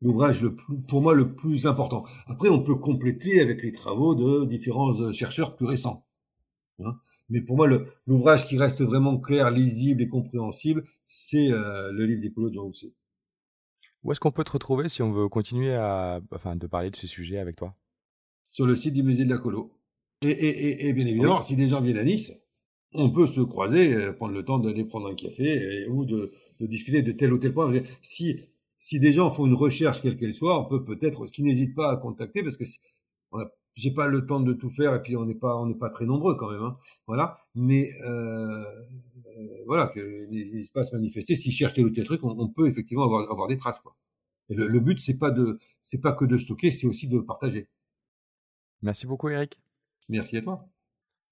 l'ouvrage 0.00 0.42
le 0.42 0.54
plus, 0.54 0.76
pour 0.88 1.00
moi 1.00 1.14
le 1.14 1.34
plus 1.34 1.66
important. 1.66 2.04
Après, 2.26 2.48
on 2.48 2.62
peut 2.62 2.74
compléter 2.74 3.40
avec 3.40 3.62
les 3.62 3.72
travaux 3.72 4.14
de 4.14 4.44
différents 4.44 4.98
euh, 5.00 5.12
chercheurs 5.12 5.56
plus 5.56 5.66
récents. 5.66 6.06
Hein. 6.80 6.96
Mais 7.30 7.40
pour 7.40 7.56
moi, 7.56 7.68
l'ouvrage 8.06 8.46
qui 8.46 8.58
reste 8.58 8.82
vraiment 8.82 9.18
clair, 9.18 9.50
lisible 9.50 10.02
et 10.02 10.08
compréhensible, 10.08 10.84
c'est 11.06 11.50
euh, 11.50 11.90
le 11.92 12.04
livre 12.04 12.20
d'écolo 12.20 12.48
de 12.48 12.54
Jean 12.54 12.64
Housset. 12.64 12.92
Où 14.02 14.12
est-ce 14.12 14.20
qu'on 14.20 14.32
peut 14.32 14.44
te 14.44 14.52
retrouver 14.52 14.88
si 14.90 15.02
on 15.02 15.12
veut 15.12 15.28
continuer 15.28 15.74
à, 15.74 16.20
enfin, 16.30 16.56
de 16.56 16.66
parler 16.66 16.90
de 16.90 16.96
ce 16.96 17.06
sujet 17.06 17.38
avec 17.38 17.56
toi? 17.56 17.74
Sur 18.48 18.66
le 18.66 18.76
site 18.76 18.92
du 18.92 19.02
musée 19.02 19.24
de 19.24 19.30
la 19.30 19.38
colo. 19.38 19.72
Et, 20.20 20.28
et, 20.28 20.88
et, 20.88 20.92
bien 20.92 21.06
évidemment, 21.06 21.40
si 21.40 21.56
des 21.56 21.68
gens 21.68 21.80
viennent 21.80 21.98
à 21.98 22.04
Nice, 22.04 22.32
on 22.92 23.10
peut 23.10 23.26
se 23.26 23.40
croiser, 23.40 23.94
euh, 23.94 24.12
prendre 24.12 24.34
le 24.34 24.44
temps 24.44 24.58
d'aller 24.58 24.84
prendre 24.84 25.08
un 25.08 25.14
café 25.14 25.86
ou 25.88 26.04
de, 26.04 26.32
de 26.60 26.66
discuter 26.66 27.02
de 27.02 27.12
tel 27.12 27.32
ou 27.32 27.38
tel 27.38 27.54
point. 27.54 27.72
Si 28.02 28.40
si 28.86 29.00
des 29.00 29.12
gens 29.12 29.30
font 29.30 29.46
une 29.46 29.54
recherche 29.54 30.02
quelle 30.02 30.18
qu'elle 30.18 30.34
soit, 30.34 30.60
on 30.60 30.66
peut 30.66 30.84
peut-être, 30.84 31.24
qui 31.28 31.42
n'hésite 31.42 31.74
pas 31.74 31.90
à 31.90 31.96
contacter 31.96 32.42
parce 32.42 32.58
que 32.58 32.64
j'ai 33.76 33.90
pas 33.90 34.08
le 34.08 34.26
temps 34.26 34.40
de 34.40 34.52
tout 34.52 34.68
faire 34.68 34.94
et 34.94 35.00
puis 35.00 35.16
on 35.16 35.24
n'est 35.24 35.34
pas 35.34 35.56
on 35.56 35.64
n'est 35.64 35.74
pas 35.74 35.88
très 35.88 36.04
nombreux 36.04 36.36
quand 36.36 36.50
même, 36.50 36.60
hein, 36.60 36.76
voilà. 37.06 37.38
Mais 37.54 37.88
euh, 38.06 38.62
euh 39.38 39.64
voilà, 39.66 39.86
que 39.86 40.26
n'hésite 40.30 40.70
pas 40.74 40.82
à 40.82 40.84
se 40.84 40.94
manifester. 40.94 41.34
S'ils 41.34 41.52
cherchent 41.52 41.72
tel 41.72 41.86
ou 41.86 41.90
tel 41.90 42.04
truc, 42.04 42.20
on, 42.24 42.48
peut 42.48 42.68
effectivement 42.68 43.04
avoir 43.04 43.30
avoir 43.30 43.48
des 43.48 43.56
traces 43.56 43.80
quoi. 43.80 43.96
Et 44.50 44.54
le, 44.54 44.66
le 44.68 44.80
but 44.80 45.00
c'est 45.00 45.18
pas 45.18 45.30
de 45.30 45.58
c'est 45.80 46.02
pas 46.02 46.12
que 46.12 46.26
de 46.26 46.36
stocker, 46.36 46.70
c'est 46.70 46.86
aussi 46.86 47.08
de 47.08 47.20
partager. 47.20 47.68
Merci 48.82 49.06
beaucoup 49.06 49.30
Eric. 49.30 49.58
Merci 50.10 50.36
à 50.36 50.42
toi. 50.42 50.68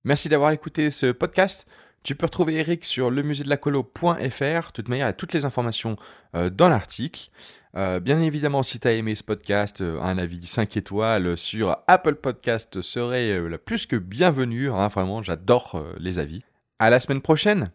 Merci 0.04 0.30
d'avoir 0.30 0.52
écouté 0.52 0.90
ce 0.90 1.12
podcast. 1.12 1.66
Tu 2.02 2.16
peux 2.16 2.26
retrouver 2.26 2.56
Eric 2.56 2.84
sur 2.84 3.10
lemusée-de-la-colo.fr. 3.10 4.18
De 4.18 4.72
toute 4.72 4.88
manière, 4.88 5.06
il 5.06 5.08
y 5.08 5.10
a 5.10 5.12
toutes 5.12 5.32
les 5.32 5.44
informations 5.44 5.96
euh, 6.34 6.50
dans 6.50 6.68
l'article. 6.68 7.30
Euh, 7.76 8.00
bien 8.00 8.20
évidemment, 8.20 8.64
si 8.64 8.80
tu 8.80 8.88
as 8.88 8.92
aimé 8.92 9.14
ce 9.14 9.22
podcast, 9.22 9.80
euh, 9.80 10.00
un 10.00 10.18
avis 10.18 10.44
5 10.44 10.76
étoiles 10.76 11.36
sur 11.36 11.78
Apple 11.86 12.16
Podcast 12.16 12.82
serait 12.82 13.40
plus 13.64 13.86
que 13.86 13.94
bienvenue. 13.96 14.70
Hein, 14.70 14.88
vraiment, 14.88 15.22
j'adore 15.22 15.84
les 15.98 16.18
avis. 16.18 16.42
À 16.80 16.90
la 16.90 16.98
semaine 16.98 17.22
prochaine 17.22 17.70